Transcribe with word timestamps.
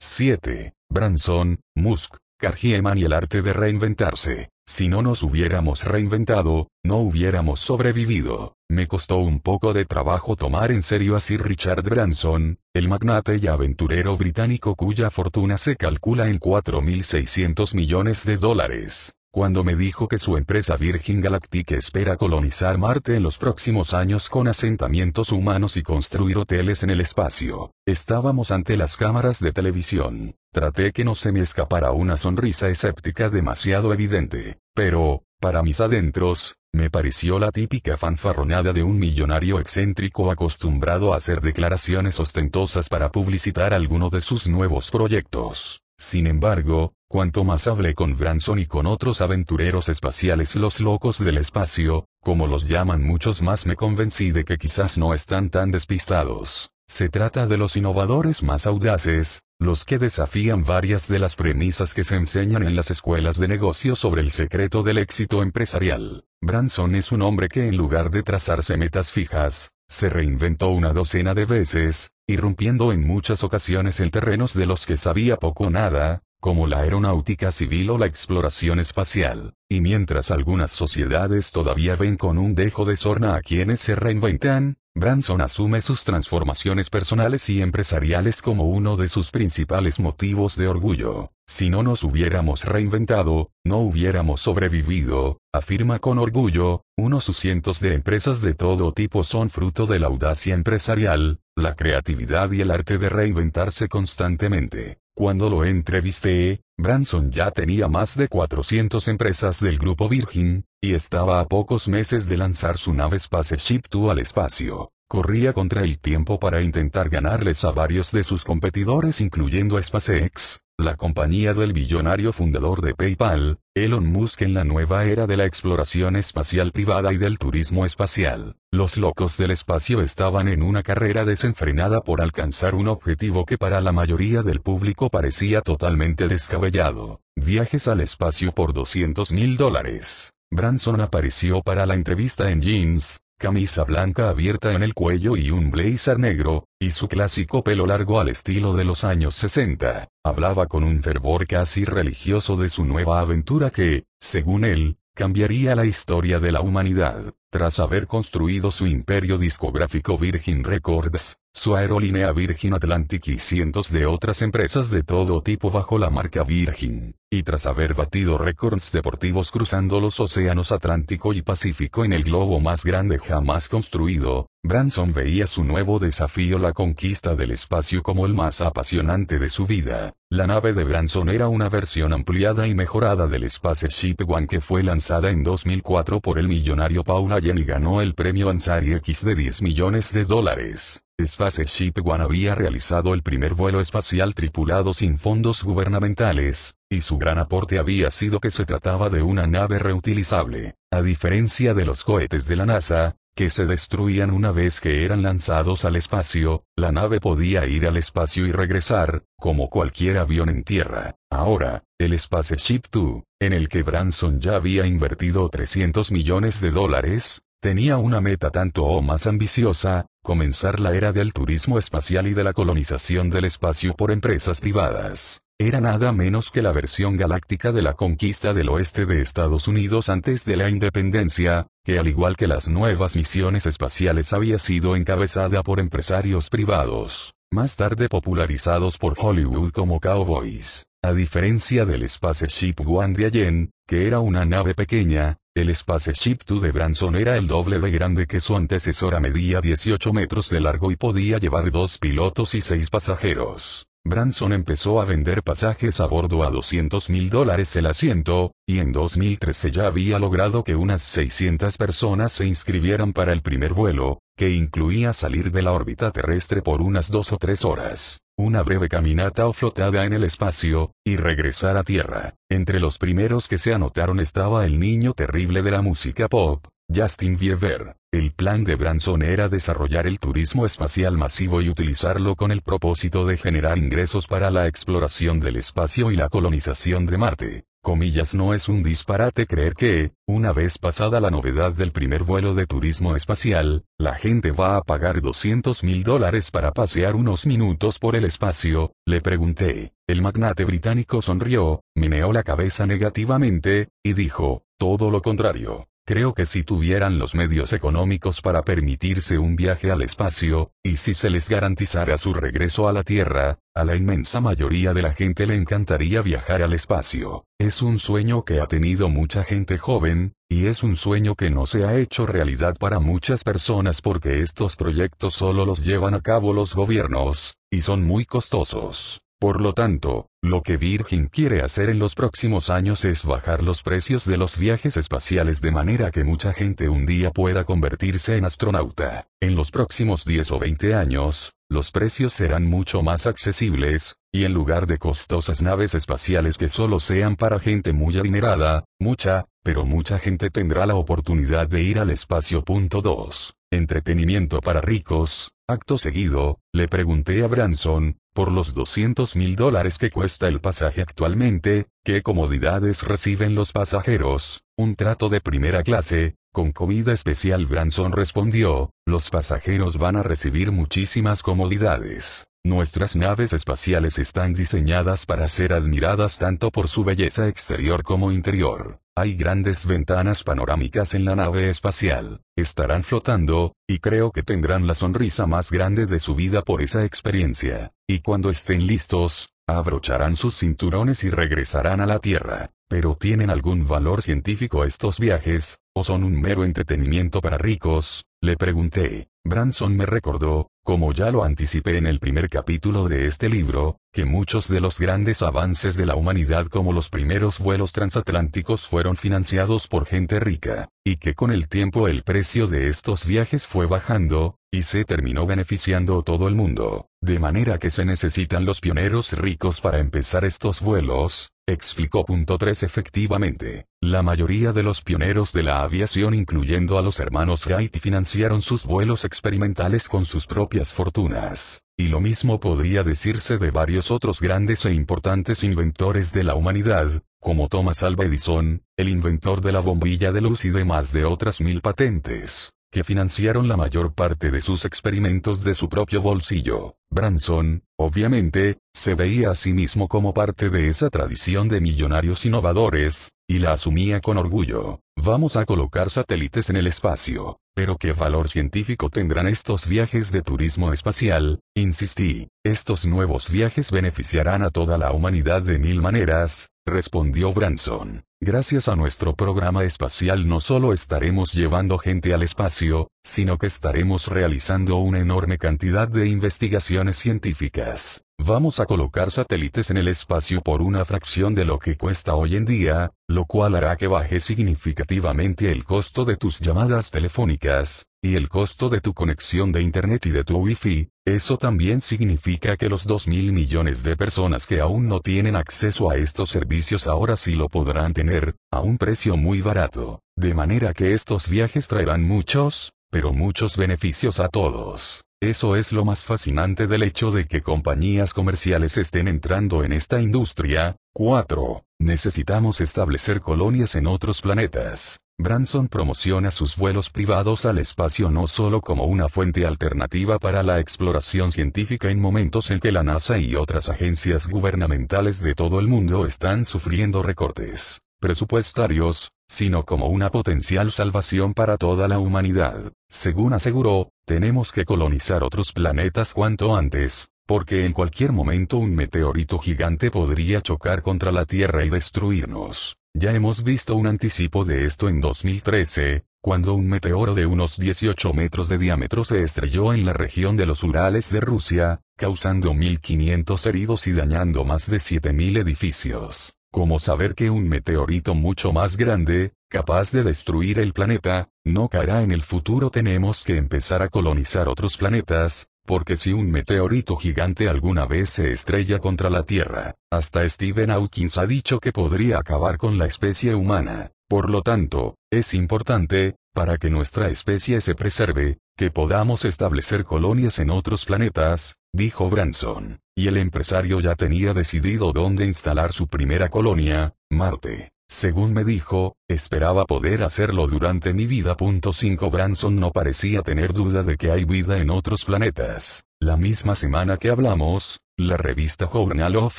7. 0.00 0.74
Branson, 0.90 1.60
Musk, 1.74 2.16
Cargieman 2.38 2.98
y 2.98 3.04
el 3.04 3.12
arte 3.12 3.42
de 3.42 3.52
reinventarse. 3.52 4.50
Si 4.68 4.88
no 4.88 5.00
nos 5.00 5.22
hubiéramos 5.22 5.84
reinventado, 5.84 6.68
no 6.84 6.96
hubiéramos 6.98 7.60
sobrevivido. 7.60 8.54
Me 8.68 8.88
costó 8.88 9.18
un 9.18 9.40
poco 9.40 9.72
de 9.72 9.84
trabajo 9.84 10.36
tomar 10.36 10.72
en 10.72 10.82
serio 10.82 11.16
a 11.16 11.20
Sir 11.20 11.42
Richard 11.42 11.82
Branson, 11.82 12.58
el 12.74 12.88
magnate 12.88 13.36
y 13.36 13.46
aventurero 13.46 14.16
británico 14.16 14.74
cuya 14.74 15.10
fortuna 15.10 15.56
se 15.56 15.76
calcula 15.76 16.28
en 16.28 16.40
4.600 16.40 17.74
millones 17.74 18.26
de 18.26 18.36
dólares 18.36 19.16
cuando 19.36 19.62
me 19.64 19.76
dijo 19.76 20.08
que 20.08 20.16
su 20.16 20.38
empresa 20.38 20.78
Virgin 20.78 21.20
Galactic 21.20 21.72
espera 21.72 22.16
colonizar 22.16 22.78
Marte 22.78 23.16
en 23.16 23.22
los 23.22 23.36
próximos 23.36 23.92
años 23.92 24.30
con 24.30 24.48
asentamientos 24.48 25.30
humanos 25.30 25.76
y 25.76 25.82
construir 25.82 26.38
hoteles 26.38 26.82
en 26.84 26.88
el 26.88 27.02
espacio. 27.02 27.70
Estábamos 27.86 28.50
ante 28.50 28.78
las 28.78 28.96
cámaras 28.96 29.40
de 29.40 29.52
televisión. 29.52 30.36
Traté 30.54 30.90
que 30.90 31.04
no 31.04 31.14
se 31.14 31.32
me 31.32 31.40
escapara 31.40 31.90
una 31.92 32.16
sonrisa 32.16 32.70
escéptica 32.70 33.28
demasiado 33.28 33.92
evidente, 33.92 34.56
pero, 34.74 35.24
para 35.38 35.62
mis 35.62 35.82
adentros, 35.82 36.54
me 36.72 36.88
pareció 36.88 37.38
la 37.38 37.52
típica 37.52 37.98
fanfarronada 37.98 38.72
de 38.72 38.84
un 38.84 38.98
millonario 38.98 39.60
excéntrico 39.60 40.30
acostumbrado 40.30 41.12
a 41.12 41.18
hacer 41.18 41.42
declaraciones 41.42 42.18
ostentosas 42.20 42.88
para 42.88 43.12
publicitar 43.12 43.74
alguno 43.74 44.08
de 44.08 44.22
sus 44.22 44.48
nuevos 44.48 44.90
proyectos. 44.90 45.82
Sin 45.98 46.26
embargo, 46.26 46.94
cuanto 47.08 47.44
más 47.44 47.66
hablé 47.66 47.94
con 47.94 48.16
Branson 48.16 48.58
y 48.58 48.66
con 48.66 48.86
otros 48.86 49.20
aventureros 49.20 49.88
espaciales 49.88 50.56
los 50.56 50.80
locos 50.80 51.22
del 51.24 51.38
espacio, 51.38 52.06
como 52.22 52.46
los 52.46 52.68
llaman 52.68 53.02
muchos 53.04 53.42
más 53.42 53.66
me 53.66 53.76
convencí 53.76 54.32
de 54.32 54.44
que 54.44 54.58
quizás 54.58 54.98
no 54.98 55.14
están 55.14 55.50
tan 55.50 55.70
despistados. 55.70 56.70
Se 56.88 57.08
trata 57.08 57.46
de 57.46 57.56
los 57.56 57.76
innovadores 57.76 58.42
más 58.42 58.66
audaces, 58.66 59.42
los 59.58 59.84
que 59.84 59.98
desafían 59.98 60.62
varias 60.62 61.08
de 61.08 61.18
las 61.18 61.34
premisas 61.34 61.94
que 61.94 62.04
se 62.04 62.16
enseñan 62.16 62.62
en 62.62 62.76
las 62.76 62.90
escuelas 62.90 63.38
de 63.38 63.48
negocios 63.48 63.98
sobre 63.98 64.20
el 64.20 64.30
secreto 64.30 64.82
del 64.82 64.98
éxito 64.98 65.42
empresarial. 65.42 66.24
Branson 66.40 66.94
es 66.94 67.10
un 67.10 67.22
hombre 67.22 67.48
que 67.48 67.66
en 67.66 67.76
lugar 67.76 68.10
de 68.10 68.22
trazarse 68.22 68.76
metas 68.76 69.10
fijas, 69.10 69.72
se 69.88 70.08
reinventó 70.08 70.68
una 70.68 70.92
docena 70.92 71.34
de 71.34 71.44
veces, 71.44 72.10
irrumpiendo 72.28 72.92
en 72.92 73.06
muchas 73.06 73.42
ocasiones 73.44 74.00
en 74.00 74.10
terrenos 74.10 74.54
de 74.54 74.66
los 74.66 74.84
que 74.84 74.96
sabía 74.96 75.36
poco 75.38 75.64
o 75.64 75.70
nada, 75.70 76.22
como 76.46 76.68
la 76.68 76.78
aeronáutica 76.78 77.50
civil 77.50 77.90
o 77.90 77.98
la 77.98 78.06
exploración 78.06 78.78
espacial, 78.78 79.54
y 79.68 79.80
mientras 79.80 80.30
algunas 80.30 80.70
sociedades 80.70 81.50
todavía 81.50 81.96
ven 81.96 82.14
con 82.14 82.38
un 82.38 82.54
dejo 82.54 82.84
de 82.84 82.96
sorna 82.96 83.34
a 83.34 83.40
quienes 83.40 83.80
se 83.80 83.96
reinventan, 83.96 84.76
Branson 84.94 85.40
asume 85.40 85.80
sus 85.80 86.04
transformaciones 86.04 86.88
personales 86.88 87.50
y 87.50 87.62
empresariales 87.62 88.42
como 88.42 88.70
uno 88.70 88.96
de 88.96 89.08
sus 89.08 89.32
principales 89.32 89.98
motivos 89.98 90.54
de 90.54 90.68
orgullo. 90.68 91.32
Si 91.48 91.68
no 91.68 91.82
nos 91.82 92.04
hubiéramos 92.04 92.64
reinventado, 92.64 93.50
no 93.64 93.78
hubiéramos 93.78 94.40
sobrevivido, 94.40 95.38
afirma 95.52 95.98
con 95.98 96.20
orgullo, 96.20 96.82
unos 96.96 97.24
cientos 97.24 97.80
de 97.80 97.94
empresas 97.94 98.40
de 98.40 98.54
todo 98.54 98.92
tipo 98.92 99.24
son 99.24 99.50
fruto 99.50 99.86
de 99.86 99.98
la 99.98 100.06
audacia 100.06 100.54
empresarial, 100.54 101.40
la 101.56 101.74
creatividad 101.74 102.52
y 102.52 102.60
el 102.60 102.70
arte 102.70 102.98
de 102.98 103.08
reinventarse 103.08 103.88
constantemente. 103.88 104.98
Cuando 105.18 105.48
lo 105.48 105.64
entrevisté, 105.64 106.60
Branson 106.76 107.32
ya 107.32 107.50
tenía 107.50 107.88
más 107.88 108.18
de 108.18 108.28
400 108.28 109.08
empresas 109.08 109.60
del 109.60 109.78
grupo 109.78 110.10
Virgin, 110.10 110.66
y 110.82 110.92
estaba 110.92 111.40
a 111.40 111.46
pocos 111.46 111.88
meses 111.88 112.28
de 112.28 112.36
lanzar 112.36 112.76
su 112.76 112.92
nave 112.92 113.18
Spaceship 113.18 113.84
2 113.90 114.10
al 114.10 114.18
espacio. 114.18 114.90
Corría 115.08 115.54
contra 115.54 115.84
el 115.84 115.98
tiempo 116.00 116.38
para 116.38 116.60
intentar 116.60 117.08
ganarles 117.08 117.64
a 117.64 117.70
varios 117.70 118.12
de 118.12 118.24
sus 118.24 118.44
competidores 118.44 119.22
incluyendo 119.22 119.82
SpaceX, 119.82 120.60
la 120.78 120.94
compañía 120.94 121.54
del 121.54 121.72
billonario 121.72 122.32
fundador 122.32 122.82
de 122.82 122.94
PayPal, 122.94 123.58
Elon 123.74 124.06
Musk 124.06 124.42
en 124.42 124.54
la 124.54 124.62
nueva 124.62 125.04
era 125.06 125.26
de 125.26 125.36
la 125.36 125.44
exploración 125.46 126.16
espacial 126.16 126.70
privada 126.70 127.12
y 127.12 127.16
del 127.16 127.38
turismo 127.38 127.86
espacial. 127.86 128.56
Los 128.70 128.96
locos 128.96 129.36
del 129.36 129.50
espacio 129.50 130.00
estaban 130.00 130.48
en 130.48 130.62
una 130.62 130.82
carrera 130.82 131.24
desenfrenada 131.24 132.02
por 132.02 132.20
alcanzar 132.20 132.74
un 132.74 132.88
objetivo 132.88 133.46
que 133.46 133.58
para 133.58 133.80
la 133.80 133.90
mayoría 133.90 134.42
del 134.42 134.60
público 134.60 135.08
parecía 135.10 135.60
totalmente 135.60 136.28
descabellado. 136.28 137.20
Viajes 137.34 137.88
al 137.88 138.00
espacio 138.00 138.52
por 138.52 138.72
200 138.72 139.32
mil 139.32 139.56
dólares. 139.56 140.34
Branson 140.50 141.00
apareció 141.00 141.62
para 141.62 141.86
la 141.86 141.94
entrevista 141.94 142.50
en 142.50 142.60
jeans, 142.60 143.18
camisa 143.38 143.84
blanca 143.84 144.30
abierta 144.30 144.72
en 144.72 144.82
el 144.82 144.94
cuello 144.94 145.36
y 145.36 145.50
un 145.50 145.70
blazer 145.70 146.18
negro, 146.18 146.68
y 146.80 146.90
su 146.90 147.06
clásico 147.08 147.62
pelo 147.62 147.86
largo 147.86 148.18
al 148.20 148.28
estilo 148.28 148.74
de 148.74 148.84
los 148.84 149.04
años 149.04 149.34
60. 149.34 150.08
Hablaba 150.24 150.66
con 150.66 150.84
un 150.84 151.02
fervor 151.02 151.46
casi 151.46 151.84
religioso 151.84 152.56
de 152.56 152.68
su 152.68 152.84
nueva 152.84 153.20
aventura 153.20 153.70
que, 153.70 154.04
según 154.18 154.64
él, 154.64 154.96
cambiaría 155.14 155.74
la 155.74 155.84
historia 155.84 156.40
de 156.40 156.52
la 156.52 156.60
humanidad. 156.60 157.34
Tras 157.50 157.78
haber 157.78 158.06
construido 158.08 158.70
su 158.72 158.86
imperio 158.86 159.38
discográfico 159.38 160.18
Virgin 160.18 160.64
Records, 160.64 161.38
su 161.54 161.76
aerolínea 161.76 162.32
Virgin 162.32 162.74
Atlantic 162.74 163.28
y 163.28 163.38
cientos 163.38 163.90
de 163.90 164.04
otras 164.04 164.42
empresas 164.42 164.90
de 164.90 165.02
todo 165.02 165.42
tipo 165.42 165.70
bajo 165.70 165.98
la 165.98 166.10
marca 166.10 166.42
Virgin, 166.42 167.14
y 167.30 167.44
tras 167.44 167.64
haber 167.66 167.94
batido 167.94 168.36
récords 168.36 168.92
deportivos 168.92 169.50
cruzando 169.50 169.98
los 170.00 170.20
océanos 170.20 170.70
Atlántico 170.70 171.32
y 171.32 171.42
Pacífico 171.42 172.04
en 172.04 172.12
el 172.12 172.24
globo 172.24 172.60
más 172.60 172.84
grande 172.84 173.18
jamás 173.18 173.68
construido, 173.70 174.48
Branson 174.62 175.14
veía 175.14 175.46
su 175.46 175.64
nuevo 175.64 175.98
desafío 175.98 176.58
la 176.58 176.72
conquista 176.72 177.36
del 177.36 177.52
espacio 177.52 178.02
como 178.02 178.26
el 178.26 178.34
más 178.34 178.60
apasionante 178.60 179.38
de 179.38 179.48
su 179.48 179.66
vida. 179.66 180.12
La 180.28 180.46
nave 180.48 180.72
de 180.72 180.82
Branson 180.82 181.28
era 181.30 181.48
una 181.48 181.68
versión 181.68 182.12
ampliada 182.12 182.66
y 182.66 182.74
mejorada 182.74 183.28
del 183.28 183.48
Spaceship 183.48 184.16
One 184.26 184.48
que 184.48 184.60
fue 184.60 184.82
lanzada 184.82 185.30
en 185.30 185.44
2004 185.44 186.20
por 186.20 186.38
el 186.38 186.48
millonario 186.48 187.04
Paul 187.04 187.32
Y 187.38 187.64
ganó 187.64 188.00
el 188.00 188.14
premio 188.14 188.48
Ansari 188.48 188.94
X 188.94 189.22
de 189.22 189.34
10 189.34 189.60
millones 189.60 190.12
de 190.14 190.24
dólares. 190.24 191.04
Spaceship 191.22 191.92
One 192.02 192.24
había 192.24 192.54
realizado 192.54 193.12
el 193.12 193.22
primer 193.22 193.52
vuelo 193.52 193.80
espacial 193.80 194.34
tripulado 194.34 194.94
sin 194.94 195.18
fondos 195.18 195.62
gubernamentales, 195.62 196.76
y 196.90 197.02
su 197.02 197.18
gran 197.18 197.38
aporte 197.38 197.78
había 197.78 198.10
sido 198.10 198.40
que 198.40 198.50
se 198.50 198.64
trataba 198.64 199.10
de 199.10 199.20
una 199.20 199.46
nave 199.46 199.78
reutilizable. 199.78 200.76
A 200.90 201.02
diferencia 201.02 201.74
de 201.74 201.84
los 201.84 202.04
cohetes 202.04 202.48
de 202.48 202.56
la 202.56 202.64
NASA, 202.64 203.16
que 203.34 203.50
se 203.50 203.66
destruían 203.66 204.30
una 204.30 204.50
vez 204.50 204.80
que 204.80 205.04
eran 205.04 205.22
lanzados 205.22 205.84
al 205.84 205.96
espacio, 205.96 206.64
la 206.74 206.90
nave 206.90 207.20
podía 207.20 207.66
ir 207.66 207.86
al 207.86 207.98
espacio 207.98 208.46
y 208.46 208.52
regresar, 208.52 209.24
como 209.38 209.68
cualquier 209.68 210.16
avión 210.16 210.48
en 210.48 210.64
tierra. 210.64 211.16
Ahora, 211.30 211.84
el 211.98 212.18
Spaceship 212.18 212.84
2, 212.90 213.24
en 213.40 213.52
el 213.52 213.68
que 213.68 213.82
Branson 213.82 214.40
ya 214.40 214.56
había 214.56 214.86
invertido 214.86 215.48
300 215.48 216.10
millones 216.10 216.60
de 216.60 216.70
dólares, 216.70 217.42
tenía 217.60 217.98
una 217.98 218.20
meta 218.20 218.50
tanto 218.50 218.84
o 218.84 219.02
más 219.02 219.26
ambiciosa, 219.26 220.06
comenzar 220.22 220.80
la 220.80 220.94
era 220.94 221.12
del 221.12 221.32
turismo 221.32 221.78
espacial 221.78 222.26
y 222.28 222.34
de 222.34 222.44
la 222.44 222.54
colonización 222.54 223.28
del 223.28 223.44
espacio 223.44 223.94
por 223.94 224.10
empresas 224.10 224.60
privadas. 224.60 225.40
Era 225.58 225.80
nada 225.80 226.12
menos 226.12 226.50
que 226.50 226.62
la 226.62 226.72
versión 226.72 227.16
galáctica 227.16 227.72
de 227.72 227.82
la 227.82 227.94
conquista 227.94 228.52
del 228.52 228.68
oeste 228.68 229.06
de 229.06 229.22
Estados 229.22 229.68
Unidos 229.68 230.08
antes 230.08 230.44
de 230.44 230.56
la 230.56 230.68
independencia, 230.68 231.66
que 231.84 231.98
al 231.98 232.08
igual 232.08 232.36
que 232.36 232.46
las 232.46 232.68
nuevas 232.68 233.16
misiones 233.16 233.66
espaciales 233.66 234.32
había 234.32 234.58
sido 234.58 234.96
encabezada 234.96 235.62
por 235.62 235.80
empresarios 235.80 236.50
privados, 236.50 237.34
más 237.50 237.76
tarde 237.76 238.08
popularizados 238.08 238.98
por 238.98 239.14
Hollywood 239.16 239.70
como 239.72 239.98
cowboys. 240.00 240.84
A 241.06 241.12
diferencia 241.12 241.84
del 241.84 242.08
Spaceship 242.08 242.80
One 242.84 243.14
de 243.14 243.26
Allen, 243.26 243.70
que 243.86 244.08
era 244.08 244.18
una 244.18 244.44
nave 244.44 244.74
pequeña, 244.74 245.36
el 245.54 245.72
Spaceship 245.72 246.38
2 246.44 246.60
de 246.60 246.72
Branson 246.72 247.14
era 247.14 247.36
el 247.36 247.46
doble 247.46 247.78
de 247.78 247.92
grande 247.92 248.26
que 248.26 248.40
su 248.40 248.56
antecesora 248.56 249.20
medía 249.20 249.60
18 249.60 250.12
metros 250.12 250.50
de 250.50 250.60
largo 250.60 250.90
y 250.90 250.96
podía 250.96 251.38
llevar 251.38 251.70
dos 251.70 251.98
pilotos 251.98 252.56
y 252.56 252.60
seis 252.60 252.90
pasajeros. 252.90 253.85
Branson 254.08 254.52
empezó 254.52 255.00
a 255.00 255.04
vender 255.04 255.42
pasajes 255.42 256.00
a 256.00 256.06
bordo 256.06 256.44
a 256.44 256.50
200 256.50 257.10
mil 257.10 257.28
dólares 257.28 257.74
el 257.76 257.86
asiento, 257.86 258.52
y 258.66 258.78
en 258.78 258.92
2013 258.92 259.70
ya 259.70 259.86
había 259.86 260.18
logrado 260.18 260.64
que 260.64 260.76
unas 260.76 261.02
600 261.02 261.76
personas 261.76 262.32
se 262.32 262.46
inscribieran 262.46 263.12
para 263.12 263.32
el 263.32 263.42
primer 263.42 263.72
vuelo, 263.72 264.20
que 264.36 264.50
incluía 264.50 265.12
salir 265.12 265.50
de 265.50 265.62
la 265.62 265.72
órbita 265.72 266.10
terrestre 266.10 266.62
por 266.62 266.82
unas 266.82 267.10
dos 267.10 267.32
o 267.32 267.36
tres 267.36 267.64
horas, 267.64 268.20
una 268.38 268.62
breve 268.62 268.88
caminata 268.88 269.48
o 269.48 269.52
flotada 269.52 270.04
en 270.04 270.12
el 270.12 270.24
espacio, 270.24 270.92
y 271.04 271.16
regresar 271.16 271.76
a 271.76 271.82
Tierra. 271.82 272.34
Entre 272.48 272.80
los 272.80 272.98
primeros 272.98 273.48
que 273.48 273.58
se 273.58 273.74
anotaron 273.74 274.20
estaba 274.20 274.64
el 274.64 274.78
niño 274.78 275.14
terrible 275.14 275.62
de 275.62 275.70
la 275.72 275.82
música 275.82 276.28
pop, 276.28 276.66
Justin 276.94 277.36
Bieber. 277.36 277.96
El 278.12 278.32
plan 278.32 278.64
de 278.64 278.76
Branson 278.76 279.22
era 279.22 279.48
desarrollar 279.48 280.06
el 280.06 280.18
turismo 280.18 280.64
espacial 280.64 281.18
masivo 281.18 281.60
y 281.60 281.68
utilizarlo 281.68 282.36
con 282.36 282.52
el 282.52 282.62
propósito 282.62 283.26
de 283.26 283.36
generar 283.36 283.76
ingresos 283.76 284.26
para 284.26 284.50
la 284.50 284.66
exploración 284.66 285.40
del 285.40 285.56
espacio 285.56 286.10
y 286.10 286.16
la 286.16 286.28
colonización 286.28 287.06
de 287.06 287.18
Marte. 287.18 287.64
comillas 287.82 288.34
no 288.34 288.54
es 288.54 288.68
un 288.68 288.82
disparate 288.82 289.46
creer 289.46 289.74
que, 289.74 290.12
una 290.26 290.52
vez 290.52 290.78
pasada 290.78 291.20
la 291.20 291.30
novedad 291.30 291.72
del 291.72 291.92
primer 291.92 292.22
vuelo 292.22 292.54
de 292.54 292.66
turismo 292.66 293.14
espacial, 293.14 293.84
la 293.98 294.14
gente 294.14 294.50
va 294.50 294.76
a 294.76 294.82
pagar 294.82 295.20
200 295.20 295.84
mil 295.84 296.02
dólares 296.02 296.50
para 296.50 296.72
pasear 296.72 297.14
unos 297.14 297.46
minutos 297.46 297.98
por 297.98 298.16
el 298.16 298.24
espacio, 298.24 298.92
le 299.04 299.20
pregunté. 299.20 299.92
El 300.08 300.22
magnate 300.22 300.64
británico 300.64 301.20
sonrió, 301.20 301.82
meneó 301.94 302.32
la 302.32 302.42
cabeza 302.42 302.86
negativamente, 302.86 303.88
y 304.02 304.14
dijo, 304.14 304.62
todo 304.78 305.10
lo 305.10 305.20
contrario. 305.22 305.86
Creo 306.08 306.34
que 306.34 306.46
si 306.46 306.62
tuvieran 306.62 307.18
los 307.18 307.34
medios 307.34 307.72
económicos 307.72 308.40
para 308.40 308.62
permitirse 308.62 309.40
un 309.40 309.56
viaje 309.56 309.90
al 309.90 310.02
espacio, 310.02 310.70
y 310.84 310.98
si 310.98 311.14
se 311.14 311.30
les 311.30 311.48
garantizara 311.48 312.16
su 312.16 312.32
regreso 312.32 312.88
a 312.88 312.92
la 312.92 313.02
Tierra, 313.02 313.58
a 313.74 313.84
la 313.84 313.96
inmensa 313.96 314.40
mayoría 314.40 314.94
de 314.94 315.02
la 315.02 315.12
gente 315.12 315.48
le 315.48 315.56
encantaría 315.56 316.22
viajar 316.22 316.62
al 316.62 316.74
espacio. 316.74 317.44
Es 317.58 317.82
un 317.82 317.98
sueño 317.98 318.44
que 318.44 318.60
ha 318.60 318.68
tenido 318.68 319.08
mucha 319.08 319.42
gente 319.42 319.78
joven, 319.78 320.34
y 320.48 320.66
es 320.66 320.84
un 320.84 320.94
sueño 320.94 321.34
que 321.34 321.50
no 321.50 321.66
se 321.66 321.84
ha 321.84 321.96
hecho 321.96 322.24
realidad 322.24 322.76
para 322.78 323.00
muchas 323.00 323.42
personas 323.42 324.00
porque 324.00 324.42
estos 324.42 324.76
proyectos 324.76 325.34
solo 325.34 325.66
los 325.66 325.84
llevan 325.84 326.14
a 326.14 326.20
cabo 326.20 326.52
los 326.52 326.76
gobiernos, 326.76 327.56
y 327.68 327.80
son 327.80 328.04
muy 328.04 328.26
costosos. 328.26 329.22
Por 329.40 329.60
lo 329.60 329.74
tanto, 329.74 330.28
lo 330.50 330.62
que 330.62 330.76
Virgin 330.76 331.26
quiere 331.26 331.62
hacer 331.62 331.90
en 331.90 331.98
los 331.98 332.14
próximos 332.14 332.70
años 332.70 333.04
es 333.04 333.24
bajar 333.24 333.62
los 333.62 333.82
precios 333.82 334.24
de 334.24 334.36
los 334.36 334.58
viajes 334.58 334.96
espaciales 334.96 335.60
de 335.60 335.70
manera 335.70 336.10
que 336.10 336.24
mucha 336.24 336.52
gente 336.52 336.88
un 336.88 337.06
día 337.06 337.30
pueda 337.30 337.64
convertirse 337.64 338.36
en 338.36 338.44
astronauta. 338.44 339.28
En 339.40 339.54
los 339.54 339.70
próximos 339.70 340.24
10 340.24 340.52
o 340.52 340.58
20 340.58 340.94
años, 340.94 341.52
los 341.68 341.90
precios 341.90 342.32
serán 342.32 342.66
mucho 342.66 343.02
más 343.02 343.26
accesibles, 343.26 344.16
y 344.32 344.44
en 344.44 344.54
lugar 344.54 344.86
de 344.86 344.98
costosas 344.98 345.62
naves 345.62 345.94
espaciales 345.94 346.58
que 346.58 346.68
solo 346.68 347.00
sean 347.00 347.36
para 347.36 347.58
gente 347.58 347.92
muy 347.92 348.18
adinerada, 348.18 348.84
mucha, 349.00 349.46
pero 349.66 349.84
mucha 349.84 350.20
gente 350.20 350.48
tendrá 350.48 350.86
la 350.86 350.94
oportunidad 350.94 351.66
de 351.66 351.82
ir 351.82 351.98
al 351.98 352.10
espacio. 352.10 352.62
2. 352.64 353.54
Entretenimiento 353.72 354.60
para 354.60 354.80
ricos. 354.80 355.50
Acto 355.68 355.98
seguido, 355.98 356.60
le 356.72 356.86
pregunté 356.86 357.42
a 357.42 357.48
Branson, 357.48 358.16
por 358.32 358.52
los 358.52 358.74
200 358.74 359.34
mil 359.34 359.56
dólares 359.56 359.98
que 359.98 360.12
cuesta 360.12 360.46
el 360.46 360.60
pasaje 360.60 361.02
actualmente, 361.02 361.88
¿qué 362.04 362.22
comodidades 362.22 363.02
reciben 363.02 363.56
los 363.56 363.72
pasajeros? 363.72 364.62
Un 364.78 364.94
trato 364.94 365.28
de 365.28 365.40
primera 365.40 365.82
clase, 365.82 366.36
con 366.52 366.70
comida 366.70 367.12
especial. 367.12 367.66
Branson 367.66 368.12
respondió, 368.12 368.92
los 369.04 369.30
pasajeros 369.30 369.98
van 369.98 370.14
a 370.14 370.22
recibir 370.22 370.70
muchísimas 370.70 371.42
comodidades. 371.42 372.44
Nuestras 372.64 373.16
naves 373.16 373.52
espaciales 373.52 374.20
están 374.20 374.54
diseñadas 374.54 375.26
para 375.26 375.48
ser 375.48 375.72
admiradas 375.72 376.38
tanto 376.38 376.70
por 376.70 376.86
su 376.86 377.02
belleza 377.02 377.48
exterior 377.48 378.04
como 378.04 378.30
interior. 378.30 379.00
Hay 379.18 379.34
grandes 379.34 379.86
ventanas 379.86 380.44
panorámicas 380.44 381.14
en 381.14 381.24
la 381.24 381.34
nave 381.34 381.70
espacial. 381.70 382.42
Estarán 382.54 383.02
flotando, 383.02 383.72
y 383.88 384.00
creo 384.00 384.30
que 384.30 384.42
tendrán 384.42 384.86
la 384.86 384.94
sonrisa 384.94 385.46
más 385.46 385.70
grande 385.70 386.04
de 386.04 386.18
su 386.18 386.34
vida 386.34 386.60
por 386.60 386.82
esa 386.82 387.02
experiencia. 387.02 387.92
Y 388.06 388.18
cuando 388.20 388.50
estén 388.50 388.86
listos, 388.86 389.48
abrocharán 389.66 390.36
sus 390.36 390.58
cinturones 390.58 391.24
y 391.24 391.30
regresarán 391.30 392.02
a 392.02 392.06
la 392.06 392.18
Tierra. 392.18 392.72
Pero 392.90 393.16
¿tienen 393.16 393.48
algún 393.48 393.88
valor 393.88 394.20
científico 394.20 394.84
estos 394.84 395.18
viajes, 395.18 395.78
o 395.94 396.04
son 396.04 396.22
un 396.22 396.38
mero 396.38 396.66
entretenimiento 396.66 397.40
para 397.40 397.56
ricos? 397.56 398.26
Le 398.42 398.58
pregunté. 398.58 399.28
Branson 399.44 399.96
me 399.96 400.04
recordó, 400.04 400.68
como 400.86 401.12
ya 401.12 401.32
lo 401.32 401.42
anticipé 401.42 401.98
en 401.98 402.06
el 402.06 402.20
primer 402.20 402.48
capítulo 402.48 403.08
de 403.08 403.26
este 403.26 403.48
libro, 403.48 403.98
que 404.12 404.24
muchos 404.24 404.68
de 404.68 404.80
los 404.80 405.00
grandes 405.00 405.42
avances 405.42 405.96
de 405.96 406.06
la 406.06 406.14
humanidad 406.14 406.66
como 406.66 406.92
los 406.92 407.10
primeros 407.10 407.58
vuelos 407.58 407.90
transatlánticos 407.90 408.86
fueron 408.86 409.16
financiados 409.16 409.88
por 409.88 410.06
gente 410.06 410.38
rica, 410.38 410.88
y 411.04 411.16
que 411.16 411.34
con 411.34 411.50
el 411.50 411.66
tiempo 411.68 412.06
el 412.06 412.22
precio 412.22 412.68
de 412.68 412.86
estos 412.86 413.26
viajes 413.26 413.66
fue 413.66 413.86
bajando, 413.86 414.60
y 414.72 414.82
se 414.82 415.04
terminó 415.04 415.44
beneficiando 415.44 416.22
todo 416.22 416.46
el 416.46 416.54
mundo, 416.54 417.08
de 417.20 417.40
manera 417.40 417.78
que 417.78 417.90
se 417.90 418.04
necesitan 418.04 418.64
los 418.64 418.80
pioneros 418.80 419.32
ricos 419.32 419.80
para 419.80 419.98
empezar 419.98 420.44
estos 420.44 420.80
vuelos, 420.80 421.50
explicó. 421.66 422.24
Punto 422.24 422.58
3 422.58 422.84
Efectivamente, 422.84 423.86
la 424.10 424.22
mayoría 424.22 424.72
de 424.72 424.82
los 424.82 425.02
pioneros 425.02 425.52
de 425.52 425.62
la 425.62 425.82
aviación 425.82 426.34
incluyendo 426.34 426.98
a 426.98 427.02
los 427.02 427.18
hermanos 427.20 427.66
Wright 427.66 427.98
financiaron 427.98 428.62
sus 428.62 428.84
vuelos 428.84 429.24
experimentales 429.24 430.08
con 430.08 430.24
sus 430.24 430.46
propias 430.46 430.92
fortunas. 430.92 431.80
Y 431.96 432.08
lo 432.08 432.20
mismo 432.20 432.60
podría 432.60 433.02
decirse 433.02 433.58
de 433.58 433.70
varios 433.70 434.10
otros 434.10 434.40
grandes 434.40 434.84
e 434.84 434.92
importantes 434.92 435.64
inventores 435.64 436.32
de 436.32 436.44
la 436.44 436.54
humanidad, 436.54 437.22
como 437.40 437.68
Thomas 437.68 438.02
Alva 438.02 438.24
Edison, 438.24 438.82
el 438.96 439.08
inventor 439.08 439.60
de 439.60 439.72
la 439.72 439.80
bombilla 439.80 440.30
de 440.30 440.40
luz 440.40 440.64
y 440.64 440.70
de 440.70 440.84
más 440.84 441.12
de 441.12 441.24
otras 441.24 441.60
mil 441.60 441.80
patentes 441.80 442.75
que 442.90 443.04
financiaron 443.04 443.68
la 443.68 443.76
mayor 443.76 444.14
parte 444.14 444.50
de 444.50 444.60
sus 444.60 444.84
experimentos 444.84 445.64
de 445.64 445.74
su 445.74 445.88
propio 445.88 446.22
bolsillo. 446.22 446.96
Branson, 447.10 447.82
obviamente, 447.98 448.78
se 448.94 449.14
veía 449.14 449.50
a 449.50 449.54
sí 449.54 449.72
mismo 449.72 450.08
como 450.08 450.34
parte 450.34 450.70
de 450.70 450.88
esa 450.88 451.10
tradición 451.10 451.68
de 451.68 451.80
millonarios 451.80 452.44
innovadores, 452.46 453.32
y 453.48 453.58
la 453.58 453.72
asumía 453.72 454.20
con 454.20 454.38
orgullo. 454.38 455.00
Vamos 455.16 455.56
a 455.56 455.64
colocar 455.64 456.10
satélites 456.10 456.70
en 456.70 456.76
el 456.76 456.86
espacio. 456.86 457.58
Pero 457.74 457.96
¿qué 457.98 458.12
valor 458.12 458.48
científico 458.48 459.10
tendrán 459.10 459.48
estos 459.48 459.86
viajes 459.86 460.32
de 460.32 460.40
turismo 460.40 460.92
espacial? 460.92 461.60
Insistí. 461.74 462.48
Estos 462.64 463.04
nuevos 463.06 463.50
viajes 463.50 463.90
beneficiarán 463.90 464.62
a 464.62 464.70
toda 464.70 464.96
la 464.96 465.12
humanidad 465.12 465.60
de 465.60 465.78
mil 465.78 466.00
maneras, 466.00 466.70
respondió 466.86 467.52
Branson. 467.52 468.24
Gracias 468.42 468.88
a 468.88 468.96
nuestro 468.96 469.34
programa 469.34 469.84
espacial 469.84 470.46
no 470.46 470.60
solo 470.60 470.92
estaremos 470.92 471.54
llevando 471.54 471.96
gente 471.96 472.34
al 472.34 472.42
espacio, 472.42 473.08
sino 473.24 473.56
que 473.56 473.66
estaremos 473.66 474.28
realizando 474.28 474.96
una 474.96 475.20
enorme 475.20 475.56
cantidad 475.56 476.06
de 476.06 476.28
investigaciones 476.28 477.16
científicas. 477.16 478.24
Vamos 478.38 478.78
a 478.78 478.84
colocar 478.84 479.30
satélites 479.30 479.90
en 479.90 479.96
el 479.96 480.08
espacio 480.08 480.60
por 480.60 480.82
una 480.82 481.06
fracción 481.06 481.54
de 481.54 481.64
lo 481.64 481.78
que 481.78 481.96
cuesta 481.96 482.34
hoy 482.34 482.56
en 482.56 482.66
día, 482.66 483.10
lo 483.26 483.46
cual 483.46 483.74
hará 483.74 483.96
que 483.96 484.06
baje 484.06 484.38
significativamente 484.38 485.72
el 485.72 485.84
costo 485.84 486.26
de 486.26 486.36
tus 486.36 486.60
llamadas 486.60 487.10
telefónicas, 487.10 488.04
y 488.26 488.34
el 488.34 488.48
costo 488.48 488.88
de 488.88 489.00
tu 489.00 489.14
conexión 489.14 489.70
de 489.70 489.82
Internet 489.82 490.26
y 490.26 490.30
de 490.30 490.42
tu 490.42 490.56
Wi-Fi, 490.58 491.08
eso 491.24 491.58
también 491.58 492.00
significa 492.00 492.76
que 492.76 492.88
los 492.88 493.06
2 493.06 493.28
mil 493.28 493.52
millones 493.52 494.02
de 494.02 494.16
personas 494.16 494.66
que 494.66 494.80
aún 494.80 495.06
no 495.06 495.20
tienen 495.20 495.54
acceso 495.54 496.10
a 496.10 496.16
estos 496.16 496.50
servicios 496.50 497.06
ahora 497.06 497.36
sí 497.36 497.54
lo 497.54 497.68
podrán 497.68 498.12
tener, 498.14 498.56
a 498.72 498.80
un 498.80 498.98
precio 498.98 499.36
muy 499.36 499.60
barato. 499.60 500.20
De 500.36 500.54
manera 500.54 500.92
que 500.92 501.14
estos 501.14 501.48
viajes 501.48 501.86
traerán 501.86 502.24
muchos, 502.24 502.92
pero 503.10 503.32
muchos 503.32 503.76
beneficios 503.76 504.40
a 504.40 504.48
todos. 504.48 505.22
Eso 505.40 505.76
es 505.76 505.92
lo 505.92 506.04
más 506.04 506.24
fascinante 506.24 506.88
del 506.88 507.04
hecho 507.04 507.30
de 507.30 507.46
que 507.46 507.62
compañías 507.62 508.34
comerciales 508.34 508.96
estén 508.96 509.28
entrando 509.28 509.84
en 509.84 509.92
esta 509.92 510.20
industria. 510.20 510.96
4. 511.14 511.84
Necesitamos 512.00 512.80
establecer 512.80 513.40
colonias 513.40 513.94
en 513.94 514.08
otros 514.08 514.42
planetas. 514.42 515.20
Branson 515.38 515.88
promociona 515.88 516.50
sus 516.50 516.76
vuelos 516.76 517.10
privados 517.10 517.66
al 517.66 517.78
espacio 517.78 518.30
no 518.30 518.46
solo 518.46 518.80
como 518.80 519.04
una 519.04 519.28
fuente 519.28 519.66
alternativa 519.66 520.38
para 520.38 520.62
la 520.62 520.80
exploración 520.80 521.52
científica 521.52 522.10
en 522.10 522.20
momentos 522.20 522.70
en 522.70 522.80
que 522.80 522.90
la 522.90 523.02
NASA 523.02 523.36
y 523.36 523.54
otras 523.54 523.90
agencias 523.90 524.48
gubernamentales 524.48 525.42
de 525.42 525.54
todo 525.54 525.78
el 525.78 525.88
mundo 525.88 526.24
están 526.24 526.64
sufriendo 526.64 527.22
recortes 527.22 528.00
presupuestarios, 528.18 529.30
sino 529.46 529.84
como 529.84 530.08
una 530.08 530.30
potencial 530.30 530.90
salvación 530.90 531.52
para 531.52 531.76
toda 531.76 532.08
la 532.08 532.18
humanidad. 532.18 532.90
Según 533.10 533.52
aseguró, 533.52 534.08
tenemos 534.26 534.72
que 534.72 534.86
colonizar 534.86 535.44
otros 535.44 535.72
planetas 535.72 536.32
cuanto 536.32 536.74
antes, 536.74 537.28
porque 537.46 537.84
en 537.84 537.92
cualquier 537.92 538.32
momento 538.32 538.78
un 538.78 538.94
meteorito 538.94 539.58
gigante 539.58 540.10
podría 540.10 540.62
chocar 540.62 541.02
contra 541.02 541.30
la 541.30 541.44
Tierra 541.44 541.84
y 541.84 541.90
destruirnos. 541.90 542.96
Ya 543.18 543.32
hemos 543.32 543.62
visto 543.64 543.96
un 543.96 544.06
anticipo 544.06 544.66
de 544.66 544.84
esto 544.84 545.08
en 545.08 545.22
2013, 545.22 546.26
cuando 546.42 546.74
un 546.74 546.86
meteoro 546.86 547.34
de 547.34 547.46
unos 547.46 547.78
18 547.78 548.34
metros 548.34 548.68
de 548.68 548.76
diámetro 548.76 549.24
se 549.24 549.42
estrelló 549.42 549.94
en 549.94 550.04
la 550.04 550.12
región 550.12 550.54
de 550.58 550.66
los 550.66 550.82
Urales 550.84 551.32
de 551.32 551.40
Rusia, 551.40 552.02
causando 552.18 552.74
1.500 552.74 553.66
heridos 553.68 554.06
y 554.06 554.12
dañando 554.12 554.66
más 554.66 554.90
de 554.90 554.98
7.000 554.98 555.62
edificios. 555.62 556.58
Como 556.70 556.98
saber 556.98 557.34
que 557.34 557.48
un 557.48 557.66
meteorito 557.66 558.34
mucho 558.34 558.70
más 558.74 558.98
grande, 558.98 559.54
capaz 559.70 560.12
de 560.12 560.22
destruir 560.22 560.78
el 560.78 560.92
planeta, 560.92 561.48
no 561.64 561.88
caerá 561.88 562.22
en 562.22 562.32
el 562.32 562.42
futuro 562.42 562.90
tenemos 562.90 563.44
que 563.44 563.56
empezar 563.56 564.02
a 564.02 564.10
colonizar 564.10 564.68
otros 564.68 564.98
planetas, 564.98 565.70
porque 565.86 566.16
si 566.16 566.32
un 566.32 566.50
meteorito 566.50 567.16
gigante 567.16 567.68
alguna 567.68 568.04
vez 568.04 568.28
se 568.30 568.52
estrella 568.52 568.98
contra 568.98 569.30
la 569.30 569.44
Tierra, 569.44 569.94
hasta 570.12 570.46
Stephen 570.48 570.90
Hawking 570.90 571.28
ha 571.36 571.46
dicho 571.46 571.78
que 571.80 571.92
podría 571.92 572.38
acabar 572.38 572.76
con 572.76 572.98
la 572.98 573.06
especie 573.06 573.54
humana. 573.54 574.10
Por 574.28 574.50
lo 574.50 574.62
tanto, 574.62 575.14
es 575.32 575.54
importante, 575.54 576.34
para 576.52 576.78
que 576.78 576.90
nuestra 576.90 577.28
especie 577.28 577.80
se 577.80 577.94
preserve, 577.94 578.58
que 578.76 578.90
podamos 578.90 579.44
establecer 579.44 580.04
colonias 580.04 580.58
en 580.58 580.70
otros 580.70 581.06
planetas, 581.06 581.76
dijo 581.94 582.28
Branson. 582.28 582.98
Y 583.16 583.28
el 583.28 583.36
empresario 583.36 584.00
ya 584.00 584.16
tenía 584.16 584.52
decidido 584.52 585.12
dónde 585.12 585.46
instalar 585.46 585.92
su 585.92 586.08
primera 586.08 586.50
colonia, 586.50 587.14
Marte. 587.30 587.95
Según 588.08 588.52
me 588.52 588.62
dijo, 588.62 589.16
esperaba 589.28 589.84
poder 589.84 590.22
hacerlo 590.22 590.68
durante 590.68 591.12
mi 591.12 591.26
vida. 591.26 591.56
5 591.58 592.30
Branson 592.30 592.78
no 592.78 592.92
parecía 592.92 593.42
tener 593.42 593.72
duda 593.72 594.04
de 594.04 594.16
que 594.16 594.30
hay 594.30 594.44
vida 594.44 594.78
en 594.78 594.90
otros 594.90 595.24
planetas. 595.24 596.04
La 596.20 596.36
misma 596.36 596.76
semana 596.76 597.16
que 597.16 597.30
hablamos, 597.30 598.00
la 598.16 598.36
revista 598.36 598.86
Journal 598.86 599.36
of 599.36 599.58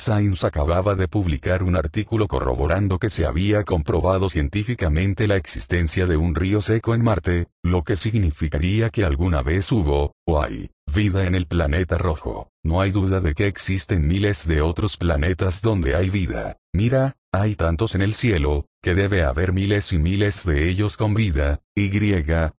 Science 0.00 0.44
acababa 0.46 0.94
de 0.94 1.06
publicar 1.08 1.62
un 1.62 1.76
artículo 1.76 2.26
corroborando 2.26 2.98
que 2.98 3.10
se 3.10 3.26
había 3.26 3.64
comprobado 3.64 4.28
científicamente 4.28 5.28
la 5.28 5.36
existencia 5.36 6.06
de 6.06 6.16
un 6.16 6.34
río 6.34 6.60
seco 6.62 6.94
en 6.94 7.04
Marte, 7.04 7.46
lo 7.62 7.84
que 7.84 7.96
significaría 7.96 8.90
que 8.90 9.04
alguna 9.04 9.42
vez 9.42 9.70
hubo, 9.70 10.14
o 10.26 10.42
hay, 10.42 10.70
vida 10.92 11.26
en 11.26 11.34
el 11.34 11.46
planeta 11.46 11.98
rojo. 11.98 12.48
No 12.68 12.82
hay 12.82 12.90
duda 12.90 13.20
de 13.20 13.32
que 13.32 13.46
existen 13.46 14.06
miles 14.06 14.46
de 14.46 14.60
otros 14.60 14.98
planetas 14.98 15.62
donde 15.62 15.96
hay 15.96 16.10
vida. 16.10 16.58
Mira, 16.74 17.16
hay 17.32 17.56
tantos 17.56 17.94
en 17.94 18.02
el 18.02 18.12
cielo, 18.12 18.66
que 18.82 18.94
debe 18.94 19.22
haber 19.22 19.54
miles 19.54 19.94
y 19.94 19.98
miles 19.98 20.44
de 20.44 20.68
ellos 20.68 20.98
con 20.98 21.14
vida, 21.14 21.62
y, 21.74 21.90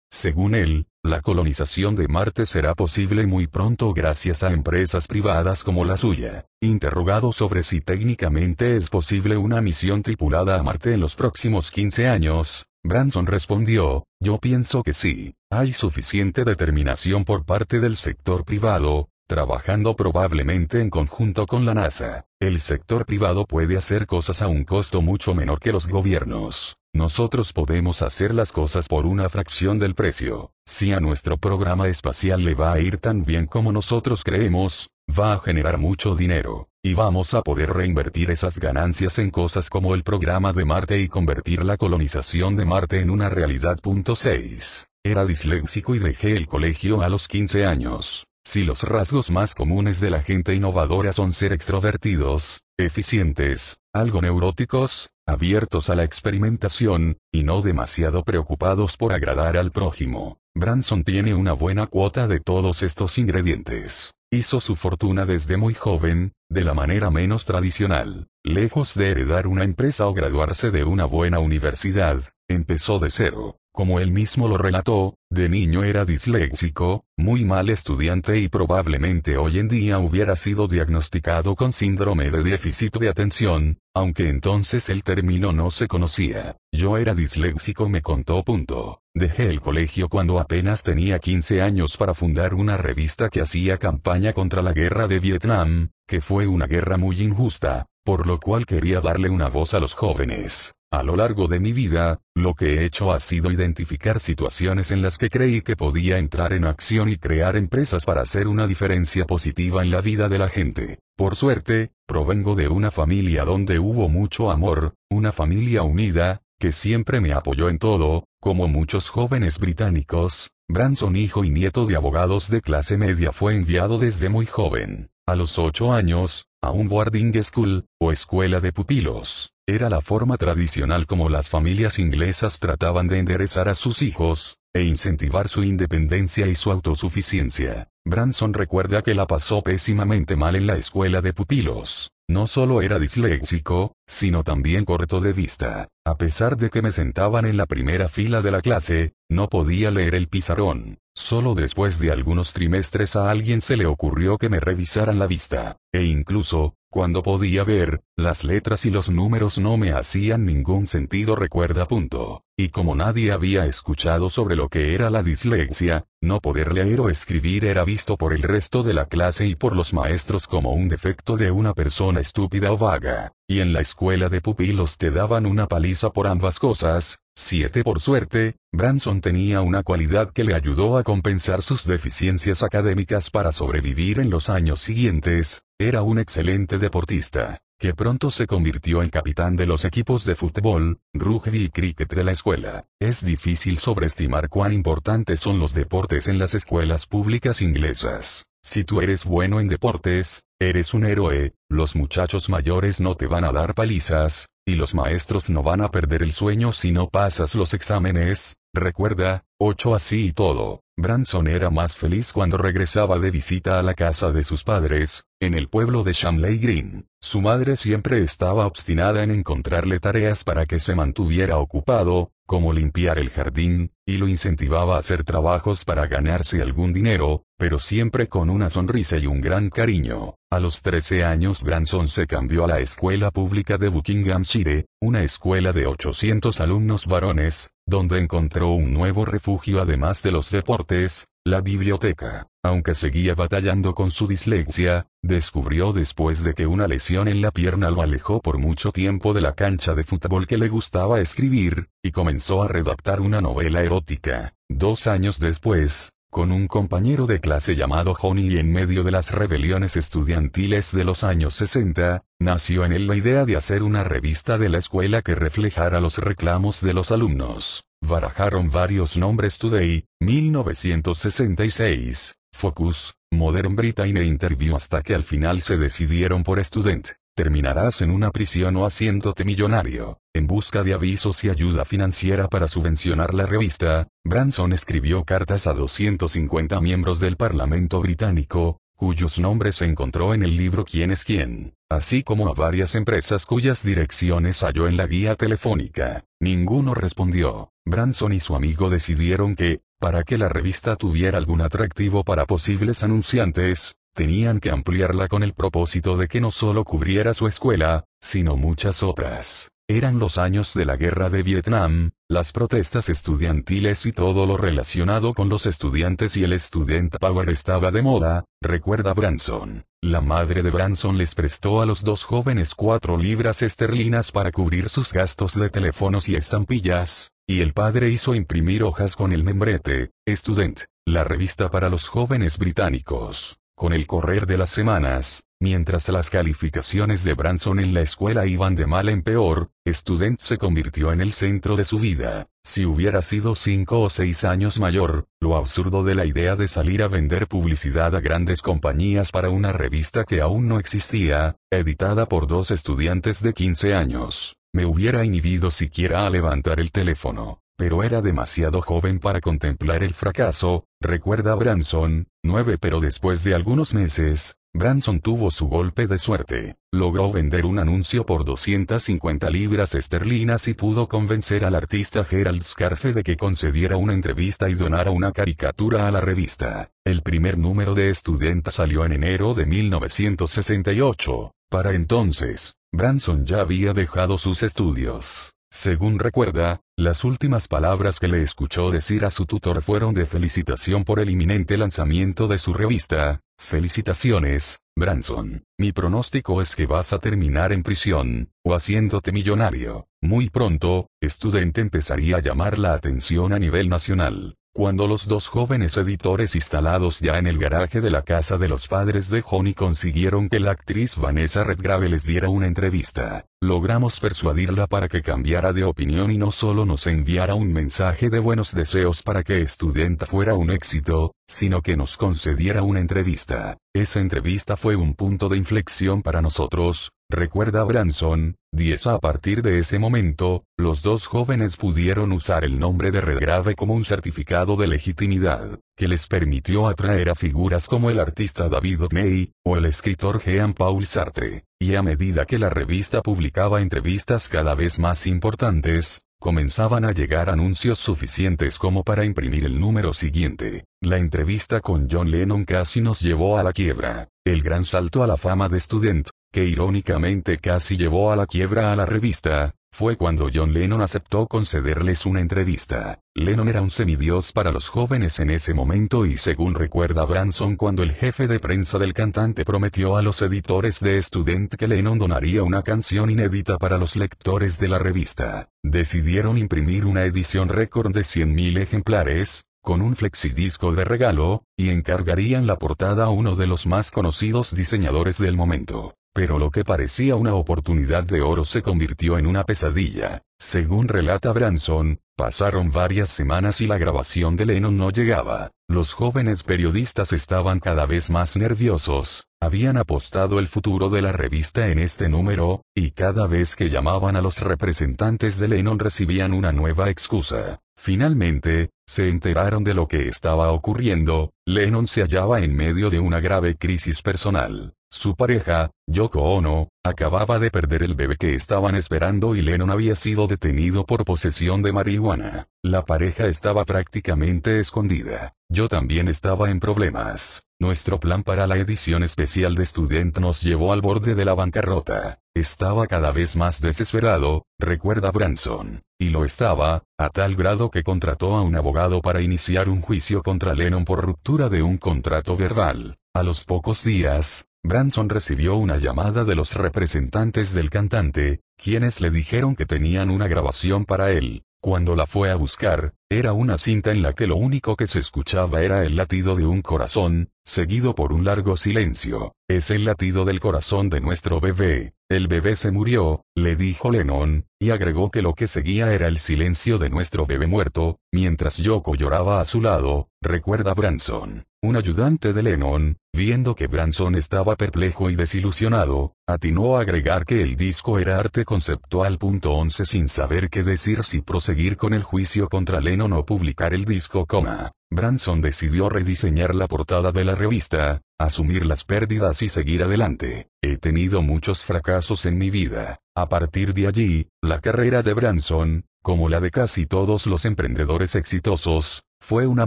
según 0.09 0.55
él, 0.55 0.87
la 1.05 1.21
colonización 1.21 1.95
de 1.95 2.09
Marte 2.09 2.47
será 2.47 2.75
posible 2.75 3.27
muy 3.27 3.49
pronto 3.49 3.93
gracias 3.93 4.43
a 4.43 4.51
empresas 4.51 5.09
privadas 5.09 5.63
como 5.63 5.85
la 5.85 5.99
suya. 5.99 6.47
Interrogado 6.63 7.35
sobre 7.35 7.63
si 7.63 7.83
técnicamente 7.83 8.79
es 8.79 8.89
posible 8.89 9.37
una 9.37 9.61
misión 9.61 10.03
tripulada 10.03 10.59
a 10.59 10.63
Marte 10.63 10.95
en 10.95 11.01
los 11.01 11.17
próximos 11.17 11.71
15 11.71 12.09
años, 12.09 12.65
Branson 12.83 13.27
respondió, 13.27 14.07
yo 14.23 14.39
pienso 14.39 14.83
que 14.83 14.95
sí, 14.95 15.35
hay 15.51 15.75
suficiente 15.75 16.45
determinación 16.45 17.27
por 17.27 17.45
parte 17.45 17.79
del 17.81 17.97
sector 17.97 18.47
privado, 18.47 19.11
trabajando 19.29 19.95
probablemente 19.95 20.81
en 20.81 20.91
conjunto 20.91 21.47
con 21.47 21.65
la 21.67 21.75
NASA. 21.75 22.27
El 22.41 22.61
sector 22.61 23.05
privado 23.05 23.45
puede 23.45 23.77
hacer 23.77 24.07
cosas 24.07 24.43
a 24.43 24.49
un 24.49 24.65
costo 24.65 25.03
mucho 25.03 25.35
menor 25.35 25.61
que 25.61 25.71
los 25.71 25.87
gobiernos. 25.87 26.79
Nosotros 26.95 27.53
podemos 27.53 28.01
hacer 28.03 28.35
las 28.35 28.51
cosas 28.51 28.89
por 28.89 29.05
una 29.05 29.29
fracción 29.29 29.79
del 29.79 29.95
precio. 29.95 30.53
Si 30.67 30.93
a 30.93 31.01
nuestro 31.01 31.37
programa 31.37 31.87
espacial 31.87 32.45
le 32.45 32.55
va 32.55 32.73
a 32.73 32.81
ir 32.81 32.97
tan 32.97 33.23
bien 33.23 33.47
como 33.47 33.71
nosotros 33.71 34.25
creemos, 34.25 34.89
va 35.09 35.35
a 35.35 35.39
generar 35.39 35.77
mucho 35.77 36.15
dinero, 36.15 36.69
y 36.83 36.95
vamos 36.95 37.35
a 37.35 37.43
poder 37.43 37.73
reinvertir 37.73 38.31
esas 38.31 38.59
ganancias 38.59 39.19
en 39.19 39.31
cosas 39.31 39.69
como 39.69 39.95
el 39.95 40.03
programa 40.03 40.55
de 40.55 40.65
Marte 40.65 40.99
y 40.99 41.09
convertir 41.09 41.65
la 41.65 41.77
colonización 41.77 42.57
de 42.57 42.65
Marte 42.65 43.01
en 43.01 43.11
una 43.11 43.29
realidad. 43.29 43.79
6. 43.83 44.89
Era 45.05 45.27
disléxico 45.27 45.95
y 45.95 45.99
dejé 45.99 46.37
el 46.37 46.49
colegio 46.49 47.03
a 47.03 47.09
los 47.09 47.29
15 47.29 47.67
años. 47.67 48.28
Si 48.49 48.65
los 48.65 48.83
rasgos 48.83 49.31
más 49.31 49.55
comunes 49.55 50.01
de 50.01 50.09
la 50.09 50.23
gente 50.23 50.55
innovadora 50.55 51.13
son 51.13 51.35
ser 51.35 51.53
extrovertidos, 51.53 52.63
eficientes, 52.79 53.77
algo 53.93 54.23
neuróticos, 54.23 55.11
abiertos 55.27 55.91
a 55.91 55.95
la 55.95 56.05
experimentación, 56.05 57.19
y 57.31 57.43
no 57.43 57.61
demasiado 57.61 58.25
preocupados 58.25 58.97
por 58.97 59.13
agradar 59.13 59.59
al 59.59 59.71
prójimo, 59.71 60.39
Branson 60.55 61.05
tiene 61.05 61.35
una 61.35 61.53
buena 61.53 61.89
cuota 61.89 62.27
de 62.27 62.41
todos 62.41 62.83
estos 62.83 63.19
ingredientes. 63.19 64.15
Hizo 64.33 64.61
su 64.61 64.77
fortuna 64.77 65.27
desde 65.27 65.59
muy 65.59 65.75
joven, 65.75 66.33
de 66.49 66.65
la 66.65 66.73
manera 66.73 67.11
menos 67.11 67.45
tradicional, 67.45 68.29
lejos 68.43 68.95
de 68.95 69.11
heredar 69.11 69.47
una 69.47 69.65
empresa 69.65 70.07
o 70.07 70.15
graduarse 70.15 70.71
de 70.71 70.85
una 70.85 71.05
buena 71.05 71.39
universidad, 71.39 72.23
empezó 72.49 72.99
de 72.99 73.11
cero. 73.11 73.59
Como 73.79 74.01
él 74.01 74.11
mismo 74.11 74.49
lo 74.49 74.59
relató, 74.59 75.15
de 75.31 75.49
niño 75.49 75.85
era 75.85 76.05
disléxico, 76.05 77.05
muy 77.17 77.45
mal 77.45 77.71
estudiante 77.71 78.37
y 78.41 78.49
probablemente 78.49 79.37
hoy 79.37 79.61
en 79.61 79.69
día 79.69 80.01
hubiera 80.01 80.35
sido 80.35 80.67
diagnosticado 80.67 81.55
con 81.55 81.73
síndrome 81.73 82.29
de 82.33 82.43
déficit 82.43 82.97
de 82.97 83.09
atención, 83.09 83.79
aunque 83.95 84.31
entonces 84.31 84.89
el 84.89 85.05
término 85.05 85.53
no 85.53 85.71
se 85.71 85.87
conocía. 85.87 86.57
Yo 86.75 86.97
era 86.97 87.15
disléxico 87.15 87.89
me 87.89 88.03
contó. 88.03 88.43
Punto. 88.43 89.01
Dejé 89.15 89.49
el 89.49 89.61
colegio 89.61 90.09
cuando 90.09 90.41
apenas 90.41 90.83
tenía 90.83 91.21
15 91.21 91.63
años 91.63 91.97
para 91.97 92.15
fundar 92.15 92.55
una 92.55 92.79
revista 92.79 93.29
que 93.29 93.43
hacía 93.43 93.79
campaña 93.79 94.33
contra 94.33 94.61
la 94.61 94.73
guerra 94.73 95.07
de 95.07 95.21
Vietnam, 95.21 95.91
que 96.09 96.21
fue 96.21 96.49
una 96.49 96.67
guerra 96.67 96.97
muy 96.97 97.23
injusta, 97.23 97.87
por 98.05 98.27
lo 98.27 98.41
cual 98.41 98.67
quería 98.67 99.01
darle 99.01 99.31
una 99.31 99.49
voz 99.49 99.73
a 99.73 99.79
los 99.79 99.95
jóvenes. 99.95 100.75
A 100.91 101.03
lo 101.03 101.17
largo 101.17 101.49
de 101.49 101.61
mi 101.61 101.73
vida, 101.73 102.23
lo 102.35 102.55
que 102.55 102.77
he 102.77 102.85
hecho 102.87 103.13
ha 103.13 103.21
sido 103.21 103.51
identificar 103.51 104.21
situaciones 104.21 104.91
en 104.91 105.03
las 105.03 105.19
que 105.19 105.29
creí 105.29 105.61
que 105.61 105.77
podía 105.77 106.17
entrar 106.17 106.55
en 106.55 106.65
acción 106.65 107.11
y 107.11 107.19
crear 107.19 107.57
empresas 107.57 108.07
para 108.07 108.23
hacer 108.23 108.49
una 108.49 108.67
diferencia 108.67 109.27
positiva 109.27 109.83
en 109.83 109.91
la 109.91 110.01
vida 110.01 110.31
de 110.31 110.39
la 110.39 110.49
gente. 110.49 110.99
Por 111.15 111.37
suerte, 111.37 111.91
provengo 112.07 112.55
de 112.55 112.69
una 112.69 112.91
familia 112.91 113.45
donde 113.45 113.79
hubo 113.79 114.09
mucho 114.09 114.51
amor, 114.51 114.95
una 115.11 115.31
familia 115.31 115.83
unida, 115.83 116.41
que 116.59 116.73
siempre 116.73 117.21
me 117.21 117.35
apoyó 117.35 117.69
en 117.69 117.79
todo, 117.79 118.25
como 118.41 118.67
muchos 118.67 119.11
jóvenes 119.11 119.59
británicos, 119.59 120.49
Branson 120.71 121.17
hijo 121.17 121.45
y 121.45 121.51
nieto 121.51 121.85
de 121.85 121.97
abogados 121.97 122.49
de 122.51 122.63
clase 122.63 122.97
media 122.97 123.33
fue 123.33 123.55
enviado 123.55 123.99
desde 123.99 124.31
muy 124.31 124.47
joven, 124.47 125.11
a 125.27 125.37
los 125.37 125.59
ocho 125.59 125.93
años, 125.93 126.47
a 126.63 126.71
un 126.71 126.89
boarding 126.89 127.43
school, 127.43 127.85
o 128.01 128.11
escuela 128.11 128.61
de 128.61 128.73
pupilos. 128.73 129.53
Era 129.71 129.91
la 129.91 130.01
forma 130.01 130.39
tradicional 130.39 131.05
como 131.05 131.29
las 131.29 131.51
familias 131.51 131.99
inglesas 131.99 132.59
trataban 132.59 133.07
de 133.07 133.19
enderezar 133.19 133.69
a 133.69 133.75
sus 133.75 134.01
hijos, 134.01 134.57
e 134.75 134.83
incentivar 134.83 135.51
su 135.51 135.63
independencia 135.63 136.47
y 136.47 136.55
su 136.55 136.71
autosuficiencia. 136.71 137.87
Branson 138.03 138.55
recuerda 138.55 139.03
que 139.03 139.15
la 139.15 139.27
pasó 139.27 139.61
pésimamente 139.61 140.37
mal 140.37 140.57
en 140.57 140.67
la 140.67 140.79
escuela 140.79 141.21
de 141.21 141.35
pupilos. 141.35 142.09
No 142.31 142.47
solo 142.47 142.81
era 142.81 142.99
disléxico, 142.99 143.93
sino 144.07 144.43
también 144.43 144.87
corto 144.87 145.21
de 145.21 145.35
vista. 145.35 145.89
A 146.07 146.17
pesar 146.17 146.57
de 146.57 146.71
que 146.71 146.81
me 146.81 146.91
sentaban 146.91 147.45
en 147.45 147.59
la 147.59 147.67
primera 147.67 148.09
fila 148.09 148.41
de 148.41 148.51
la 148.51 148.63
clase, 148.63 149.13
no 149.29 149.51
podía 149.51 149.91
leer 149.91 150.15
el 150.15 150.29
pizarrón. 150.29 150.97
Solo 151.15 151.55
después 151.55 151.99
de 151.99 152.11
algunos 152.11 152.55
trimestres 152.55 153.17
a 153.17 153.31
alguien 153.31 153.61
se 153.61 153.77
le 153.77 153.85
ocurrió 153.85 154.39
que 154.39 154.49
me 154.49 154.61
revisaran 154.61 155.19
la 155.19 155.27
vista, 155.27 155.77
e 155.93 156.05
incluso, 156.05 156.75
cuando 156.91 157.23
podía 157.23 157.65
ver, 157.65 158.01
las 158.17 158.45
letras 158.45 158.87
y 158.87 158.91
los 158.91 159.11
números 159.11 159.59
no 159.59 159.77
me 159.77 159.93
hacían 159.93 160.47
ningún 160.47 160.87
sentido 160.87 161.37
recuerda 161.37 161.87
punto. 161.87 162.45
Y 162.57 162.71
como 162.71 162.95
nadie 162.95 163.31
había 163.31 163.67
escuchado 163.67 164.31
sobre 164.31 164.57
lo 164.57 164.71
que 164.71 164.95
era 164.95 165.11
la 165.11 165.23
dislexia, 165.23 166.07
no 166.29 166.41
poder 166.41 166.73
leer 166.73 167.01
o 167.01 167.09
escribir 167.09 167.65
era 167.65 167.83
visto 167.83 168.17
por 168.17 168.33
el 168.33 168.43
resto 168.43 168.85
de 168.85 168.95
la 168.95 169.07
clase 169.07 169.47
y 169.47 169.57
por 169.57 169.75
los 169.75 169.93
maestros 169.93 170.47
como 170.47 170.73
un 170.73 170.89
defecto 170.89 171.37
de 171.37 171.51
una 171.51 171.75
persona 171.75 172.21
estúpida 172.21 172.71
o 172.71 172.79
vaga. 172.79 173.33
Y 173.49 173.61
en 173.61 173.73
la 173.73 173.81
escuela 173.81 174.29
de 174.29 174.41
pupilos 174.41 174.99
te 174.99 175.11
daban 175.11 175.47
una 175.47 175.67
paliza 175.67 176.11
por 176.11 176.27
ambas 176.27 176.59
cosas, 176.59 177.19
siete 177.35 177.83
por 177.83 177.99
suerte, 178.01 178.57
Branson 178.73 179.21
tenía 179.21 179.63
una 179.63 179.83
cualidad 179.83 180.31
que 180.31 180.45
le 180.45 180.55
ayudó 180.55 180.99
a 180.99 181.03
compensar 181.03 181.63
sus 181.63 181.87
deficiencias 181.87 182.63
académicas 182.63 183.31
para 183.31 183.51
sobrevivir 183.51 184.21
en 184.21 184.29
los 184.31 184.51
años 184.51 184.81
siguientes, 184.81 185.65
era 185.79 186.03
un 186.03 186.19
excelente 186.19 186.79
deportista, 186.79 187.61
que 187.79 187.95
pronto 187.95 188.31
se 188.31 188.49
convirtió 188.49 189.03
en 189.03 189.09
capitán 189.09 189.55
de 189.55 189.67
los 189.67 189.85
equipos 189.85 190.25
de 190.25 190.35
fútbol, 190.35 191.01
rugby 191.13 191.65
y 191.65 191.69
cricket 191.69 192.13
de 192.13 192.25
la 192.25 192.33
escuela. 192.33 192.87
Es 193.01 193.25
difícil 193.25 193.79
sobreestimar 193.79 194.49
cuán 194.49 194.73
importantes 194.73 195.39
son 195.39 195.61
los 195.61 195.75
deportes 195.75 196.27
en 196.27 196.39
las 196.39 196.55
escuelas 196.55 197.07
públicas 197.07 197.63
inglesas. 197.63 198.47
Si 198.65 198.83
tú 198.83 199.01
eres 199.01 199.25
bueno 199.25 199.61
en 199.61 199.69
deportes, 199.69 200.43
eres 200.59 200.93
un 200.93 201.05
héroe, 201.07 201.55
los 201.69 201.95
muchachos 201.95 202.49
mayores 202.49 203.01
no 203.01 203.15
te 203.15 203.29
van 203.29 203.45
a 203.45 203.53
dar 203.53 203.75
palizas, 203.75 204.49
y 204.67 204.75
los 204.75 204.95
maestros 204.95 205.49
no 205.49 205.63
van 205.63 205.81
a 205.81 205.91
perder 205.93 206.23
el 206.23 206.33
sueño 206.33 206.73
si 206.73 206.91
no 206.91 207.09
pasas 207.09 207.55
los 207.55 207.75
exámenes, 207.75 208.57
recuerda, 208.75 209.45
ocho 209.59 209.95
así 209.95 210.27
y 210.27 210.33
todo. 210.33 210.83
Branson 211.01 211.47
era 211.47 211.71
más 211.71 211.97
feliz 211.97 212.33
cuando 212.33 212.59
regresaba 212.59 213.21
de 213.21 213.31
visita 213.31 213.79
a 213.79 213.85
la 213.85 213.95
casa 213.95 214.33
de 214.33 214.43
sus 214.43 214.65
padres, 214.65 215.23
en 215.39 215.55
el 215.55 215.69
pueblo 215.69 216.03
de 216.03 216.13
Shamley 216.13 216.59
Green. 216.59 217.07
Su 217.21 217.41
madre 217.41 217.77
siempre 217.77 218.21
estaba 218.25 218.67
obstinada 218.67 219.23
en 219.23 219.31
encontrarle 219.31 220.01
tareas 220.01 220.43
para 220.43 220.67
que 220.67 220.81
se 220.81 220.97
mantuviera 220.97 221.59
ocupado, 221.59 222.33
como 222.49 222.73
limpiar 222.73 223.19
el 223.19 223.29
jardín, 223.29 223.93
y 224.07 224.17
lo 224.17 224.27
incentivaba 224.27 224.97
a 224.97 225.01
hacer 225.01 225.23
trabajos 225.23 225.85
para 225.85 226.07
ganarse 226.07 226.63
algún 226.63 226.95
dinero, 226.95 227.45
pero 227.59 227.79
siempre 227.79 228.27
con 228.27 228.49
una 228.49 228.71
sonrisa 228.71 229.19
y 229.19 229.27
un 229.27 229.43
gran 229.43 229.69
cariño. 229.69 230.37
A 230.51 230.59
los 230.59 230.81
13 230.81 231.25
años 231.25 231.63
Branson 231.63 232.09
se 232.09 232.27
cambió 232.27 232.65
a 232.65 232.69
la 232.69 232.81
escuela 232.81 233.31
pública 233.31 233.77
de 233.77 233.91
Buckinghamshire, 233.91 234.87
una 234.99 235.23
escuela 235.23 235.75
de 235.75 235.87
800 235.87 236.59
alumnos 236.63 237.07
varones, 237.07 237.71
donde 237.87 238.19
encontró 238.19 238.71
un 238.71 238.95
nuevo 238.95 239.27
refugio 239.27 239.83
además 239.83 240.23
de 240.23 240.33
los 240.33 240.51
deportes, 240.51 241.27
la 241.45 241.61
biblioteca. 241.61 242.47
Aunque 242.63 242.95
seguía 242.95 243.35
batallando 243.35 243.95
con 243.95 244.11
su 244.11 244.27
dislexia, 244.27 245.07
descubrió 245.23 245.93
después 245.93 246.45
de 246.45 246.55
que 246.55 246.67
una 246.67 246.87
lesión 246.87 247.29
en 247.29 247.41
la 247.41 247.51
pierna 247.51 247.91
lo 247.91 248.03
alejó 248.03 248.41
por 248.41 248.59
mucho 248.59 248.93
tiempo 248.93 249.33
de 249.33 249.41
la 249.41 249.55
cancha 249.55 249.95
de 249.95 250.05
fútbol 250.05 250.47
que 250.47 250.59
le 250.59 250.69
gustaba 250.69 251.21
escribir, 251.21 251.89
y 252.03 252.11
comenzó 252.11 252.63
a 252.63 252.69
redactar 252.69 253.21
una 253.21 253.41
novela 253.41 253.83
erótica. 253.83 254.55
Dos 254.69 255.07
años 255.07 255.41
después, 255.41 256.13
con 256.31 256.53
un 256.53 256.69
compañero 256.69 257.27
de 257.27 257.41
clase 257.41 257.75
llamado 257.75 258.15
Johnny 258.15 258.49
y 258.49 258.59
en 258.59 258.71
medio 258.71 259.03
de 259.03 259.11
las 259.11 259.33
rebeliones 259.33 259.97
estudiantiles 259.97 260.95
de 260.95 261.05
los 261.05 261.25
años 261.25 261.55
60, 261.55 262.23
nació 262.39 262.85
en 262.85 262.93
él 262.93 263.07
la 263.07 263.17
idea 263.17 263.45
de 263.45 263.57
hacer 263.57 263.83
una 263.83 264.05
revista 264.05 264.59
de 264.59 264.69
la 264.69 264.77
escuela 264.79 265.23
que 265.23 265.35
reflejara 265.35 266.01
los 266.01 266.19
reclamos 266.19 266.83
de 266.83 266.95
los 266.95 267.11
alumnos. 267.13 267.85
Barajaron 268.01 268.71
varios 268.71 269.17
nombres 269.17 269.59
Today, 269.59 270.05
1966, 270.21 272.37
Focus, 272.53 273.15
Modern 273.31 273.75
Britain 273.75 274.17
e 274.17 274.25
Interview 274.25 274.77
hasta 274.77 275.03
que 275.03 275.15
al 275.15 275.25
final 275.25 275.63
se 275.63 275.79
decidieron 275.79 276.45
por 276.45 276.63
Student. 276.63 277.09
Terminarás 277.35 278.03
en 278.03 278.11
una 278.11 278.31
prisión 278.31 278.77
o 278.77 278.85
haciéndote 278.85 279.45
millonario. 279.45 280.21
En 280.39 280.47
busca 280.47 280.85
de 280.85 280.95
avisos 280.95 281.43
y 281.43 281.51
ayuda 281.51 281.85
financiera 281.85 282.47
para 282.47 282.69
subvencionar 282.69 283.35
la 283.35 283.45
revista, 283.45 284.07
Branson 284.25 284.73
escribió 284.73 285.25
cartas 285.25 285.67
a 285.67 285.73
250 285.73 286.81
miembros 286.81 287.19
del 287.19 287.37
Parlamento 287.37 287.99
británico, 288.01 288.79
cuyos 288.95 289.41
nombres 289.41 289.75
se 289.75 289.87
encontró 289.87 290.35
en 290.35 290.45
el 290.45 290.57
libro 290.57 290.85
Quién 290.85 291.11
es 291.11 291.25
quién, 291.25 291.75
así 291.91 292.23
como 292.23 292.47
a 292.47 292.55
varias 292.55 292.95
empresas 292.95 293.47
cuyas 293.47 293.83
direcciones 293.83 294.61
halló 294.63 294.87
en 294.87 294.97
la 294.97 295.09
guía 295.09 295.35
telefónica. 295.35 296.25
Ninguno 296.39 296.95
respondió. 296.95 297.73
Branson 297.85 298.33
y 298.33 298.39
su 298.39 298.55
amigo 298.55 298.91
decidieron 298.91 299.57
que, 299.57 299.81
para 299.99 300.23
que 300.23 300.39
la 300.39 300.49
revista 300.49 300.95
tuviera 300.95 301.37
algún 301.37 301.63
atractivo 301.63 302.23
para 302.23 302.47
posibles 302.47 303.03
anunciantes, 303.03 303.97
tenían 304.15 304.61
que 304.61 304.71
ampliarla 304.71 305.27
con 305.27 305.43
el 305.43 305.53
propósito 305.53 306.17
de 306.17 306.29
que 306.29 306.41
no 306.41 306.53
solo 306.53 306.85
cubriera 306.85 307.35
su 307.35 307.49
escuela, 307.49 308.05
sino 308.21 308.55
muchas 308.55 309.03
otras. 309.03 309.73
Eran 309.91 310.19
los 310.19 310.37
años 310.37 310.75
de 310.75 310.85
la 310.85 310.97
guerra 310.97 311.31
de 311.31 311.43
Vietnam, 311.43 312.11
las 312.29 312.53
protestas 312.53 313.09
estudiantiles 313.09 314.05
y 314.05 314.13
todo 314.13 314.45
lo 314.45 314.59
relacionado 314.59 315.33
con 315.33 315.49
los 315.49 315.65
estudiantes 315.65 316.37
y 316.37 316.45
el 316.45 316.53
student 316.61 317.17
power 317.17 317.49
estaba 317.49 317.91
de 317.91 318.03
moda, 318.03 318.45
recuerda 318.61 319.15
Branson. 319.15 319.85
La 320.03 320.21
madre 320.21 320.63
de 320.63 320.71
Branson 320.71 321.17
les 321.17 321.35
prestó 321.35 321.81
a 321.81 321.87
los 321.87 322.05
dos 322.05 322.25
jóvenes 322.25 322.75
cuatro 322.75 323.17
libras 323.17 323.63
esterlinas 323.63 324.31
para 324.31 324.53
cubrir 324.53 324.91
sus 324.91 325.11
gastos 325.11 325.59
de 325.59 325.71
teléfonos 325.71 326.29
y 326.29 326.37
estampillas, 326.37 327.31
y 327.49 327.63
el 327.63 327.73
padre 327.73 328.11
hizo 328.11 328.35
imprimir 328.35 328.83
hojas 328.83 329.17
con 329.17 329.33
el 329.33 329.43
membrete, 329.43 330.11
Student, 330.29 330.81
la 331.07 331.25
revista 331.25 331.71
para 331.71 331.89
los 331.89 332.09
jóvenes 332.09 332.59
británicos. 332.59 333.57
Con 333.79 333.93
el 333.93 334.09
correr 334.09 334.47
de 334.47 334.59
las 334.59 334.71
semanas, 334.71 335.45
mientras 335.61 336.09
las 336.09 336.31
calificaciones 336.31 337.23
de 337.23 337.35
Branson 337.35 337.79
en 337.79 337.95
la 337.95 338.01
escuela 338.01 338.45
iban 338.45 338.75
de 338.75 338.89
mal 338.89 339.09
en 339.09 339.23
peor, 339.23 339.71
Student 339.87 340.41
se 340.41 340.59
convirtió 340.59 341.13
en 341.13 341.21
el 341.21 341.33
centro 341.33 341.77
de 341.77 341.85
su 341.85 342.01
vida. 342.01 342.49
Si 342.65 342.85
hubiera 342.85 343.23
sido 343.23 343.55
cinco 343.55 344.01
o 344.01 344.11
seis 344.11 344.43
años 344.43 344.81
mayor, 344.81 345.29
lo 345.39 345.57
absurdo 345.57 346.03
de 346.03 346.17
la 346.17 346.27
idea 346.27 346.57
de 346.57 346.67
salir 346.67 347.05
a 347.05 347.09
vender 347.09 347.47
publicidad 347.47 348.17
a 348.17 348.21
grandes 348.21 348.63
compañías 348.63 349.31
para 349.31 349.51
una 349.51 349.73
revista 349.73 350.25
que 350.25 350.41
aún 350.41 350.67
no 350.67 350.81
existía, 350.81 351.55
editada 351.71 352.27
por 352.27 352.49
dos 352.49 352.73
estudiantes 352.73 353.45
de 353.45 353.53
15 353.53 353.95
años, 353.95 354.57
me 354.73 354.87
hubiera 354.87 355.25
inhibido 355.25 355.71
siquiera 355.71 356.27
a 356.27 356.31
levantar 356.31 356.81
el 356.81 356.91
teléfono 356.91 357.61
pero 357.79 358.03
era 358.03 358.21
demasiado 358.21 358.83
joven 358.83 359.21
para 359.21 359.41
contemplar 359.41 360.03
el 360.03 360.13
fracaso, 360.13 360.85
recuerda 361.01 361.55
Branson, 361.55 362.27
9 362.43 362.77
pero 362.77 362.99
después 362.99 363.45
de 363.45 363.55
algunos 363.55 363.95
meses, 363.95 364.57
Branson 364.75 365.21
tuvo 365.21 365.53
su 365.53 365.69
golpe 365.69 366.09
de 366.09 366.19
suerte, 366.19 366.75
logró 366.93 367.31
vender 367.31 367.65
un 367.67 367.79
anuncio 367.79 368.27
por 368.27 368.45
250 368.45 369.49
libras 369.51 369.95
esterlinas 369.95 370.67
y 370.67 370.75
pudo 370.75 371.09
convencer 371.09 371.65
al 371.65 371.77
artista 371.77 372.25
Gerald 372.25 372.63
Scarfe 372.65 373.13
de 373.13 373.23
que 373.23 373.37
concediera 373.37 373.97
una 373.97 374.13
entrevista 374.13 374.69
y 374.69 374.75
donara 374.75 375.13
una 375.13 375.31
caricatura 375.31 376.09
a 376.09 376.11
la 376.11 376.21
revista. 376.21 376.91
El 377.05 377.23
primer 377.23 377.59
número 377.59 377.95
de 377.95 378.13
Student 378.13 378.69
salió 378.71 379.05
en 379.05 379.13
enero 379.13 379.55
de 379.55 379.67
1968, 379.67 381.53
para 381.71 381.93
entonces, 381.93 382.75
Branson 382.93 383.47
ya 383.47 383.61
había 383.61 383.93
dejado 383.93 384.37
sus 384.37 384.65
estudios. 384.65 385.53
Según 385.71 386.19
recuerda, 386.19 386.81
las 386.97 387.25
últimas 387.25 387.69
palabras 387.69 388.19
que 388.19 388.29
le 388.29 388.43
escuchó 388.43 388.91
decir 388.91 389.25
a 389.25 389.31
su 389.31 389.45
tutor 389.45 389.83
fueron 389.83 390.15
de 390.15 390.27
felicitación 390.27 391.05
por 391.05 391.21
el 391.21 391.31
inminente 391.31 391.77
lanzamiento 391.77 392.49
de 392.49 392.59
su 392.59 392.73
revista. 392.73 393.41
Felicitaciones, 393.59 394.81
Branson. 394.97 395.65
Mi 395.79 395.93
pronóstico 395.93 396.63
es 396.63 396.75
que 396.75 396.87
vas 396.87 397.13
a 397.13 397.19
terminar 397.19 397.73
en 397.73 397.83
prisión, 397.83 398.51
o 398.65 398.75
haciéndote 398.75 399.33
millonario. 399.33 400.09
Muy 400.23 400.49
pronto, 400.49 401.11
Student 401.23 401.79
empezaría 401.79 402.37
a 402.37 402.41
llamar 402.41 402.79
la 402.79 402.95
atención 402.95 403.53
a 403.53 403.59
nivel 403.59 403.89
nacional. 403.89 404.58
Cuando 404.75 405.09
los 405.09 405.27
dos 405.27 405.49
jóvenes 405.49 405.97
editores 405.97 406.55
instalados 406.55 407.19
ya 407.19 407.39
en 407.39 407.49
el 407.49 407.59
garaje 407.59 408.01
de 408.01 408.11
la 408.11 408.23
casa 408.23 408.59
de 408.59 408.69
los 408.69 408.87
padres 408.87 409.29
de 409.29 409.43
Johnny 409.43 409.75
consiguieron 409.75 410.49
que 410.49 410.61
la 410.61 410.71
actriz 410.71 411.17
Vanessa 411.17 411.65
Redgrave 411.65 412.09
les 412.09 412.25
diera 412.25 412.49
una 412.49 412.69
entrevista, 412.69 413.45
logramos 413.61 414.21
persuadirla 414.21 414.87
para 414.87 415.09
que 415.09 415.23
cambiara 415.23 415.73
de 415.73 415.83
opinión 415.83 416.31
y 416.31 416.39
no 416.39 416.53
solo 416.53 416.85
nos 416.85 417.09
enviara 417.09 417.57
un 417.57 417.73
mensaje 417.73 418.31
de 418.31 418.39
buenos 418.39 418.73
deseos 418.73 419.23
para 419.23 419.43
que 419.43 419.67
Student 419.67 420.25
fuera 420.27 420.55
un 420.55 420.71
éxito, 420.71 421.33
sino 421.49 421.83
que 421.83 421.97
nos 421.97 422.17
concediera 422.17 422.83
una 422.83 423.01
entrevista. 423.01 423.79
Esa 423.93 424.21
entrevista 424.21 424.77
fue 424.77 424.95
un 424.95 425.15
punto 425.15 425.49
de 425.49 425.57
inflexión 425.57 426.23
para 426.23 426.41
nosotros, 426.41 427.11
recuerda 427.31 427.85
Branson, 427.85 428.57
10 428.73 429.07
a 429.07 429.19
partir 429.19 429.63
de 429.63 429.79
ese 429.79 429.99
momento, 429.99 430.65
los 430.77 431.03
dos 431.03 431.27
jóvenes 431.27 431.77
pudieron 431.77 432.33
usar 432.33 432.65
el 432.65 432.79
nombre 432.79 433.11
de 433.11 433.21
Redgrave 433.21 433.75
como 433.75 433.95
un 433.95 434.05
certificado 434.05 434.77
de 434.77 434.89
legitimidad, 434.89 435.79
que 435.97 436.09
les 436.09 436.27
permitió 436.27 436.89
atraer 436.89 437.31
a 437.31 437.35
figuras 437.35 437.89
como 437.89 438.11
el 438.11 438.21
artista 438.21 438.69
David 438.69 439.01
Hockney, 439.01 439.53
o 439.65 439.77
el 439.77 439.85
escritor 439.87 440.43
Jean-Paul 440.43 441.07
Sartre, 441.07 441.65
y 441.81 441.95
a 441.95 442.03
medida 442.03 442.45
que 442.45 442.59
la 442.59 442.71
revista 442.71 443.23
publicaba 443.23 443.81
entrevistas 443.81 444.49
cada 444.49 444.75
vez 444.75 444.99
más 444.99 445.27
importantes, 445.27 446.23
comenzaban 446.41 447.05
a 447.05 447.13
llegar 447.13 447.51
anuncios 447.51 447.99
suficientes 447.99 448.79
como 448.79 449.03
para 449.03 449.25
imprimir 449.25 449.65
el 449.65 449.81
número 449.81 450.13
siguiente. 450.13 450.85
La 451.01 451.19
entrevista 451.19 451.81
con 451.81 452.09
John 452.11 452.31
Lennon 452.31 452.65
casi 452.65 453.01
nos 453.01 453.21
llevó 453.21 453.59
a 453.59 453.63
la 453.63 453.73
quiebra. 453.73 454.29
El 454.45 454.63
gran 454.63 454.85
salto 454.85 455.23
a 455.23 455.27
la 455.27 455.37
fama 455.37 455.69
de 455.69 455.81
Student, 455.81 456.29
irónicamente 456.65 457.59
casi 457.59 457.97
llevó 457.97 458.33
a 458.33 458.37
la 458.37 458.47
quiebra 458.47 458.93
a 458.93 458.97
la 458.97 459.07
revista, 459.07 459.75
fue 459.91 460.17
cuando 460.17 460.49
John 460.53 460.73
Lennon 460.73 461.03
aceptó 461.03 461.47
concederles 461.49 462.25
una 462.25 462.41
entrevista. 462.41 463.21
Lennon 463.35 463.69
era 463.69 463.83
un 463.83 463.91
semidios 463.91 464.53
para 464.53 464.71
los 464.71 464.89
jóvenes 464.89 465.41
en 465.41 465.51
ese 465.51 465.75
momento 465.75 466.25
y 466.27 466.37
según 466.37 466.75
recuerda 466.75 467.25
Branson 467.25 467.77
cuando 467.77 468.03
el 468.03 468.13
jefe 468.13 468.47
de 468.47 468.61
prensa 468.61 468.99
del 468.99 469.13
cantante 469.15 469.65
prometió 469.65 470.17
a 470.17 470.23
los 470.23 470.41
editores 470.43 471.01
de 471.01 471.21
Student 471.21 471.75
que 471.75 471.89
Lennon 471.89 472.19
donaría 472.19 472.63
una 472.63 472.83
canción 472.83 473.31
inédita 473.31 473.79
para 473.79 473.99
los 473.99 474.15
lectores 474.15 474.79
de 474.79 474.89
la 474.89 474.99
revista, 474.99 475.71
decidieron 475.83 476.59
imprimir 476.59 477.05
una 477.05 477.25
edición 477.25 477.69
récord 477.69 478.13
de 478.13 478.21
100.000 478.21 478.81
ejemplares, 478.81 479.65
con 479.83 480.03
un 480.03 480.17
flexidisco 480.17 480.93
de 480.93 481.05
regalo, 481.05 481.65
y 481.77 481.91
encargarían 481.91 482.67
la 482.67 482.77
portada 482.79 483.25
a 483.25 483.31
uno 483.31 483.57
de 483.57 483.67
los 483.67 483.87
más 483.87 484.11
conocidos 484.11 484.75
diseñadores 484.75 485.39
del 485.39 485.57
momento. 485.57 486.18
Pero 486.35 486.59
lo 486.59 486.71
que 486.71 486.85
parecía 486.85 487.37
una 487.37 487.55
oportunidad 487.55 488.25
de 488.25 488.43
oro 488.43 488.65
se 488.65 488.83
convirtió 488.83 489.39
en 489.39 489.47
una 489.47 489.65
pesadilla. 489.65 490.43
Según 490.61 491.09
relata 491.09 491.53
Branson, 491.53 492.21
pasaron 492.37 492.91
varias 492.91 493.29
semanas 493.29 493.81
y 493.81 493.87
la 493.87 493.99
grabación 493.99 494.57
de 494.57 494.67
Lennon 494.67 494.97
no 494.97 495.11
llegaba. 495.11 495.71
Los 495.89 496.13
jóvenes 496.13 496.63
periodistas 496.63 497.33
estaban 497.33 497.81
cada 497.81 498.07
vez 498.07 498.29
más 498.29 498.57
nerviosos, 498.57 499.47
habían 499.61 499.97
apostado 499.97 500.59
el 500.59 500.69
futuro 500.69 501.09
de 501.09 501.23
la 501.23 501.33
revista 501.33 501.89
en 501.89 501.99
este 501.99 502.29
número, 502.29 502.83
y 502.95 503.13
cada 503.13 503.47
vez 503.47 503.75
que 503.75 503.89
llamaban 503.89 504.37
a 504.37 504.43
los 504.43 504.61
representantes 504.61 505.59
de 505.59 505.69
Lennon 505.69 505.99
recibían 505.99 506.53
una 506.53 506.73
nueva 506.73 507.09
excusa. 507.09 507.81
Finalmente, 507.97 508.91
se 509.07 509.29
enteraron 509.29 509.83
de 509.83 509.95
lo 509.95 510.07
que 510.07 510.29
estaba 510.29 510.71
ocurriendo, 510.71 511.53
Lennon 511.67 512.07
se 512.07 512.21
hallaba 512.21 512.61
en 512.61 512.77
medio 512.77 513.11
de 513.11 513.19
una 513.19 513.41
grave 513.41 513.77
crisis 513.77 514.23
personal. 514.23 514.95
Su 515.11 515.37
pareja, 515.37 515.91
Yoko 516.07 516.41
Ono, 516.41 516.91
acababa 517.03 517.59
de 517.59 517.71
perder 517.71 518.03
el 518.03 518.15
bebé 518.15 518.37
que 518.37 518.55
estaban 518.55 518.95
esperando 518.95 519.57
y 519.57 519.63
Lennon 519.63 519.91
había 519.91 520.15
sido 520.15 520.47
detenido 520.47 521.07
por 521.07 521.25
posesión 521.25 521.83
de 521.83 521.93
marihuana. 521.93 522.69
La 522.83 523.07
pareja 523.07 523.47
estaba 523.47 523.87
prácticamente 523.87 524.81
escondida. 524.81 525.55
Yo 525.71 525.89
también 525.89 526.29
estaba 526.29 526.71
en 526.71 526.79
problemas. 526.79 527.65
Nuestro 527.81 528.21
plan 528.21 528.43
para 528.43 528.67
la 528.67 528.77
edición 528.77 529.23
especial 529.23 529.77
de 529.77 529.87
Student 529.87 530.39
nos 530.41 530.63
llevó 530.63 530.93
al 530.93 531.01
borde 531.01 531.35
de 531.35 531.45
la 531.45 531.55
bancarrota. 531.55 532.41
Estaba 532.55 533.07
cada 533.07 533.33
vez 533.33 533.57
más 533.57 533.81
desesperado, 533.81 534.67
recuerda 534.79 535.31
Branson. 535.31 536.03
Y 536.19 536.31
lo 536.31 536.45
estaba, 536.45 537.05
a 537.17 537.31
tal 537.31 537.55
grado 537.55 537.91
que 537.91 538.03
contrató 538.03 538.57
a 538.57 538.63
un 538.63 538.77
abogado 538.77 539.23
para 539.23 539.41
iniciar 539.41 539.89
un 539.89 540.03
juicio 540.03 540.43
contra 540.43 540.75
Lennon 540.75 541.05
por 541.05 541.25
ruptura 541.25 541.69
de 541.69 541.83
un 541.83 541.97
contrato 541.97 542.57
verbal. 542.57 543.17
A 543.33 543.45
los 543.45 543.65
pocos 543.65 544.03
días, 544.03 544.68
Branson 544.85 545.29
recibió 545.29 545.77
una 545.77 545.99
llamada 545.99 546.45
de 546.45 546.55
los 546.55 546.75
representantes 546.75 547.75
del 547.75 547.91
cantante, 547.91 548.61
quienes 548.77 549.21
le 549.21 549.31
dijeron 549.31 549.75
que 549.75 549.87
tenían 549.87 550.31
una 550.31 550.49
grabación 550.49 551.05
para 551.05 551.33
él. 551.33 551.65
Cuando 551.81 552.17
la 552.17 552.27
fue 552.27 552.51
a 552.51 552.57
buscar, 552.57 553.15
Era 553.31 553.53
una 553.53 553.77
cinta 553.77 554.11
en 554.11 554.23
la 554.23 554.33
que 554.33 554.47
lo 554.47 554.57
único 554.57 554.97
que 554.97 555.07
se 555.07 555.19
escuchaba 555.19 555.83
era 555.83 556.03
el 556.03 556.17
latido 556.17 556.57
de 556.57 556.65
un 556.65 556.81
corazón, 556.81 557.51
seguido 557.63 558.15
por 558.15 558.33
un 558.33 558.45
largo 558.45 558.79
silencio. 558.79 559.53
Es 559.69 559.91
el 559.91 560.07
latido 560.07 560.47
del 560.47 560.61
corazón 560.61 561.11
de 561.11 561.21
nuestro 561.21 561.61
bebé. 561.61 562.15
El 562.31 562.47
bebé 562.47 562.77
se 562.77 562.91
murió, 562.91 563.41
le 563.57 563.75
dijo 563.75 564.11
Lennon, 564.11 564.67
y 564.79 564.91
agregó 564.91 565.31
que 565.31 565.41
lo 565.41 565.55
que 565.55 565.67
seguía 565.67 566.13
era 566.13 566.29
el 566.29 566.39
silencio 566.39 566.99
de 566.99 567.09
nuestro 567.09 567.47
bebé 567.47 567.67
muerto, 567.67 568.19
mientras 568.35 568.77
Yoko 568.77 569.15
lloraba 569.15 569.63
a 569.63 569.65
su 569.65 569.81
lado, 569.81 570.29
recuerda 570.43 570.93
Branson. 570.93 571.65
Un 571.83 571.97
ayudante 571.97 572.53
de 572.53 572.63
Lennon, 572.63 573.17
viendo 573.35 573.75
que 573.75 573.87
Branson 573.87 574.35
estaba 574.35 574.77
perplejo 574.77 575.31
y 575.31 575.37
desilusionado, 575.37 576.35
atinó 576.47 576.99
a 576.99 577.01
agregar 577.01 577.47
que 577.47 577.63
el 577.63 577.77
disco 577.77 578.19
era 578.19 578.39
arte 578.39 578.67
conceptual. 578.67 579.39
11 579.41 580.05
sin 580.05 580.29
saber 580.29 580.69
qué 580.69 580.83
decir 580.83 581.25
si 581.25 581.41
proseguir 581.41 581.97
con 581.97 582.13
el 582.13 582.25
juicio 582.25 582.69
contra 582.69 583.01
Lennon 583.01 583.33
o 583.33 583.47
publicar 583.47 583.95
el 583.95 584.05
disco, 584.05 584.45
coma. 584.45 584.93
Branson 585.11 585.63
decidió 585.63 586.09
rediseñar 586.09 586.75
la 586.75 586.87
portada 586.87 587.33
de 587.33 587.45
la 587.45 587.55
revista, 587.55 588.21
asumir 588.39 588.85
las 588.85 589.05
pérdidas 589.05 589.63
y 589.63 589.69
seguir 589.69 590.03
adelante. 590.03 590.69
He 590.83 590.97
tenido 590.99 591.43
muchos 591.43 591.85
fracasos 591.85 592.45
en 592.47 592.59
mi 592.59 592.71
vida. 592.71 593.21
A 593.35 593.49
partir 593.49 593.95
de 593.95 594.07
allí, 594.07 594.49
la 594.63 594.81
carrera 594.81 595.23
de 595.23 595.33
Branson, 595.33 596.05
como 596.23 596.49
la 596.49 596.61
de 596.61 596.71
casi 596.71 597.07
todos 597.07 597.47
los 597.47 597.65
emprendedores 597.65 598.35
exitosos, 598.35 599.23
fue 599.41 599.67
una 599.67 599.87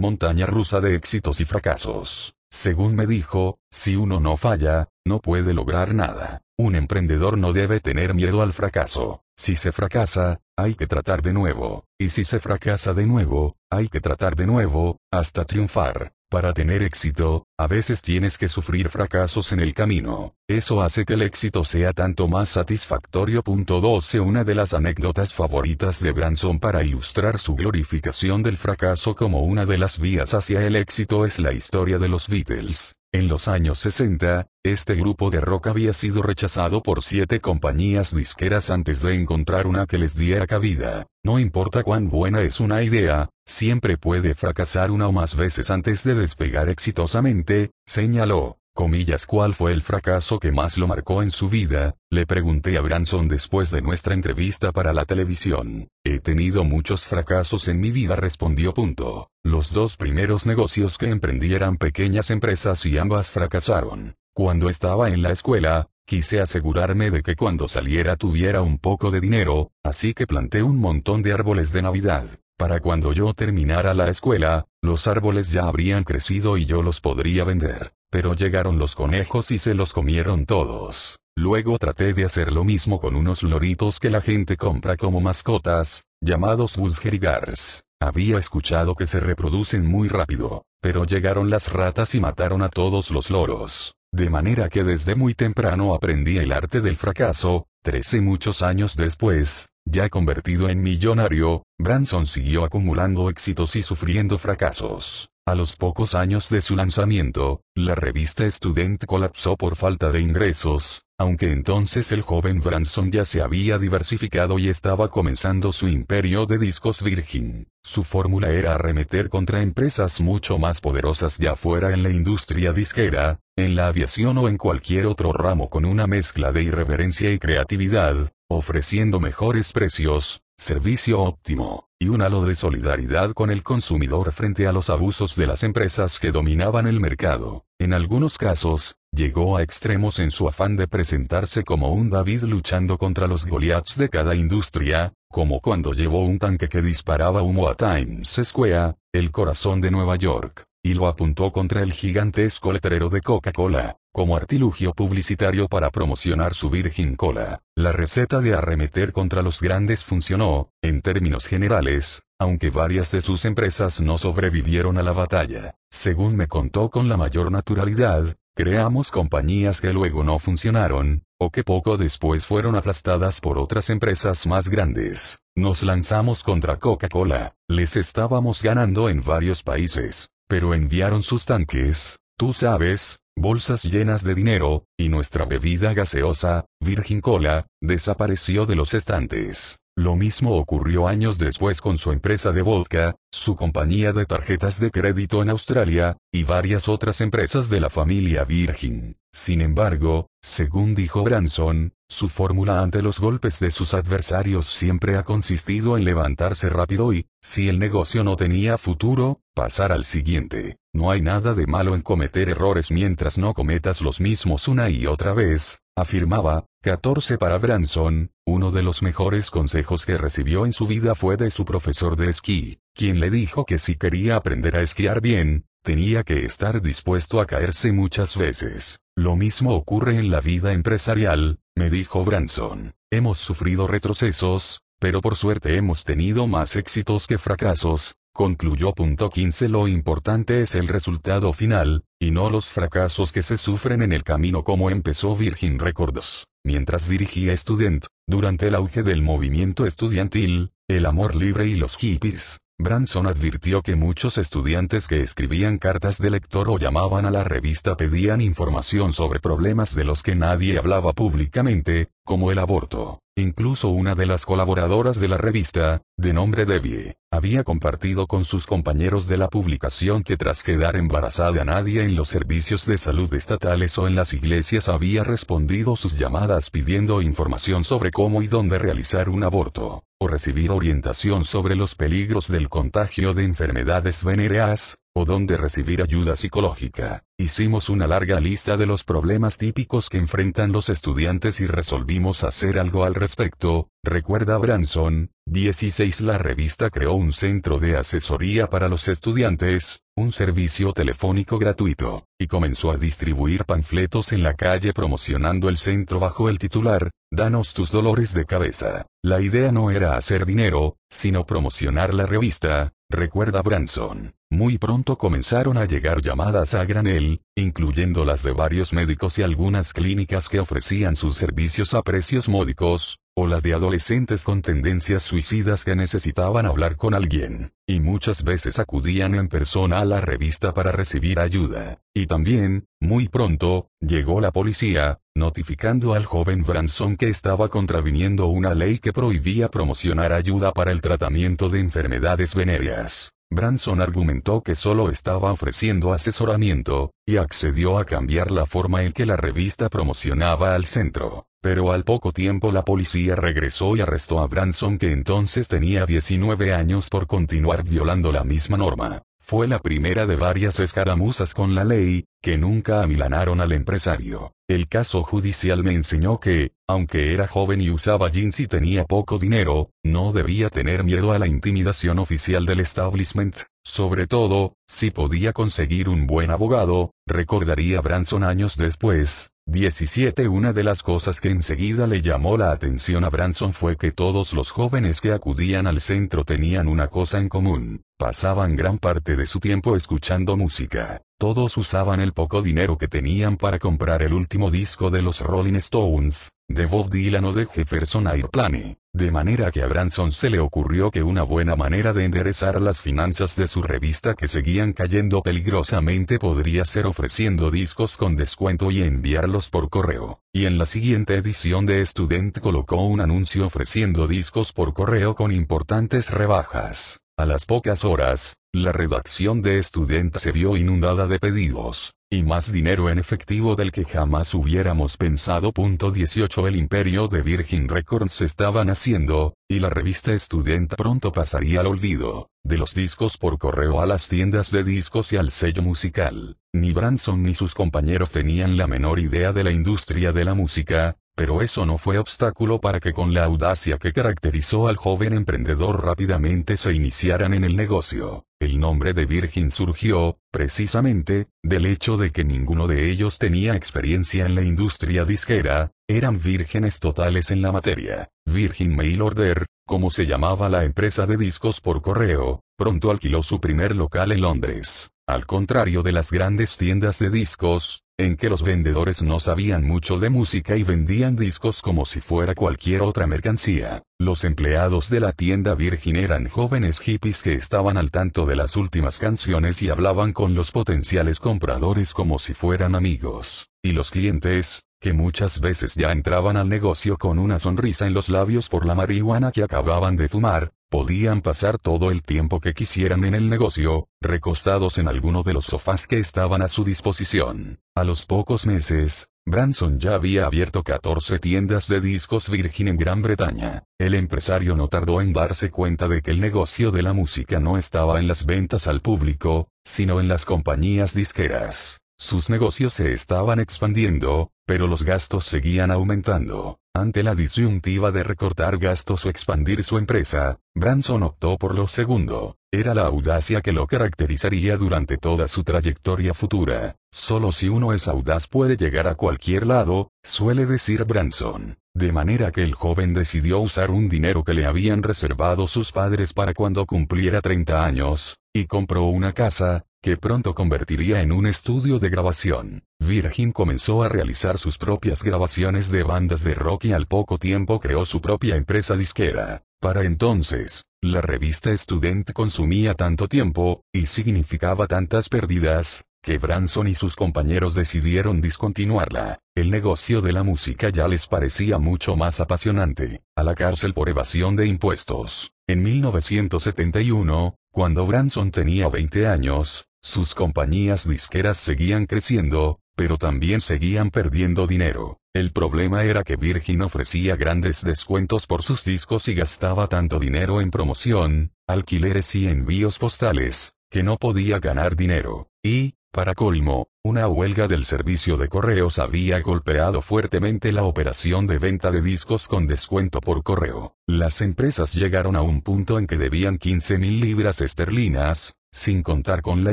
montaña 0.00 0.46
rusa 0.46 0.80
de 0.80 0.96
éxitos 0.96 1.40
y 1.40 1.44
fracasos. 1.44 2.34
Según 2.50 2.94
me 2.94 3.06
dijo, 3.06 3.58
si 3.70 3.96
uno 3.96 4.20
no 4.20 4.36
falla, 4.36 4.88
no 5.06 5.20
puede 5.20 5.54
lograr 5.54 5.94
nada. 5.94 6.42
Un 6.58 6.74
emprendedor 6.74 7.38
no 7.38 7.52
debe 7.52 7.80
tener 7.80 8.12
miedo 8.12 8.42
al 8.42 8.52
fracaso. 8.52 9.22
Si 9.36 9.56
se 9.56 9.72
fracasa, 9.72 10.40
hay 10.56 10.74
que 10.74 10.86
tratar 10.86 11.22
de 11.22 11.32
nuevo. 11.32 11.84
Y 11.98 12.08
si 12.08 12.24
se 12.24 12.40
fracasa 12.40 12.94
de 12.94 13.06
nuevo, 13.06 13.56
hay 13.70 13.88
que 13.88 14.00
tratar 14.00 14.36
de 14.36 14.46
nuevo, 14.46 14.98
hasta 15.10 15.44
triunfar. 15.44 16.12
Para 16.30 16.54
tener 16.54 16.82
éxito, 16.82 17.44
a 17.58 17.66
veces 17.66 18.00
tienes 18.00 18.38
que 18.38 18.48
sufrir 18.48 18.88
fracasos 18.88 19.52
en 19.52 19.60
el 19.60 19.74
camino. 19.74 20.34
Eso 20.48 20.80
hace 20.80 21.04
que 21.04 21.12
el 21.12 21.22
éxito 21.22 21.62
sea 21.62 21.92
tanto 21.92 22.26
más 22.26 22.48
satisfactorio. 22.48 23.42
12 23.44 24.20
Una 24.20 24.42
de 24.42 24.54
las 24.54 24.72
anécdotas 24.72 25.34
favoritas 25.34 26.02
de 26.02 26.12
Branson 26.12 26.58
para 26.58 26.84
ilustrar 26.84 27.38
su 27.38 27.54
glorificación 27.54 28.42
del 28.42 28.56
fracaso 28.56 29.14
como 29.14 29.42
una 29.42 29.66
de 29.66 29.76
las 29.76 29.98
vías 29.98 30.32
hacia 30.32 30.66
el 30.66 30.76
éxito 30.76 31.26
es 31.26 31.38
la 31.38 31.52
historia 31.52 31.98
de 31.98 32.08
los 32.08 32.28
Beatles. 32.28 32.94
En 33.14 33.28
los 33.28 33.46
años 33.46 33.78
60, 33.80 34.46
este 34.64 34.94
grupo 34.94 35.28
de 35.28 35.42
rock 35.42 35.66
había 35.66 35.92
sido 35.92 36.22
rechazado 36.22 36.82
por 36.82 37.02
siete 37.02 37.40
compañías 37.40 38.16
disqueras 38.16 38.70
antes 38.70 39.02
de 39.02 39.14
encontrar 39.14 39.66
una 39.66 39.84
que 39.84 39.98
les 39.98 40.16
diera 40.16 40.46
cabida. 40.46 41.06
No 41.22 41.38
importa 41.38 41.82
cuán 41.82 42.08
buena 42.08 42.40
es 42.40 42.58
una 42.58 42.82
idea, 42.82 43.28
siempre 43.44 43.98
puede 43.98 44.34
fracasar 44.34 44.90
una 44.90 45.08
o 45.08 45.12
más 45.12 45.36
veces 45.36 45.70
antes 45.70 46.04
de 46.04 46.14
despegar 46.14 46.70
exitosamente, 46.70 47.72
señaló. 47.86 48.61
Comillas, 48.74 49.26
¿cuál 49.26 49.54
fue 49.54 49.72
el 49.72 49.82
fracaso 49.82 50.38
que 50.38 50.50
más 50.50 50.78
lo 50.78 50.86
marcó 50.86 51.22
en 51.22 51.30
su 51.30 51.50
vida? 51.50 51.94
Le 52.10 52.24
pregunté 52.24 52.78
a 52.78 52.80
Branson 52.80 53.28
después 53.28 53.70
de 53.70 53.82
nuestra 53.82 54.14
entrevista 54.14 54.72
para 54.72 54.94
la 54.94 55.04
televisión. 55.04 55.88
He 56.04 56.20
tenido 56.20 56.64
muchos 56.64 57.06
fracasos 57.06 57.68
en 57.68 57.80
mi 57.80 57.90
vida, 57.90 58.16
respondió. 58.16 58.72
Punto. 58.72 59.28
Los 59.44 59.74
dos 59.74 59.98
primeros 59.98 60.46
negocios 60.46 60.96
que 60.96 61.10
emprendí 61.10 61.52
eran 61.54 61.76
pequeñas 61.76 62.30
empresas 62.30 62.86
y 62.86 62.96
ambas 62.96 63.30
fracasaron. 63.30 64.14
Cuando 64.34 64.70
estaba 64.70 65.10
en 65.10 65.20
la 65.20 65.32
escuela, 65.32 65.90
quise 66.06 66.40
asegurarme 66.40 67.10
de 67.10 67.22
que 67.22 67.36
cuando 67.36 67.68
saliera 67.68 68.16
tuviera 68.16 68.62
un 68.62 68.78
poco 68.78 69.10
de 69.10 69.20
dinero, 69.20 69.72
así 69.84 70.14
que 70.14 70.26
planté 70.26 70.62
un 70.62 70.78
montón 70.78 71.22
de 71.22 71.34
árboles 71.34 71.72
de 71.72 71.82
Navidad. 71.82 72.24
Para 72.56 72.80
cuando 72.80 73.12
yo 73.12 73.34
terminara 73.34 73.92
la 73.92 74.08
escuela, 74.08 74.66
los 74.80 75.06
árboles 75.08 75.52
ya 75.52 75.64
habrían 75.64 76.04
crecido 76.04 76.56
y 76.56 76.64
yo 76.64 76.80
los 76.80 77.02
podría 77.02 77.44
vender. 77.44 77.92
Pero 78.12 78.34
llegaron 78.34 78.78
los 78.78 78.94
conejos 78.94 79.50
y 79.50 79.56
se 79.56 79.72
los 79.72 79.94
comieron 79.94 80.44
todos. 80.44 81.16
Luego 81.34 81.78
traté 81.78 82.12
de 82.12 82.26
hacer 82.26 82.52
lo 82.52 82.62
mismo 82.62 83.00
con 83.00 83.16
unos 83.16 83.42
loritos 83.42 83.98
que 83.98 84.10
la 84.10 84.20
gente 84.20 84.58
compra 84.58 84.98
como 84.98 85.22
mascotas, 85.22 86.04
llamados 86.20 86.76
Gars. 86.76 87.84
Había 88.02 88.36
escuchado 88.36 88.94
que 88.96 89.06
se 89.06 89.18
reproducen 89.18 89.86
muy 89.86 90.08
rápido, 90.08 90.66
pero 90.82 91.06
llegaron 91.06 91.48
las 91.48 91.72
ratas 91.72 92.14
y 92.14 92.20
mataron 92.20 92.60
a 92.60 92.68
todos 92.68 93.10
los 93.10 93.30
loros. 93.30 93.94
De 94.12 94.28
manera 94.28 94.68
que 94.68 94.84
desde 94.84 95.14
muy 95.14 95.32
temprano 95.32 95.94
aprendí 95.94 96.36
el 96.36 96.52
arte 96.52 96.82
del 96.82 96.98
fracaso, 96.98 97.66
trece 97.82 98.20
muchos 98.20 98.60
años 98.60 98.94
después, 98.94 99.70
ya 99.86 100.10
convertido 100.10 100.68
en 100.68 100.82
millonario, 100.82 101.62
Branson 101.78 102.26
siguió 102.26 102.64
acumulando 102.64 103.30
éxitos 103.30 103.74
y 103.76 103.82
sufriendo 103.82 104.36
fracasos. 104.36 105.31
A 105.44 105.56
los 105.56 105.74
pocos 105.74 106.14
años 106.14 106.50
de 106.50 106.60
su 106.60 106.76
lanzamiento, 106.76 107.62
la 107.74 107.96
revista 107.96 108.48
Student 108.48 109.04
colapsó 109.06 109.56
por 109.56 109.74
falta 109.74 110.12
de 110.12 110.20
ingresos, 110.20 111.02
aunque 111.18 111.50
entonces 111.50 112.12
el 112.12 112.22
joven 112.22 112.60
Branson 112.60 113.10
ya 113.10 113.24
se 113.24 113.42
había 113.42 113.76
diversificado 113.76 114.60
y 114.60 114.68
estaba 114.68 115.08
comenzando 115.08 115.72
su 115.72 115.88
imperio 115.88 116.46
de 116.46 116.58
discos 116.58 117.02
Virgin. 117.02 117.66
Su 117.82 118.04
fórmula 118.04 118.50
era 118.50 118.76
arremeter 118.76 119.28
contra 119.28 119.62
empresas 119.62 120.20
mucho 120.20 120.58
más 120.58 120.80
poderosas 120.80 121.38
ya 121.38 121.56
fuera 121.56 121.92
en 121.92 122.04
la 122.04 122.10
industria 122.10 122.72
disquera, 122.72 123.40
en 123.56 123.74
la 123.74 123.88
aviación 123.88 124.38
o 124.38 124.48
en 124.48 124.58
cualquier 124.58 125.06
otro 125.06 125.32
ramo 125.32 125.68
con 125.68 125.84
una 125.84 126.06
mezcla 126.06 126.52
de 126.52 126.62
irreverencia 126.62 127.32
y 127.32 127.40
creatividad, 127.40 128.30
ofreciendo 128.48 129.18
mejores 129.18 129.72
precios, 129.72 130.42
servicio 130.56 131.20
óptimo, 131.20 131.88
y 132.02 132.08
un 132.08 132.20
halo 132.20 132.44
de 132.44 132.56
solidaridad 132.56 133.32
con 133.32 133.48
el 133.48 133.62
consumidor 133.62 134.32
frente 134.32 134.66
a 134.66 134.72
los 134.72 134.90
abusos 134.90 135.36
de 135.36 135.46
las 135.46 135.62
empresas 135.62 136.18
que 136.18 136.32
dominaban 136.32 136.88
el 136.88 136.98
mercado. 136.98 137.64
En 137.78 137.94
algunos 137.94 138.38
casos, 138.38 138.96
llegó 139.12 139.56
a 139.56 139.62
extremos 139.62 140.18
en 140.18 140.32
su 140.32 140.48
afán 140.48 140.74
de 140.74 140.88
presentarse 140.88 141.62
como 141.62 141.92
un 141.92 142.10
David 142.10 142.42
luchando 142.42 142.98
contra 142.98 143.28
los 143.28 143.46
Goliaths 143.46 143.96
de 143.98 144.08
cada 144.08 144.34
industria, 144.34 145.12
como 145.30 145.60
cuando 145.60 145.92
llevó 145.92 146.26
un 146.26 146.40
tanque 146.40 146.68
que 146.68 146.82
disparaba 146.82 147.42
humo 147.42 147.68
a 147.68 147.76
Times 147.76 148.40
Square, 148.42 148.94
el 149.12 149.30
corazón 149.30 149.80
de 149.80 149.92
Nueva 149.92 150.16
York 150.16 150.64
y 150.82 150.94
lo 150.94 151.06
apuntó 151.06 151.52
contra 151.52 151.82
el 151.82 151.92
gigantesco 151.92 152.72
letrero 152.72 153.08
de 153.08 153.20
Coca-Cola, 153.20 153.96
como 154.12 154.36
artilugio 154.36 154.92
publicitario 154.92 155.68
para 155.68 155.90
promocionar 155.90 156.54
su 156.54 156.70
Virgin 156.70 157.16
Cola. 157.16 157.62
La 157.74 157.92
receta 157.92 158.40
de 158.40 158.54
arremeter 158.54 159.12
contra 159.12 159.42
los 159.42 159.60
grandes 159.60 160.04
funcionó, 160.04 160.70
en 160.82 161.02
términos 161.02 161.46
generales, 161.46 162.22
aunque 162.38 162.70
varias 162.70 163.10
de 163.10 163.22
sus 163.22 163.44
empresas 163.44 164.00
no 164.00 164.18
sobrevivieron 164.18 164.98
a 164.98 165.02
la 165.02 165.12
batalla. 165.12 165.74
Según 165.90 166.36
me 166.36 166.46
contó 166.46 166.90
con 166.90 167.08
la 167.08 167.16
mayor 167.16 167.50
naturalidad, 167.50 168.36
creamos 168.54 169.10
compañías 169.10 169.80
que 169.80 169.92
luego 169.92 170.24
no 170.24 170.38
funcionaron, 170.38 171.24
o 171.40 171.50
que 171.50 171.64
poco 171.64 171.96
después 171.96 172.46
fueron 172.46 172.76
aplastadas 172.76 173.40
por 173.40 173.58
otras 173.58 173.90
empresas 173.90 174.46
más 174.46 174.68
grandes. 174.68 175.38
Nos 175.56 175.82
lanzamos 175.82 176.42
contra 176.42 176.78
Coca-Cola, 176.78 177.54
les 177.68 177.96
estábamos 177.96 178.62
ganando 178.62 179.08
en 179.08 179.22
varios 179.22 179.62
países 179.62 180.28
pero 180.52 180.74
enviaron 180.74 181.22
sus 181.22 181.46
tanques, 181.46 182.18
tú 182.36 182.52
sabes, 182.52 183.21
bolsas 183.36 183.84
llenas 183.84 184.24
de 184.24 184.34
dinero, 184.34 184.86
y 184.96 185.08
nuestra 185.08 185.44
bebida 185.44 185.94
gaseosa, 185.94 186.66
Virgin 186.80 187.20
Cola, 187.20 187.66
desapareció 187.80 188.66
de 188.66 188.76
los 188.76 188.94
estantes. 188.94 189.81
Lo 189.94 190.16
mismo 190.16 190.56
ocurrió 190.56 191.06
años 191.06 191.36
después 191.36 191.82
con 191.82 191.98
su 191.98 192.12
empresa 192.12 192.50
de 192.52 192.62
vodka, 192.62 193.14
su 193.30 193.56
compañía 193.56 194.14
de 194.14 194.24
tarjetas 194.24 194.80
de 194.80 194.90
crédito 194.90 195.42
en 195.42 195.50
Australia, 195.50 196.16
y 196.32 196.44
varias 196.44 196.88
otras 196.88 197.20
empresas 197.20 197.68
de 197.68 197.80
la 197.80 197.90
familia 197.90 198.44
Virgin. 198.44 199.16
Sin 199.34 199.60
embargo, 199.60 200.28
según 200.42 200.94
dijo 200.94 201.22
Branson, 201.22 201.92
su 202.08 202.30
fórmula 202.30 202.80
ante 202.80 203.02
los 203.02 203.20
golpes 203.20 203.60
de 203.60 203.68
sus 203.68 203.92
adversarios 203.92 204.66
siempre 204.66 205.18
ha 205.18 205.24
consistido 205.24 205.98
en 205.98 206.04
levantarse 206.04 206.70
rápido 206.70 207.12
y, 207.12 207.26
si 207.42 207.68
el 207.68 207.78
negocio 207.78 208.24
no 208.24 208.36
tenía 208.36 208.78
futuro, 208.78 209.40
pasar 209.54 209.92
al 209.92 210.04
siguiente. 210.06 210.76
No 210.94 211.10
hay 211.10 211.20
nada 211.20 211.52
de 211.52 211.66
malo 211.66 211.94
en 211.94 212.00
cometer 212.00 212.48
errores 212.48 212.90
mientras 212.90 213.36
no 213.36 213.52
cometas 213.52 214.00
los 214.00 214.20
mismos 214.20 214.68
una 214.68 214.88
y 214.88 215.06
otra 215.06 215.34
vez, 215.34 215.80
afirmaba, 215.96 216.64
14 216.82 217.38
para 217.38 217.58
Branson, 217.58 218.30
uno 218.44 218.72
de 218.72 218.82
los 218.82 219.02
mejores 219.02 219.50
consejos 219.50 220.04
que 220.04 220.18
recibió 220.18 220.66
en 220.66 220.72
su 220.72 220.86
vida 220.86 221.14
fue 221.14 221.36
de 221.36 221.50
su 221.50 221.64
profesor 221.64 222.16
de 222.16 222.28
esquí, 222.28 222.78
quien 222.92 223.20
le 223.20 223.30
dijo 223.30 223.64
que 223.64 223.78
si 223.78 223.96
quería 223.96 224.36
aprender 224.36 224.76
a 224.76 224.82
esquiar 224.82 225.20
bien, 225.20 225.66
tenía 225.84 226.24
que 226.24 226.44
estar 226.44 226.80
dispuesto 226.80 227.40
a 227.40 227.46
caerse 227.46 227.92
muchas 227.92 228.36
veces. 228.36 228.98
Lo 229.14 229.36
mismo 229.36 229.74
ocurre 229.74 230.18
en 230.18 230.30
la 230.30 230.40
vida 230.40 230.72
empresarial, 230.72 231.60
me 231.76 231.88
dijo 231.88 232.24
Branson. 232.24 232.94
Hemos 233.12 233.38
sufrido 233.38 233.86
retrocesos, 233.86 234.80
pero 234.98 235.20
por 235.20 235.36
suerte 235.36 235.76
hemos 235.76 236.02
tenido 236.02 236.46
más 236.48 236.74
éxitos 236.74 237.28
que 237.28 237.38
fracasos, 237.38 238.16
concluyó. 238.32 238.92
15 238.94 239.68
Lo 239.68 239.86
importante 239.86 240.62
es 240.62 240.74
el 240.74 240.88
resultado 240.88 241.52
final, 241.52 242.04
y 242.20 242.32
no 242.32 242.50
los 242.50 242.72
fracasos 242.72 243.30
que 243.30 243.42
se 243.42 243.56
sufren 243.56 244.02
en 244.02 244.12
el 244.12 244.24
camino 244.24 244.64
como 244.64 244.90
empezó 244.90 245.36
Virgin 245.36 245.78
Records. 245.78 246.44
Mientras 246.64 247.08
dirigía 247.08 247.56
Student, 247.56 248.06
durante 248.26 248.68
el 248.68 248.74
auge 248.74 249.02
del 249.02 249.22
movimiento 249.22 249.84
estudiantil, 249.84 250.72
el 250.88 251.06
amor 251.06 251.34
libre 251.34 251.66
y 251.66 251.74
los 251.74 251.96
hippies, 251.96 252.58
Branson 252.78 253.26
advirtió 253.26 253.82
que 253.82 253.96
muchos 253.96 254.38
estudiantes 254.38 255.06
que 255.08 255.20
escribían 255.20 255.78
cartas 255.78 256.18
de 256.18 256.30
lector 256.30 256.68
o 256.68 256.78
llamaban 256.78 257.26
a 257.26 257.30
la 257.30 257.44
revista 257.44 257.96
pedían 257.96 258.40
información 258.40 259.12
sobre 259.12 259.40
problemas 259.40 259.94
de 259.94 260.04
los 260.04 260.22
que 260.22 260.34
nadie 260.34 260.78
hablaba 260.78 261.12
públicamente, 261.12 262.08
como 262.24 262.50
el 262.50 262.58
aborto. 262.58 263.21
Incluso 263.36 263.88
una 263.88 264.14
de 264.14 264.26
las 264.26 264.44
colaboradoras 264.44 265.18
de 265.18 265.26
la 265.26 265.38
revista, 265.38 266.02
de 266.18 266.34
nombre 266.34 266.66
Debbie, 266.66 267.16
había 267.30 267.64
compartido 267.64 268.26
con 268.26 268.44
sus 268.44 268.66
compañeros 268.66 269.26
de 269.26 269.38
la 269.38 269.48
publicación 269.48 270.22
que 270.22 270.36
tras 270.36 270.62
quedar 270.62 270.96
embarazada 270.96 271.64
nadie 271.64 272.02
en 272.02 272.14
los 272.14 272.28
servicios 272.28 272.84
de 272.84 272.98
salud 272.98 273.32
estatales 273.32 273.96
o 273.96 274.06
en 274.06 274.16
las 274.16 274.34
iglesias 274.34 274.90
había 274.90 275.24
respondido 275.24 275.96
sus 275.96 276.18
llamadas 276.18 276.68
pidiendo 276.68 277.22
información 277.22 277.84
sobre 277.84 278.10
cómo 278.10 278.42
y 278.42 278.48
dónde 278.48 278.78
realizar 278.78 279.30
un 279.30 279.44
aborto, 279.44 280.04
o 280.20 280.28
recibir 280.28 280.70
orientación 280.70 281.46
sobre 281.46 281.74
los 281.74 281.94
peligros 281.94 282.48
del 282.48 282.68
contagio 282.68 283.32
de 283.32 283.44
enfermedades 283.44 284.24
venéreas, 284.24 284.98
o 285.14 285.24
dónde 285.24 285.56
recibir 285.56 286.02
ayuda 286.02 286.36
psicológica. 286.36 287.24
Hicimos 287.38 287.88
una 287.88 288.06
larga 288.06 288.40
lista 288.40 288.76
de 288.76 288.86
los 288.86 289.04
problemas 289.04 289.58
típicos 289.58 290.08
que 290.08 290.18
enfrentan 290.18 290.72
los 290.72 290.88
estudiantes 290.88 291.60
y 291.60 291.66
resolvimos 291.66 292.44
hacer 292.44 292.78
algo 292.78 293.04
al 293.04 293.14
respecto, 293.14 293.88
recuerda 294.04 294.58
Branson. 294.58 295.30
16 295.46 296.20
La 296.20 296.38
revista 296.38 296.88
creó 296.88 297.14
un 297.14 297.32
centro 297.32 297.80
de 297.80 297.96
asesoría 297.96 298.68
para 298.68 298.88
los 298.88 299.08
estudiantes, 299.08 300.00
un 300.16 300.32
servicio 300.32 300.92
telefónico 300.92 301.58
gratuito, 301.58 302.24
y 302.38 302.46
comenzó 302.46 302.92
a 302.92 302.96
distribuir 302.96 303.64
panfletos 303.64 304.32
en 304.32 304.42
la 304.42 304.54
calle 304.54 304.92
promocionando 304.92 305.68
el 305.68 305.78
centro 305.78 306.20
bajo 306.20 306.48
el 306.48 306.58
titular, 306.58 307.10
Danos 307.34 307.72
tus 307.72 307.90
dolores 307.90 308.34
de 308.34 308.44
cabeza. 308.44 309.06
La 309.24 309.40
idea 309.40 309.72
no 309.72 309.90
era 309.90 310.18
hacer 310.18 310.44
dinero, 310.44 310.98
sino 311.10 311.46
promocionar 311.46 312.12
la 312.12 312.26
revista, 312.26 312.92
recuerda 313.08 313.62
Branson. 313.62 314.34
Muy 314.52 314.76
pronto 314.76 315.16
comenzaron 315.16 315.78
a 315.78 315.86
llegar 315.86 316.20
llamadas 316.20 316.74
a 316.74 316.84
granel, 316.84 317.40
incluyendo 317.56 318.26
las 318.26 318.42
de 318.42 318.52
varios 318.52 318.92
médicos 318.92 319.38
y 319.38 319.42
algunas 319.42 319.94
clínicas 319.94 320.50
que 320.50 320.60
ofrecían 320.60 321.16
sus 321.16 321.36
servicios 321.36 321.94
a 321.94 322.02
precios 322.02 322.50
módicos, 322.50 323.18
o 323.34 323.46
las 323.46 323.62
de 323.62 323.72
adolescentes 323.72 324.44
con 324.44 324.60
tendencias 324.60 325.22
suicidas 325.22 325.86
que 325.86 325.96
necesitaban 325.96 326.66
hablar 326.66 326.98
con 326.98 327.14
alguien, 327.14 327.72
y 327.86 328.00
muchas 328.00 328.44
veces 328.44 328.78
acudían 328.78 329.36
en 329.36 329.48
persona 329.48 330.00
a 330.00 330.04
la 330.04 330.20
revista 330.20 330.74
para 330.74 330.92
recibir 330.92 331.40
ayuda. 331.40 332.02
Y 332.12 332.26
también, 332.26 332.84
muy 333.00 333.28
pronto, 333.28 333.88
llegó 334.00 334.42
la 334.42 334.52
policía, 334.52 335.18
notificando 335.34 336.12
al 336.12 336.26
joven 336.26 336.62
Branson 336.62 337.16
que 337.16 337.30
estaba 337.30 337.70
contraviniendo 337.70 338.48
una 338.48 338.74
ley 338.74 338.98
que 338.98 339.14
prohibía 339.14 339.70
promocionar 339.70 340.34
ayuda 340.34 340.72
para 340.74 340.92
el 340.92 341.00
tratamiento 341.00 341.70
de 341.70 341.80
enfermedades 341.80 342.54
venéreas. 342.54 343.32
Branson 343.54 344.00
argumentó 344.00 344.62
que 344.62 344.74
solo 344.74 345.10
estaba 345.10 345.52
ofreciendo 345.52 346.12
asesoramiento, 346.12 347.12
y 347.26 347.36
accedió 347.36 347.98
a 347.98 348.04
cambiar 348.04 348.50
la 348.50 348.66
forma 348.66 349.02
en 349.02 349.12
que 349.12 349.26
la 349.26 349.36
revista 349.36 349.88
promocionaba 349.88 350.74
al 350.74 350.84
centro. 350.84 351.46
Pero 351.60 351.92
al 351.92 352.04
poco 352.04 352.32
tiempo 352.32 352.72
la 352.72 352.84
policía 352.84 353.36
regresó 353.36 353.96
y 353.96 354.00
arrestó 354.00 354.40
a 354.40 354.46
Branson 354.48 354.98
que 354.98 355.12
entonces 355.12 355.68
tenía 355.68 356.06
19 356.06 356.74
años 356.74 357.08
por 357.08 357.26
continuar 357.26 357.84
violando 357.84 358.32
la 358.32 358.42
misma 358.42 358.76
norma. 358.76 359.22
Fue 359.44 359.66
la 359.66 359.80
primera 359.80 360.24
de 360.24 360.36
varias 360.36 360.78
escaramuzas 360.78 361.52
con 361.52 361.74
la 361.74 361.84
ley, 361.84 362.24
que 362.40 362.56
nunca 362.56 363.02
amilanaron 363.02 363.60
al 363.60 363.72
empresario. 363.72 364.54
El 364.68 364.88
caso 364.88 365.24
judicial 365.24 365.82
me 365.82 365.92
enseñó 365.92 366.38
que, 366.38 366.70
aunque 366.88 367.34
era 367.34 367.48
joven 367.48 367.80
y 367.80 367.90
usaba 367.90 368.30
jeans 368.30 368.60
y 368.60 368.68
tenía 368.68 369.04
poco 369.04 369.38
dinero, 369.38 369.90
no 370.04 370.32
debía 370.32 370.70
tener 370.70 371.02
miedo 371.04 371.32
a 371.32 371.38
la 371.38 371.48
intimidación 371.48 372.20
oficial 372.20 372.64
del 372.64 372.80
establishment, 372.80 373.56
sobre 373.84 374.28
todo, 374.28 374.74
si 374.88 375.10
podía 375.10 375.52
conseguir 375.52 376.08
un 376.08 376.26
buen 376.28 376.50
abogado, 376.52 377.10
recordaría 377.26 378.00
Branson 378.00 378.44
años 378.44 378.76
después, 378.76 379.50
17 379.72 380.48
Una 380.48 380.72
de 380.72 380.82
las 380.82 381.02
cosas 381.02 381.40
que 381.40 381.48
enseguida 381.48 382.06
le 382.06 382.20
llamó 382.20 382.58
la 382.58 382.72
atención 382.72 383.24
a 383.24 383.30
Branson 383.30 383.72
fue 383.72 383.96
que 383.96 384.10
todos 384.10 384.52
los 384.52 384.70
jóvenes 384.70 385.20
que 385.20 385.32
acudían 385.32 385.86
al 385.86 386.00
centro 386.00 386.44
tenían 386.44 386.88
una 386.88 387.08
cosa 387.08 387.38
en 387.38 387.48
común, 387.48 388.02
pasaban 388.18 388.76
gran 388.76 388.98
parte 388.98 389.34
de 389.34 389.46
su 389.46 389.60
tiempo 389.60 389.96
escuchando 389.96 390.56
música. 390.56 391.22
Todos 391.38 391.76
usaban 391.78 392.20
el 392.20 392.32
poco 392.34 392.60
dinero 392.60 392.98
que 392.98 393.08
tenían 393.08 393.56
para 393.56 393.78
comprar 393.78 394.22
el 394.22 394.34
último 394.34 394.70
disco 394.70 395.10
de 395.10 395.22
los 395.22 395.40
Rolling 395.40 395.76
Stones, 395.76 396.50
de 396.68 396.84
Bob 396.84 397.08
Dylan 397.08 397.44
o 397.44 397.52
de 397.52 397.64
Jefferson 397.64 398.26
Airplane, 398.26 398.98
de 399.14 399.30
manera 399.30 399.70
que 399.70 399.82
a 399.82 399.86
Branson 399.86 400.32
se 400.32 400.48
le 400.48 400.58
ocurrió 400.58 401.10
que 401.10 401.22
una 401.22 401.42
buena 401.42 401.76
manera 401.76 402.14
de 402.14 402.24
enderezar 402.24 402.80
las 402.80 403.02
finanzas 403.02 403.56
de 403.56 403.66
su 403.66 403.82
revista 403.82 404.34
que 404.34 404.48
seguían 404.48 404.94
cayendo 404.94 405.42
peligrosamente 405.42 406.38
podría 406.38 406.86
ser 406.86 407.04
ofreciendo 407.04 407.70
discos 407.70 408.16
con 408.16 408.36
descuento 408.36 408.90
y 408.90 409.02
enviarlos 409.02 409.68
por 409.68 409.90
correo. 409.90 410.40
Y 410.50 410.64
en 410.64 410.78
la 410.78 410.86
siguiente 410.86 411.36
edición 411.36 411.84
de 411.84 412.04
Student 412.06 412.58
colocó 412.60 413.04
un 413.04 413.20
anuncio 413.20 413.66
ofreciendo 413.66 414.26
discos 414.26 414.72
por 414.72 414.94
correo 414.94 415.34
con 415.34 415.52
importantes 415.52 416.30
rebajas. 416.30 417.20
A 417.36 417.44
las 417.44 417.66
pocas 417.66 418.04
horas, 418.04 418.56
la 418.72 418.92
redacción 418.92 419.60
de 419.60 419.82
Student 419.82 420.36
se 420.38 420.52
vio 420.52 420.76
inundada 420.76 421.26
de 421.26 421.38
pedidos 421.38 422.12
y 422.32 422.42
más 422.42 422.72
dinero 422.72 423.10
en 423.10 423.18
efectivo 423.18 423.76
del 423.76 423.92
que 423.92 424.06
jamás 424.06 424.54
hubiéramos 424.54 425.18
pensado. 425.18 425.70
Punto 425.70 426.10
18 426.10 426.66
El 426.66 426.76
imperio 426.76 427.28
de 427.28 427.42
Virgin 427.42 427.90
Records 427.90 428.40
estaba 428.40 428.86
naciendo, 428.86 429.52
y 429.68 429.80
la 429.80 429.90
revista 429.90 430.36
Student 430.36 430.94
pronto 430.94 431.30
pasaría 431.30 431.80
al 431.80 431.88
olvido, 431.88 432.48
de 432.64 432.78
los 432.78 432.94
discos 432.94 433.36
por 433.36 433.58
correo 433.58 434.00
a 434.00 434.06
las 434.06 434.28
tiendas 434.28 434.70
de 434.70 434.82
discos 434.82 435.34
y 435.34 435.36
al 435.36 435.50
sello 435.50 435.82
musical. 435.82 436.56
Ni 436.72 436.94
Branson 436.94 437.42
ni 437.42 437.52
sus 437.52 437.74
compañeros 437.74 438.32
tenían 438.32 438.78
la 438.78 438.86
menor 438.86 439.18
idea 439.18 439.52
de 439.52 439.64
la 439.64 439.70
industria 439.70 440.32
de 440.32 440.46
la 440.46 440.54
música, 440.54 441.18
pero 441.34 441.62
eso 441.62 441.86
no 441.86 441.98
fue 441.98 442.18
obstáculo 442.18 442.80
para 442.80 443.00
que 443.00 443.12
con 443.12 443.32
la 443.32 443.44
audacia 443.44 443.98
que 443.98 444.12
caracterizó 444.12 444.88
al 444.88 444.96
joven 444.96 445.32
emprendedor 445.32 446.04
rápidamente 446.04 446.76
se 446.76 446.92
iniciaran 446.92 447.54
en 447.54 447.64
el 447.64 447.76
negocio. 447.76 448.44
El 448.60 448.78
nombre 448.78 449.12
de 449.12 449.26
Virgin 449.26 449.70
surgió, 449.70 450.38
precisamente, 450.52 451.48
del 451.62 451.86
hecho 451.86 452.16
de 452.16 452.30
que 452.30 452.44
ninguno 452.44 452.86
de 452.86 453.10
ellos 453.10 453.38
tenía 453.38 453.74
experiencia 453.74 454.46
en 454.46 454.54
la 454.54 454.62
industria 454.62 455.24
disquera, 455.24 455.90
eran 456.08 456.40
vírgenes 456.40 457.00
totales 457.00 457.50
en 457.50 457.62
la 457.62 457.72
materia. 457.72 458.28
Virgin 458.46 458.94
Mail 458.94 459.22
Order, 459.22 459.66
como 459.86 460.10
se 460.10 460.26
llamaba 460.26 460.68
la 460.68 460.84
empresa 460.84 461.26
de 461.26 461.36
discos 461.36 461.80
por 461.80 462.02
correo, 462.02 462.60
pronto 462.76 463.10
alquiló 463.10 463.42
su 463.42 463.60
primer 463.60 463.96
local 463.96 464.30
en 464.32 464.42
Londres. 464.42 465.10
Al 465.26 465.46
contrario 465.46 466.02
de 466.02 466.12
las 466.12 466.30
grandes 466.30 466.76
tiendas 466.76 467.18
de 467.18 467.30
discos, 467.30 468.01
en 468.18 468.36
que 468.36 468.50
los 468.50 468.62
vendedores 468.62 469.22
no 469.22 469.40
sabían 469.40 469.84
mucho 469.84 470.18
de 470.18 470.30
música 470.30 470.76
y 470.76 470.82
vendían 470.82 471.36
discos 471.36 471.82
como 471.82 472.04
si 472.04 472.20
fuera 472.20 472.54
cualquier 472.54 473.02
otra 473.02 473.26
mercancía. 473.26 474.02
Los 474.18 474.44
empleados 474.44 475.10
de 475.10 475.20
la 475.20 475.32
tienda 475.32 475.74
Virgin 475.74 476.16
eran 476.16 476.48
jóvenes 476.48 477.00
hippies 477.00 477.42
que 477.42 477.54
estaban 477.54 477.96
al 477.96 478.10
tanto 478.10 478.44
de 478.44 478.56
las 478.56 478.76
últimas 478.76 479.18
canciones 479.18 479.82
y 479.82 479.90
hablaban 479.90 480.32
con 480.32 480.54
los 480.54 480.70
potenciales 480.70 481.40
compradores 481.40 482.12
como 482.12 482.38
si 482.38 482.54
fueran 482.54 482.94
amigos. 482.94 483.68
Y 483.82 483.92
los 483.92 484.10
clientes, 484.10 484.82
que 485.02 485.12
muchas 485.12 485.60
veces 485.60 485.96
ya 485.96 486.12
entraban 486.12 486.56
al 486.56 486.68
negocio 486.68 487.18
con 487.18 487.40
una 487.40 487.58
sonrisa 487.58 488.06
en 488.06 488.14
los 488.14 488.28
labios 488.28 488.68
por 488.68 488.86
la 488.86 488.94
marihuana 488.94 489.50
que 489.50 489.64
acababan 489.64 490.14
de 490.14 490.28
fumar, 490.28 490.70
podían 490.88 491.42
pasar 491.42 491.76
todo 491.78 492.12
el 492.12 492.22
tiempo 492.22 492.60
que 492.60 492.72
quisieran 492.72 493.24
en 493.24 493.34
el 493.34 493.50
negocio, 493.50 494.06
recostados 494.20 494.98
en 494.98 495.08
alguno 495.08 495.42
de 495.42 495.54
los 495.54 495.64
sofás 495.64 496.06
que 496.06 496.18
estaban 496.18 496.62
a 496.62 496.68
su 496.68 496.84
disposición. 496.84 497.80
A 497.96 498.04
los 498.04 498.26
pocos 498.26 498.64
meses, 498.64 499.26
Branson 499.44 499.98
ya 499.98 500.14
había 500.14 500.46
abierto 500.46 500.84
14 500.84 501.40
tiendas 501.40 501.88
de 501.88 502.00
discos 502.00 502.48
Virgin 502.48 502.86
en 502.86 502.96
Gran 502.96 503.22
Bretaña. 503.22 503.82
El 503.98 504.14
empresario 504.14 504.76
no 504.76 504.86
tardó 504.86 505.20
en 505.20 505.32
darse 505.32 505.70
cuenta 505.72 506.06
de 506.06 506.22
que 506.22 506.30
el 506.30 506.40
negocio 506.40 506.92
de 506.92 507.02
la 507.02 507.12
música 507.12 507.58
no 507.58 507.76
estaba 507.76 508.20
en 508.20 508.28
las 508.28 508.46
ventas 508.46 508.86
al 508.86 509.00
público, 509.00 509.66
sino 509.84 510.20
en 510.20 510.28
las 510.28 510.44
compañías 510.44 511.12
disqueras. 511.12 512.01
Sus 512.22 512.48
negocios 512.48 512.94
se 512.94 513.12
estaban 513.12 513.58
expandiendo, 513.58 514.52
pero 514.64 514.86
los 514.86 515.02
gastos 515.02 515.44
seguían 515.44 515.90
aumentando. 515.90 516.78
Ante 516.94 517.24
la 517.24 517.34
disyuntiva 517.34 518.12
de 518.12 518.22
recortar 518.22 518.78
gastos 518.78 519.26
o 519.26 519.28
expandir 519.28 519.82
su 519.82 519.98
empresa, 519.98 520.60
Branson 520.72 521.24
optó 521.24 521.58
por 521.58 521.74
lo 521.74 521.88
segundo. 521.88 522.54
Era 522.70 522.94
la 522.94 523.06
audacia 523.06 523.60
que 523.60 523.72
lo 523.72 523.88
caracterizaría 523.88 524.76
durante 524.76 525.18
toda 525.18 525.48
su 525.48 525.64
trayectoria 525.64 526.32
futura. 526.32 526.94
Solo 527.10 527.50
si 527.50 527.68
uno 527.68 527.92
es 527.92 528.06
audaz 528.06 528.46
puede 528.46 528.76
llegar 528.76 529.08
a 529.08 529.16
cualquier 529.16 529.66
lado, 529.66 530.12
suele 530.22 530.64
decir 530.64 531.04
Branson. 531.04 531.76
De 531.92 532.12
manera 532.12 532.52
que 532.52 532.62
el 532.62 532.76
joven 532.76 533.14
decidió 533.14 533.58
usar 533.58 533.90
un 533.90 534.08
dinero 534.08 534.44
que 534.44 534.54
le 534.54 534.64
habían 534.64 535.02
reservado 535.02 535.66
sus 535.66 535.90
padres 535.90 536.32
para 536.32 536.54
cuando 536.54 536.86
cumpliera 536.86 537.40
30 537.40 537.84
años, 537.84 538.36
y 538.54 538.66
compró 538.66 539.06
una 539.06 539.32
casa, 539.32 539.86
que 540.02 540.16
pronto 540.16 540.52
convertiría 540.54 541.22
en 541.22 541.30
un 541.30 541.46
estudio 541.46 542.00
de 542.00 542.10
grabación. 542.10 542.82
Virgin 542.98 543.52
comenzó 543.52 544.02
a 544.02 544.08
realizar 544.08 544.58
sus 544.58 544.76
propias 544.76 545.22
grabaciones 545.22 545.92
de 545.92 546.02
bandas 546.02 546.42
de 546.42 546.54
rock 546.54 546.86
y 546.86 546.92
al 546.92 547.06
poco 547.06 547.38
tiempo 547.38 547.78
creó 547.78 548.04
su 548.04 548.20
propia 548.20 548.56
empresa 548.56 548.96
disquera. 548.96 549.62
Para 549.80 550.02
entonces, 550.02 550.84
La 551.04 551.20
revista 551.20 551.76
Student 551.76 552.32
consumía 552.32 552.94
tanto 552.94 553.26
tiempo, 553.26 553.82
y 553.92 554.06
significaba 554.06 554.86
tantas 554.86 555.28
pérdidas, 555.28 556.04
que 556.22 556.38
Branson 556.38 556.86
y 556.86 556.94
sus 556.94 557.16
compañeros 557.16 557.74
decidieron 557.74 558.40
discontinuarla. 558.40 559.40
El 559.56 559.70
negocio 559.70 560.20
de 560.20 560.32
la 560.32 560.44
música 560.44 560.90
ya 560.90 561.08
les 561.08 561.26
parecía 561.26 561.78
mucho 561.78 562.14
más 562.14 562.38
apasionante. 562.40 563.22
A 563.36 563.42
la 563.42 563.56
cárcel 563.56 563.94
por 563.94 564.08
evasión 564.08 564.54
de 564.54 564.66
impuestos. 564.68 565.52
En 565.66 565.82
1971, 565.82 567.56
cuando 567.72 568.06
Branson 568.06 568.52
tenía 568.52 568.88
20 568.88 569.26
años, 569.26 569.86
sus 570.02 570.34
compañías 570.34 571.08
disqueras 571.08 571.58
seguían 571.58 572.06
creciendo, 572.06 572.80
pero 572.96 573.18
también 573.18 573.60
seguían 573.60 574.10
perdiendo 574.10 574.66
dinero. 574.66 575.20
El 575.32 575.52
problema 575.52 576.04
era 576.04 576.24
que 576.24 576.36
Virgin 576.36 576.82
ofrecía 576.82 577.36
grandes 577.36 577.84
descuentos 577.84 578.46
por 578.46 578.62
sus 578.62 578.84
discos 578.84 579.28
y 579.28 579.34
gastaba 579.34 579.86
tanto 579.86 580.18
dinero 580.18 580.60
en 580.60 580.70
promoción, 580.70 581.52
alquileres 581.66 582.34
y 582.34 582.48
envíos 582.48 582.98
postales, 582.98 583.74
que 583.90 584.02
no 584.02 584.18
podía 584.18 584.58
ganar 584.58 584.96
dinero. 584.96 585.48
Y, 585.62 585.94
para 586.10 586.34
colmo, 586.34 586.88
una 587.02 587.26
huelga 587.28 587.68
del 587.68 587.84
servicio 587.84 588.36
de 588.36 588.48
correos 588.48 588.98
había 588.98 589.40
golpeado 589.40 590.02
fuertemente 590.02 590.70
la 590.72 590.82
operación 590.82 591.46
de 591.46 591.58
venta 591.58 591.90
de 591.90 592.02
discos 592.02 592.48
con 592.48 592.66
descuento 592.66 593.20
por 593.20 593.42
correo. 593.42 593.96
Las 594.06 594.42
empresas 594.42 594.92
llegaron 594.92 595.36
a 595.36 595.42
un 595.42 595.62
punto 595.62 595.98
en 595.98 596.06
que 596.06 596.18
debían 596.18 596.58
15 596.58 596.98
mil 596.98 597.20
libras 597.20 597.62
esterlinas, 597.62 598.58
sin 598.72 599.02
contar 599.02 599.42
con 599.42 599.62
la 599.62 599.72